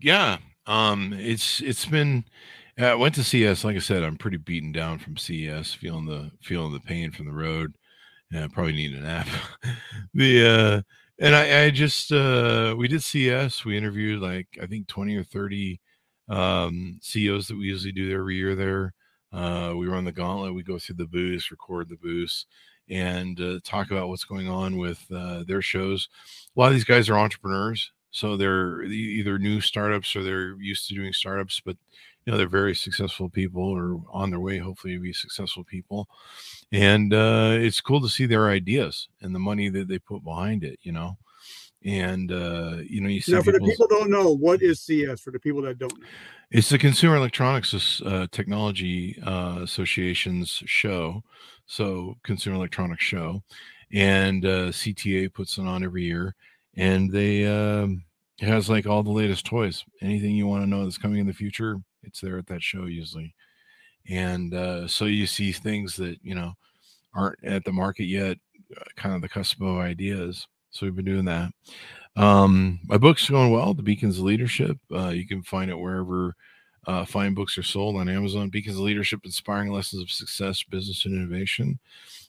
Yeah. 0.00 0.38
Um 0.66 1.12
it's 1.12 1.60
it's 1.60 1.86
been 1.86 2.24
I 2.78 2.94
went 2.94 3.16
to 3.16 3.24
CES. 3.24 3.64
Like 3.64 3.76
I 3.76 3.80
said, 3.80 4.04
I'm 4.04 4.16
pretty 4.16 4.36
beaten 4.36 4.70
down 4.70 4.98
from 5.00 5.16
CES, 5.16 5.74
feeling 5.74 6.06
the 6.06 6.30
feeling 6.42 6.72
the 6.72 6.80
pain 6.80 7.10
from 7.10 7.26
the 7.26 7.32
road. 7.32 7.74
and 8.32 8.44
I 8.44 8.48
probably 8.48 8.72
need 8.72 8.94
a 8.94 9.00
nap. 9.00 9.28
the 10.14 10.46
uh 10.46 10.82
and 11.18 11.34
I, 11.34 11.64
I 11.64 11.70
just 11.70 12.12
uh 12.12 12.74
we 12.78 12.88
did 12.88 13.02
CES. 13.02 13.64
We 13.64 13.76
interviewed 13.76 14.20
like 14.22 14.46
I 14.62 14.66
think 14.66 14.86
20 14.88 15.16
or 15.16 15.24
30 15.24 15.80
um 16.28 16.98
CEOs 17.02 17.48
that 17.48 17.56
we 17.58 17.66
usually 17.66 17.92
do 17.92 18.12
every 18.12 18.36
year 18.36 18.54
there. 18.54 18.94
Uh 19.32 19.74
we 19.76 19.86
run 19.86 20.04
the 20.04 20.12
gauntlet, 20.12 20.54
we 20.54 20.62
go 20.62 20.78
through 20.78 20.96
the 20.96 21.06
booths, 21.06 21.50
record 21.50 21.88
the 21.88 21.96
booths, 21.96 22.46
and 22.88 23.40
uh, 23.40 23.58
talk 23.64 23.90
about 23.90 24.08
what's 24.08 24.24
going 24.24 24.48
on 24.48 24.78
with 24.78 25.04
uh, 25.14 25.44
their 25.46 25.60
shows. 25.62 26.08
A 26.56 26.60
lot 26.60 26.68
of 26.68 26.72
these 26.74 26.84
guys 26.84 27.08
are 27.10 27.18
entrepreneurs, 27.18 27.92
so 28.10 28.36
they're 28.36 28.82
either 28.84 29.38
new 29.38 29.60
startups 29.60 30.16
or 30.16 30.22
they're 30.22 30.58
used 30.60 30.88
to 30.88 30.94
doing 30.94 31.12
startups, 31.12 31.60
but 31.64 31.76
you 32.28 32.32
know 32.32 32.36
they're 32.36 32.46
very 32.46 32.74
successful 32.74 33.30
people 33.30 33.62
or 33.62 34.02
on 34.12 34.28
their 34.28 34.38
way 34.38 34.58
hopefully 34.58 34.92
to 34.92 35.00
be 35.00 35.14
successful 35.14 35.64
people 35.64 36.06
and 36.72 37.14
uh, 37.14 37.56
it's 37.58 37.80
cool 37.80 38.02
to 38.02 38.08
see 38.08 38.26
their 38.26 38.50
ideas 38.50 39.08
and 39.22 39.34
the 39.34 39.38
money 39.38 39.70
that 39.70 39.88
they 39.88 39.98
put 39.98 40.22
behind 40.22 40.62
it 40.62 40.78
you 40.82 40.92
know 40.92 41.16
and 41.86 42.30
uh, 42.30 42.76
you 42.86 43.00
know 43.00 43.08
you 43.08 43.22
see 43.22 43.32
Now, 43.32 43.40
for 43.40 43.52
the 43.52 43.60
people 43.60 43.86
don't 43.86 44.10
know, 44.10 44.34
what 44.34 44.62
is 44.62 44.80
CES? 44.80 45.20
For 45.20 45.30
the 45.30 45.38
people 45.38 45.62
that 45.62 45.78
don't 45.78 45.96
know, 45.96 46.06
It's 46.50 46.68
the 46.68 46.76
Consumer 46.76 47.14
Electronics 47.16 48.02
uh, 48.04 48.26
Technology 48.32 49.16
uh, 49.24 49.60
Association's 49.62 50.60
show, 50.66 51.22
so 51.66 52.16
Consumer 52.24 52.56
Electronics 52.56 53.04
Show, 53.04 53.44
and 53.92 54.44
uh, 54.44 54.72
CTA 54.72 55.32
puts 55.32 55.56
it 55.56 55.66
on 55.66 55.84
every 55.84 56.02
year, 56.02 56.34
and 56.76 57.12
they 57.12 57.46
um, 57.46 58.02
it 58.40 58.48
has 58.48 58.68
like 58.68 58.86
all 58.86 59.04
the 59.04 59.10
latest 59.12 59.46
toys. 59.46 59.84
Anything 60.02 60.34
you 60.34 60.48
want 60.48 60.64
to 60.64 60.68
know 60.68 60.82
that's 60.82 60.98
coming 60.98 61.20
in 61.20 61.28
the 61.28 61.32
future, 61.32 61.80
it's 62.08 62.20
there 62.20 62.38
at 62.38 62.46
that 62.48 62.62
show 62.62 62.86
usually, 62.86 63.34
and 64.08 64.54
uh, 64.54 64.88
so 64.88 65.04
you 65.04 65.26
see 65.26 65.52
things 65.52 65.96
that 65.96 66.18
you 66.22 66.34
know 66.34 66.54
aren't 67.14 67.42
at 67.44 67.64
the 67.64 67.72
market 67.72 68.04
yet, 68.04 68.38
uh, 68.76 68.84
kind 68.96 69.14
of 69.14 69.22
the 69.22 69.28
cusp 69.28 69.60
of 69.60 69.78
ideas. 69.78 70.46
So 70.70 70.86
we've 70.86 70.96
been 70.96 71.04
doing 71.04 71.24
that. 71.26 71.52
Um, 72.16 72.80
my 72.86 72.98
book's 72.98 73.28
going 73.28 73.52
well. 73.52 73.74
The 73.74 73.82
Beacons 73.82 74.18
of 74.18 74.24
Leadership. 74.24 74.78
Uh, 74.92 75.08
you 75.08 75.26
can 75.26 75.42
find 75.42 75.70
it 75.70 75.78
wherever 75.78 76.34
uh, 76.86 77.04
fine 77.04 77.34
books 77.34 77.56
are 77.58 77.62
sold 77.62 77.96
on 77.96 78.08
Amazon. 78.08 78.50
Beacons 78.50 78.76
of 78.76 78.82
Leadership: 78.82 79.20
Inspiring 79.24 79.70
Lessons 79.70 80.02
of 80.02 80.10
Success, 80.10 80.62
Business, 80.62 81.04
and 81.04 81.14
Innovation. 81.14 81.78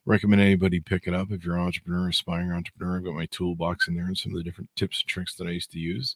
Recommend 0.05 0.41
anybody 0.41 0.79
pick 0.79 1.07
it 1.07 1.13
up 1.13 1.31
if 1.31 1.43
you're 1.43 1.55
an 1.55 1.61
entrepreneur, 1.61 2.09
aspiring 2.09 2.51
entrepreneur. 2.51 2.97
I've 2.97 3.03
got 3.03 3.13
my 3.13 3.27
toolbox 3.27 3.87
in 3.87 3.95
there 3.95 4.05
and 4.05 4.17
some 4.17 4.31
of 4.31 4.37
the 4.37 4.43
different 4.43 4.69
tips 4.75 5.01
and 5.01 5.09
tricks 5.09 5.35
that 5.35 5.47
I 5.47 5.51
used 5.51 5.71
to 5.71 5.79
use. 5.79 6.15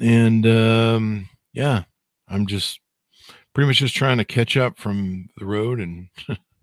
And 0.00 0.46
um, 0.46 1.28
yeah, 1.52 1.84
I'm 2.28 2.46
just 2.46 2.80
pretty 3.54 3.68
much 3.68 3.78
just 3.78 3.96
trying 3.96 4.18
to 4.18 4.24
catch 4.24 4.56
up 4.56 4.78
from 4.78 5.28
the 5.38 5.46
road 5.46 5.80
and 5.80 6.08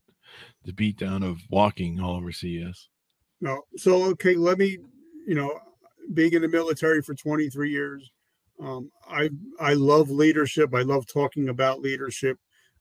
the 0.66 0.74
beat 0.74 0.98
down 0.98 1.24
of 1.24 1.40
walking 1.50 2.00
all 2.00 2.16
over 2.16 2.32
CES. 2.32 2.90
no. 3.42 3.62
So 3.78 4.04
okay, 4.12 4.36
let 4.36 4.58
me, 4.58 4.78
you 5.28 5.36
know, 5.36 5.60
being 6.14 6.34
in 6.34 6.42
the 6.42 6.48
military 6.48 7.02
for 7.02 7.16
23 7.16 7.72
years, 7.72 8.12
um, 8.62 8.92
I 9.10 9.30
I 9.60 9.74
love 9.74 10.10
leadership. 10.10 10.74
I 10.74 10.82
love 10.82 11.06
talking 11.08 11.50
about 11.50 11.82
leadership. 11.82 12.38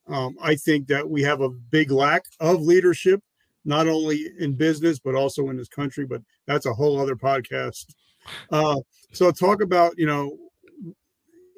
Um, 0.09 0.37
I 0.41 0.57
think 0.57 0.89
that 0.89 1.09
we 1.09 1.23
have 1.23 1.41
a 1.41 1.49
big 1.49 1.91
lack 1.91 2.25
of 2.41 2.61
leadership, 2.61 3.23
not 3.65 3.89
only 3.89 4.27
in 4.39 4.55
business 4.55 4.99
but 4.99 5.15
also 5.15 5.49
in 5.49 5.57
this 5.57 5.69
country. 5.69 6.05
But 6.05 6.23
that's 6.47 6.67
a 6.67 6.75
whole 6.75 7.01
other 7.01 7.17
podcast. 7.17 7.87
Uh, 8.51 8.81
so 9.13 9.31
talk 9.31 9.63
about 9.63 9.95
you 9.97 10.07
know 10.07 10.37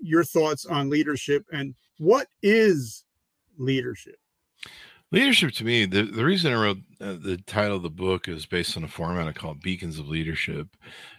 your 0.04 0.24
thoughts 0.24 0.66
on 0.66 0.90
leadership 0.90 1.44
and 1.52 1.74
what 1.98 2.28
is 2.42 3.04
leadership. 3.58 4.16
Leadership 5.10 5.52
to 5.52 5.64
me, 5.64 5.86
the, 5.86 6.02
the 6.02 6.24
reason 6.24 6.52
I 6.52 6.56
wrote 6.60 6.78
uh, 7.00 7.12
the 7.12 7.36
title 7.46 7.76
of 7.76 7.82
the 7.82 7.90
book 7.90 8.26
is 8.26 8.46
based 8.46 8.76
on 8.76 8.84
a 8.84 8.88
format 8.88 9.28
I 9.28 9.32
call 9.32 9.54
Beacons 9.54 9.98
of 9.98 10.08
Leadership. 10.08 10.66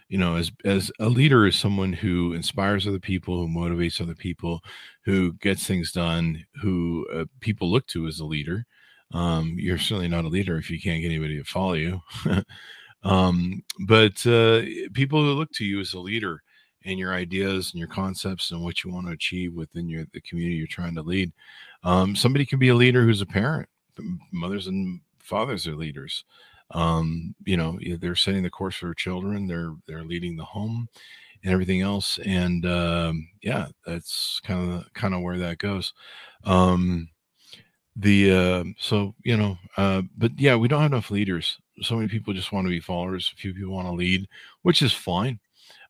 You 0.08 0.18
know, 0.18 0.36
as 0.36 0.52
as 0.64 0.92
a 1.00 1.08
leader 1.08 1.46
is 1.46 1.56
someone 1.58 1.92
who 1.92 2.32
inspires 2.34 2.86
other 2.86 3.00
people, 3.00 3.38
who 3.38 3.48
motivates 3.48 4.00
other 4.00 4.14
people, 4.14 4.60
who 5.04 5.32
gets 5.34 5.66
things 5.66 5.92
done, 5.92 6.44
who 6.60 7.06
uh, 7.12 7.24
people 7.40 7.70
look 7.70 7.86
to 7.88 8.06
as 8.06 8.20
a 8.20 8.24
leader. 8.24 8.66
Um, 9.12 9.56
you're 9.58 9.78
certainly 9.78 10.08
not 10.08 10.24
a 10.24 10.28
leader 10.28 10.58
if 10.58 10.70
you 10.70 10.80
can't 10.80 11.00
get 11.00 11.08
anybody 11.08 11.38
to 11.38 11.44
follow 11.44 11.74
you. 11.74 12.00
um, 13.02 13.62
but 13.86 14.26
uh, 14.26 14.62
people 14.92 15.22
who 15.22 15.32
look 15.32 15.52
to 15.52 15.64
you 15.64 15.80
as 15.80 15.94
a 15.94 15.98
leader 15.98 16.42
and 16.86 16.98
your 16.98 17.12
ideas 17.12 17.72
and 17.72 17.78
your 17.78 17.88
concepts 17.88 18.52
and 18.52 18.62
what 18.62 18.82
you 18.84 18.90
want 18.90 19.06
to 19.06 19.12
achieve 19.12 19.52
within 19.54 19.88
your 19.88 20.06
the 20.12 20.20
community 20.22 20.56
you're 20.56 20.66
trying 20.66 20.94
to 20.94 21.02
lead. 21.02 21.32
Um, 21.82 22.16
somebody 22.16 22.46
can 22.46 22.58
be 22.58 22.68
a 22.68 22.74
leader 22.74 23.02
who's 23.04 23.20
a 23.20 23.26
parent. 23.26 23.68
Mothers 24.32 24.68
and 24.68 25.00
fathers 25.18 25.66
are 25.66 25.74
leaders. 25.76 26.24
Um 26.72 27.34
you 27.44 27.56
know 27.56 27.78
they're 28.00 28.16
setting 28.16 28.42
the 28.42 28.50
course 28.50 28.74
for 28.74 28.92
children 28.92 29.46
they're 29.46 29.74
they're 29.86 30.02
leading 30.02 30.36
the 30.36 30.44
home 30.44 30.88
and 31.44 31.52
everything 31.52 31.80
else 31.80 32.18
and 32.24 32.66
um 32.66 33.28
yeah 33.40 33.68
that's 33.86 34.40
kind 34.44 34.72
of 34.72 34.92
kind 34.92 35.14
of 35.14 35.22
where 35.22 35.38
that 35.38 35.58
goes. 35.58 35.92
Um 36.44 37.08
the 37.94 38.32
uh 38.32 38.64
so 38.78 39.14
you 39.22 39.36
know 39.36 39.56
uh 39.76 40.02
but 40.18 40.32
yeah 40.38 40.56
we 40.56 40.68
don't 40.68 40.82
have 40.82 40.92
enough 40.92 41.10
leaders. 41.12 41.58
So 41.82 41.94
many 41.96 42.08
people 42.08 42.34
just 42.34 42.52
want 42.52 42.66
to 42.66 42.70
be 42.70 42.80
followers 42.80 43.30
a 43.32 43.36
few 43.36 43.54
people 43.54 43.72
want 43.74 43.86
to 43.86 43.92
lead 43.92 44.26
which 44.62 44.82
is 44.82 44.92
fine 44.92 45.38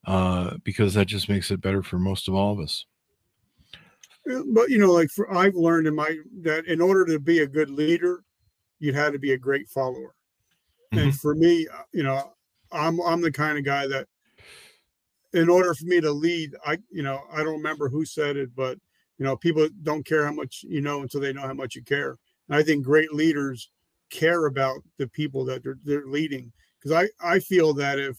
uh 0.05 0.55
because 0.63 0.93
that 0.93 1.05
just 1.05 1.29
makes 1.29 1.51
it 1.51 1.61
better 1.61 1.83
for 1.83 1.97
most 1.97 2.27
of 2.27 2.33
all 2.33 2.53
of 2.53 2.59
us. 2.59 2.85
Uh, 4.31 4.41
but 4.53 4.69
you 4.69 4.77
know 4.77 4.91
like 4.91 5.09
for 5.09 5.33
i've 5.33 5.55
learned 5.55 5.87
in 5.87 5.95
my 5.95 6.17
that 6.41 6.65
in 6.65 6.81
order 6.81 7.05
to 7.05 7.19
be 7.19 7.39
a 7.39 7.47
good 7.47 7.69
leader 7.69 8.23
you 8.79 8.93
had 8.93 9.11
to 9.11 9.19
be 9.19 9.31
a 9.31 9.37
great 9.37 9.67
follower. 9.69 10.13
And 10.91 11.13
for 11.15 11.35
me 11.35 11.67
uh, 11.67 11.83
you 11.91 12.03
know 12.03 12.33
i'm 12.71 12.99
i'm 13.01 13.21
the 13.21 13.31
kind 13.31 13.57
of 13.57 13.65
guy 13.65 13.87
that 13.87 14.07
in 15.33 15.49
order 15.49 15.73
for 15.73 15.85
me 15.85 15.99
to 16.01 16.11
lead 16.11 16.55
i 16.65 16.77
you 16.89 17.03
know 17.03 17.21
i 17.31 17.37
don't 17.37 17.57
remember 17.57 17.89
who 17.89 18.05
said 18.05 18.37
it 18.37 18.49
but 18.55 18.77
you 19.17 19.25
know 19.25 19.35
people 19.35 19.67
don't 19.83 20.05
care 20.05 20.25
how 20.25 20.31
much 20.31 20.63
you 20.67 20.81
know 20.81 21.01
until 21.01 21.21
they 21.21 21.33
know 21.33 21.41
how 21.41 21.53
much 21.53 21.75
you 21.75 21.83
care. 21.83 22.17
And 22.49 22.57
i 22.57 22.63
think 22.63 22.85
great 22.85 23.13
leaders 23.13 23.69
care 24.09 24.45
about 24.45 24.77
the 24.97 25.07
people 25.07 25.43
that 25.45 25.63
they're, 25.63 25.79
they're 25.83 26.07
leading. 26.07 26.51
Because 26.79 27.07
i 27.21 27.35
i 27.35 27.39
feel 27.39 27.73
that 27.75 27.99
if 27.99 28.17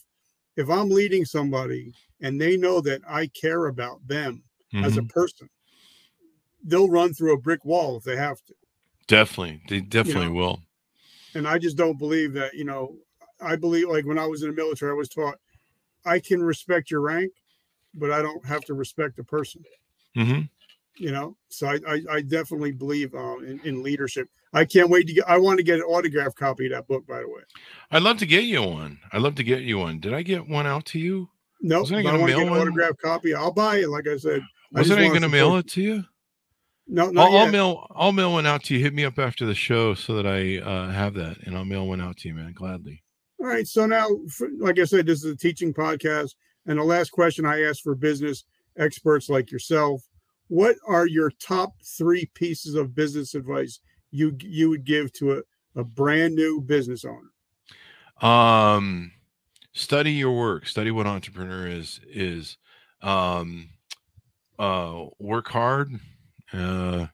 if 0.59 0.69
i'm 0.69 0.89
leading 0.89 1.25
somebody 1.25 1.93
and 2.21 2.39
they 2.39 2.55
know 2.57 2.81
that 2.81 3.01
i 3.07 3.27
care 3.27 3.67
about 3.67 4.05
them 4.07 4.43
as 4.83 4.97
a 4.97 5.01
Mhm. 5.01 5.09
person 5.09 5.49
they'll 6.63 6.89
run 6.89 7.13
through 7.13 7.33
a 7.33 7.39
brick 7.39 7.63
wall 7.65 7.97
if 7.97 8.03
they 8.03 8.15
have 8.15 8.39
to 8.45 8.53
definitely 9.07 9.61
they 9.67 9.81
definitely 9.81 10.27
know, 10.27 10.33
will 10.33 10.61
and 11.35 11.47
I 11.47 11.57
just 11.57 11.77
don't 11.77 11.97
believe 11.97 12.33
that. 12.33 12.53
You 12.53 12.65
know, 12.65 12.97
I 13.41 13.55
believe 13.55 13.87
like 13.89 14.05
when 14.05 14.19
I 14.19 14.25
was 14.25 14.43
in 14.43 14.49
the 14.49 14.55
military, 14.55 14.91
I 14.91 14.95
was 14.95 15.09
taught 15.09 15.35
I 16.05 16.19
can 16.19 16.41
respect 16.41 16.91
your 16.91 17.01
rank, 17.01 17.31
but 17.93 18.11
I 18.11 18.21
don't 18.21 18.45
have 18.45 18.65
to 18.65 18.73
respect 18.73 19.15
the 19.17 19.23
person. 19.23 19.63
hmm 20.15 20.41
You 20.97 21.11
know, 21.11 21.37
so 21.49 21.67
I 21.67 21.79
I, 21.87 22.01
I 22.09 22.21
definitely 22.21 22.71
believe 22.71 23.13
uh, 23.13 23.37
in, 23.37 23.59
in 23.63 23.83
leadership. 23.83 24.27
I 24.53 24.65
can't 24.65 24.89
wait 24.89 25.07
to 25.07 25.13
get. 25.13 25.27
I 25.27 25.37
want 25.37 25.57
to 25.57 25.63
get 25.63 25.75
an 25.77 25.83
autograph 25.83 26.35
copy 26.35 26.65
of 26.65 26.71
that 26.71 26.87
book, 26.87 27.05
by 27.07 27.19
the 27.19 27.27
way. 27.27 27.41
I'd 27.91 28.01
love 28.03 28.17
to 28.17 28.25
get 28.25 28.45
you 28.45 28.63
one. 28.63 28.99
I'd 29.13 29.21
love 29.21 29.35
to 29.35 29.43
get 29.43 29.61
you 29.61 29.77
one. 29.77 29.99
Did 29.99 30.13
I 30.13 30.23
get 30.23 30.47
one 30.47 30.65
out 30.65 30.85
to 30.87 30.99
you? 30.99 31.29
No, 31.61 31.81
Wasn't 31.81 32.05
I 32.05 32.09
I 32.09 32.13
want 32.13 32.21
to 32.21 32.25
mail 32.25 32.37
get 32.37 32.47
an 32.47 32.51
one? 32.51 32.61
autograph 32.61 32.97
copy. 33.03 33.33
I'll 33.33 33.53
buy 33.53 33.77
it. 33.77 33.89
Like 33.89 34.07
I 34.07 34.17
said, 34.17 34.41
I 34.75 34.79
Wasn't 34.79 34.99
I 34.99 35.03
wanna 35.03 35.19
going 35.19 35.21
to 35.23 35.29
mail 35.29 35.55
it 35.57 35.67
to 35.69 35.81
you? 35.81 36.03
No, 36.87 37.11
not 37.11 37.29
I'll, 37.29 37.37
I'll 37.37 37.51
mail. 37.51 37.87
I'll 37.91 38.11
mail 38.11 38.31
one 38.31 38.47
out 38.47 38.63
to 38.65 38.75
you. 38.75 38.79
Hit 38.83 38.93
me 38.93 39.05
up 39.05 39.19
after 39.19 39.45
the 39.45 39.53
show 39.53 39.93
so 39.93 40.15
that 40.15 40.25
I 40.25 40.57
uh, 40.57 40.89
have 40.89 41.13
that, 41.15 41.37
and 41.45 41.55
I'll 41.55 41.65
mail 41.65 41.85
one 41.85 42.01
out 42.01 42.17
to 42.17 42.27
you, 42.29 42.33
man. 42.33 42.53
Gladly. 42.53 43.03
All 43.39 43.45
right. 43.47 43.67
So 43.67 43.85
now, 43.85 44.07
for, 44.29 44.47
like 44.57 44.79
I 44.79 44.85
said, 44.85 45.05
this 45.05 45.23
is 45.23 45.31
a 45.31 45.37
teaching 45.37 45.73
podcast. 45.73 46.35
And 46.65 46.77
the 46.77 46.83
last 46.83 47.11
question 47.11 47.45
I 47.45 47.63
ask 47.63 47.81
for 47.83 47.95
business 47.95 48.45
experts 48.77 49.29
like 49.29 49.51
yourself 49.51 50.01
what 50.49 50.75
are 50.87 51.05
your 51.05 51.31
top 51.31 51.73
three 51.83 52.29
pieces 52.33 52.75
of 52.75 52.95
business 52.95 53.35
advice 53.35 53.79
you 54.11 54.35
you 54.41 54.69
would 54.69 54.85
give 54.85 55.11
to 55.13 55.33
a, 55.33 55.41
a 55.79 55.83
brand 55.83 56.35
new 56.35 56.61
business 56.61 57.05
owner? 57.05 57.31
Um, 58.21 59.11
study 59.73 60.11
your 60.11 60.35
work. 60.35 60.67
Study 60.67 60.91
what 60.91 61.07
entrepreneur 61.07 61.67
is 61.67 61.99
is. 62.07 62.57
Um, 63.01 63.69
uh, 64.59 65.05
work 65.19 65.47
hard. 65.47 65.89
Uh, 66.51 67.07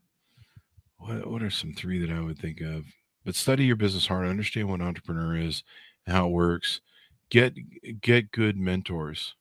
what 0.97 1.29
what 1.29 1.43
are 1.43 1.51
some 1.51 1.73
three 1.73 1.99
that 1.99 2.11
I 2.11 2.19
would 2.19 2.39
think 2.39 2.61
of? 2.61 2.85
But 3.23 3.35
study 3.35 3.65
your 3.65 3.75
business 3.75 4.07
hard. 4.07 4.27
Understand 4.27 4.69
what 4.69 4.81
entrepreneur 4.81 5.37
is, 5.37 5.63
how 6.07 6.27
it 6.27 6.31
works. 6.31 6.81
Get 7.29 7.53
get 8.01 8.31
good 8.31 8.57
mentors. 8.57 9.35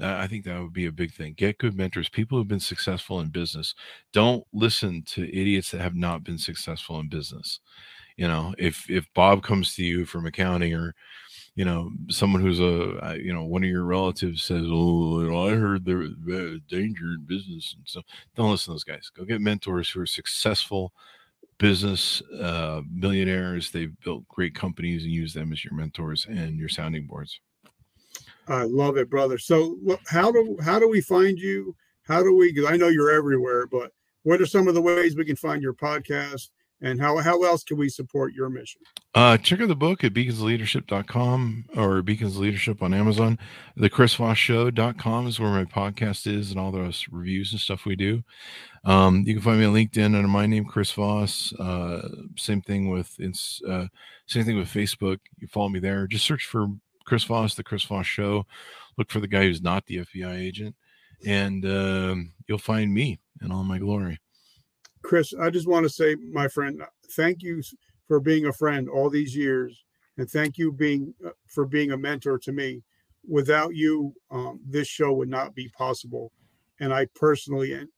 I 0.00 0.26
think 0.26 0.44
that 0.44 0.60
would 0.60 0.72
be 0.72 0.86
a 0.86 0.92
big 0.92 1.12
thing. 1.12 1.34
Get 1.36 1.58
good 1.58 1.74
mentors, 1.76 2.08
people 2.08 2.38
who've 2.38 2.48
been 2.48 2.60
successful 2.60 3.20
in 3.20 3.28
business. 3.28 3.74
Don't 4.12 4.44
listen 4.52 5.02
to 5.06 5.24
idiots 5.24 5.70
that 5.70 5.80
have 5.80 5.94
not 5.94 6.24
been 6.24 6.38
successful 6.38 7.00
in 7.00 7.08
business. 7.08 7.60
You 8.16 8.28
know, 8.28 8.54
if 8.58 8.88
if 8.90 9.06
Bob 9.14 9.42
comes 9.42 9.74
to 9.74 9.84
you 9.84 10.04
from 10.06 10.26
accounting 10.26 10.74
or 10.74 10.94
you 11.56 11.64
know 11.64 11.90
someone 12.08 12.42
who's 12.42 12.60
a 12.60 13.18
you 13.20 13.32
know 13.32 13.44
one 13.44 13.64
of 13.64 13.70
your 13.70 13.84
relatives 13.84 14.42
says 14.44 14.64
oh 14.68 15.46
i 15.48 15.54
heard 15.54 15.84
there's 15.84 16.10
danger 16.68 17.14
in 17.14 17.24
business 17.26 17.74
and 17.76 17.84
so 17.86 18.02
don't 18.36 18.50
listen 18.50 18.66
to 18.66 18.74
those 18.74 18.84
guys 18.84 19.10
go 19.16 19.24
get 19.24 19.40
mentors 19.40 19.88
who 19.90 20.00
are 20.00 20.06
successful 20.06 20.92
business 21.58 22.22
uh 22.40 22.82
millionaires 22.92 23.70
they've 23.70 23.98
built 24.00 24.26
great 24.28 24.54
companies 24.54 25.04
and 25.04 25.12
use 25.12 25.32
them 25.32 25.52
as 25.52 25.64
your 25.64 25.74
mentors 25.74 26.26
and 26.26 26.58
your 26.58 26.68
sounding 26.68 27.06
boards 27.06 27.40
I 28.48 28.62
love 28.62 28.96
it, 28.96 29.10
brother. 29.10 29.38
So, 29.38 29.76
how 30.06 30.30
do 30.30 30.56
how 30.62 30.78
do 30.78 30.88
we 30.88 31.00
find 31.00 31.38
you? 31.38 31.74
How 32.02 32.22
do 32.22 32.34
we? 32.34 32.66
I 32.66 32.76
know 32.76 32.88
you're 32.88 33.10
everywhere, 33.10 33.66
but 33.66 33.92
what 34.22 34.40
are 34.40 34.46
some 34.46 34.68
of 34.68 34.74
the 34.74 34.82
ways 34.82 35.16
we 35.16 35.24
can 35.24 35.36
find 35.36 35.62
your 35.62 35.74
podcast? 35.74 36.50
And 36.82 37.00
how 37.00 37.16
how 37.18 37.42
else 37.42 37.64
can 37.64 37.78
we 37.78 37.88
support 37.88 38.34
your 38.34 38.50
mission? 38.50 38.82
Uh, 39.14 39.38
check 39.38 39.62
out 39.62 39.68
the 39.68 39.74
book 39.74 40.04
at 40.04 40.12
beaconsleadership.com 40.12 41.64
or 41.74 42.02
Beacons 42.02 42.36
Leadership 42.36 42.82
on 42.82 42.92
Amazon. 42.92 43.38
The 43.76 43.88
chrisvossshow.com 43.88 45.26
is 45.26 45.40
where 45.40 45.50
my 45.50 45.64
podcast 45.64 46.26
is 46.26 46.50
and 46.50 46.60
all 46.60 46.70
those 46.70 47.06
reviews 47.10 47.52
and 47.52 47.60
stuff 47.60 47.86
we 47.86 47.96
do. 47.96 48.22
Um, 48.84 49.24
you 49.26 49.32
can 49.32 49.42
find 49.42 49.58
me 49.58 49.64
on 49.64 49.72
LinkedIn 49.72 50.14
under 50.14 50.28
my 50.28 50.44
name, 50.44 50.66
Chris 50.66 50.92
Voss. 50.92 51.54
Uh, 51.54 52.06
same 52.36 52.60
thing 52.60 52.90
with 52.90 53.18
uh, 53.66 53.86
same 54.26 54.44
thing 54.44 54.58
with 54.58 54.68
Facebook. 54.68 55.18
You 55.38 55.48
follow 55.48 55.70
me 55.70 55.80
there. 55.80 56.06
Just 56.06 56.26
search 56.26 56.44
for 56.44 56.68
Chris 57.06 57.24
Voss, 57.24 57.54
the 57.54 57.64
Chris 57.64 57.84
Voss 57.84 58.06
Show. 58.06 58.46
Look 58.98 59.10
for 59.10 59.20
the 59.20 59.28
guy 59.28 59.42
who's 59.42 59.62
not 59.62 59.86
the 59.86 59.98
FBI 59.98 60.38
agent, 60.38 60.74
and 61.24 61.64
um, 61.64 62.32
you'll 62.46 62.58
find 62.58 62.92
me 62.92 63.20
in 63.42 63.52
all 63.52 63.64
my 63.64 63.78
glory. 63.78 64.18
Chris, 65.02 65.32
I 65.40 65.50
just 65.50 65.68
want 65.68 65.84
to 65.84 65.90
say, 65.90 66.16
my 66.16 66.48
friend, 66.48 66.82
thank 67.12 67.42
you 67.42 67.62
for 68.08 68.20
being 68.20 68.46
a 68.46 68.52
friend 68.52 68.88
all 68.88 69.08
these 69.08 69.36
years, 69.36 69.84
and 70.18 70.28
thank 70.28 70.58
you 70.58 70.72
being 70.72 71.14
uh, 71.24 71.30
for 71.46 71.64
being 71.64 71.92
a 71.92 71.96
mentor 71.96 72.38
to 72.38 72.52
me. 72.52 72.82
Without 73.28 73.74
you, 73.74 74.14
um, 74.30 74.60
this 74.66 74.88
show 74.88 75.12
would 75.12 75.28
not 75.28 75.54
be 75.54 75.68
possible. 75.76 76.32
And 76.78 76.92
I 76.92 77.06
personally 77.14 77.72
and, 77.72 77.88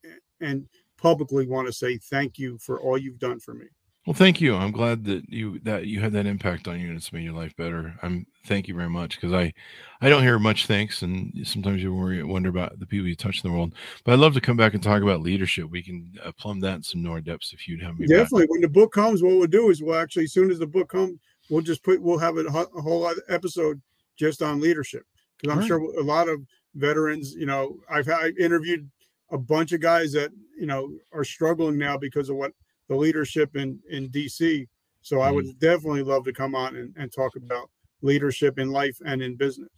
and 0.41 0.65
publicly 0.97 1.47
want 1.47 1.67
to 1.67 1.73
say 1.73 1.97
thank 1.97 2.37
you 2.37 2.57
for 2.57 2.79
all 2.79 2.97
you've 2.97 3.19
done 3.19 3.39
for 3.39 3.53
me. 3.53 3.65
Well, 4.07 4.13
thank 4.13 4.39
you. 4.39 4.55
I'm 4.55 4.71
glad 4.71 5.03
that 5.05 5.29
you 5.29 5.59
that 5.59 5.85
you 5.85 5.99
had 5.99 6.13
that 6.13 6.25
impact 6.25 6.67
on 6.67 6.79
you 6.79 6.87
and 6.87 6.97
it's 6.97 7.11
made 7.11 7.25
your 7.25 7.33
life 7.33 7.55
better. 7.55 7.95
I'm 8.01 8.25
thank 8.45 8.67
you 8.67 8.73
very 8.73 8.89
much 8.89 9.15
because 9.15 9.33
I 9.33 9.53
I 10.01 10.09
don't 10.09 10.23
hear 10.23 10.39
much 10.39 10.67
thanks 10.67 11.01
and 11.01 11.31
sometimes 11.43 11.83
you 11.83 11.93
worry 11.93 12.23
wonder 12.23 12.49
about 12.49 12.79
the 12.79 12.85
people 12.85 13.07
you 13.07 13.15
touch 13.15 13.43
in 13.43 13.49
the 13.49 13.55
world. 13.55 13.75
But 14.03 14.13
I'd 14.13 14.19
love 14.19 14.33
to 14.35 14.41
come 14.41 14.57
back 14.57 14.73
and 14.73 14.81
talk 14.81 15.03
about 15.03 15.21
leadership. 15.21 15.69
We 15.69 15.83
can 15.83 16.13
uh, 16.23 16.31
plumb 16.31 16.61
that 16.61 16.75
in 16.75 16.83
some 16.83 17.03
more 17.03 17.19
depths 17.19 17.53
if 17.53 17.67
you'd 17.67 17.83
have 17.83 17.99
me. 17.99 18.07
Definitely. 18.07 18.43
Back. 18.43 18.51
When 18.51 18.61
the 18.61 18.69
book 18.69 18.93
comes, 18.93 19.21
what 19.21 19.35
we'll 19.35 19.47
do 19.47 19.69
is 19.69 19.83
we'll 19.83 19.99
actually 19.99 20.23
as 20.23 20.33
soon 20.33 20.49
as 20.49 20.59
the 20.59 20.67
book 20.67 20.89
comes, 20.89 21.19
we'll 21.49 21.61
just 21.61 21.83
put 21.83 22.01
we'll 22.01 22.17
have 22.17 22.37
a, 22.37 22.45
a 22.45 22.81
whole 22.81 23.11
episode 23.27 23.81
just 24.17 24.41
on 24.41 24.61
leadership 24.61 25.03
because 25.37 25.53
I'm 25.53 25.59
right. 25.59 25.67
sure 25.67 25.99
a 25.99 26.03
lot 26.03 26.29
of 26.29 26.41
veterans, 26.75 27.33
you 27.33 27.45
know, 27.45 27.77
I've 27.89 28.05
had, 28.05 28.37
interviewed 28.37 28.89
a 29.31 29.37
bunch 29.37 29.71
of 29.71 29.81
guys 29.81 30.13
that 30.13 30.31
you 30.57 30.65
know 30.65 30.89
are 31.13 31.23
struggling 31.23 31.77
now 31.77 31.97
because 31.97 32.29
of 32.29 32.37
what 32.37 32.53
the 32.89 32.95
leadership 32.95 33.55
in 33.55 33.79
in 33.89 34.09
DC. 34.09 34.67
So 35.01 35.17
mm-hmm. 35.17 35.27
I 35.27 35.31
would 35.31 35.45
mm-hmm. 35.45 35.59
definitely 35.59 36.03
love 36.03 36.25
to 36.25 36.33
come 36.33 36.55
on 36.55 36.75
and, 36.75 36.93
and 36.97 37.11
talk 37.11 37.35
about 37.37 37.69
leadership 38.01 38.59
in 38.59 38.71
life 38.71 38.97
and 39.05 39.21
in 39.21 39.35
business. 39.35 39.69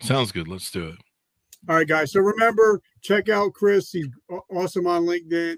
Sounds 0.00 0.30
good. 0.30 0.46
Let's 0.46 0.70
do 0.70 0.88
it. 0.88 0.96
All 1.68 1.74
right, 1.74 1.88
guys. 1.88 2.12
So 2.12 2.20
remember, 2.20 2.80
check 3.02 3.28
out 3.28 3.52
Chris. 3.52 3.90
He's 3.90 4.08
awesome 4.50 4.86
on 4.86 5.04
LinkedIn. 5.04 5.56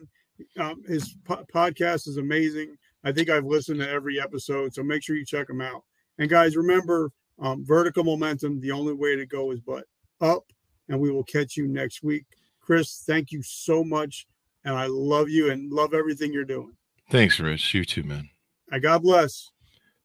Um, 0.59 0.83
his 0.89 1.15
po- 1.25 1.45
podcast 1.55 2.09
is 2.09 2.17
amazing. 2.17 2.75
I 3.05 3.13
think 3.13 3.29
I've 3.29 3.45
listened 3.45 3.81
to 3.81 3.89
every 3.89 4.19
episode, 4.19 4.73
so 4.73 4.83
make 4.83 5.03
sure 5.03 5.17
you 5.17 5.27
check 5.27 5.51
him 5.51 5.61
out. 5.61 5.85
And 6.19 6.31
guys, 6.31 6.57
remember, 6.57 7.13
um, 7.39 7.65
vertical 7.65 8.05
momentum. 8.05 8.61
The 8.61 8.71
only 8.71 8.95
way 8.95 9.17
to 9.17 9.27
go 9.27 9.51
is 9.51 9.61
but 9.61 9.85
up. 10.21 10.45
And 10.89 11.01
we 11.01 11.11
will 11.11 11.25
catch 11.25 11.57
you 11.57 11.69
next 11.69 12.03
week. 12.03 12.25
Chris, 12.61 13.03
thank 13.07 13.33
you 13.33 13.43
so 13.43 13.85
much. 13.85 14.27
And 14.65 14.75
I 14.75 14.87
love 14.87 15.29
you 15.29 15.51
and 15.51 15.73
love 15.73 15.95
everything 15.95 16.33
you're 16.33 16.45
doing. 16.45 16.73
Thanks, 17.11 17.41
Rich. 17.41 17.75
You 17.75 17.85
too, 17.85 18.05
man. 18.05 18.31
I 18.71 18.79
God 18.79 19.03
bless. 19.03 19.51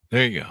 There 0.09 0.25
you 0.25 0.41
go. 0.41 0.49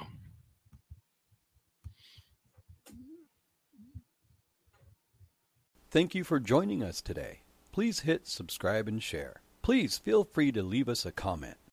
Thank 5.91 6.15
you 6.15 6.23
for 6.23 6.39
joining 6.39 6.83
us 6.83 7.01
today. 7.01 7.41
Please 7.73 8.01
hit 8.01 8.29
subscribe 8.29 8.87
and 8.87 9.03
share. 9.03 9.41
Please 9.63 9.99
feel 9.99 10.23
free 10.25 10.53
to 10.53 10.63
leave 10.63 10.89
us 10.89 11.05
a 11.05 11.11
comment. 11.13 11.57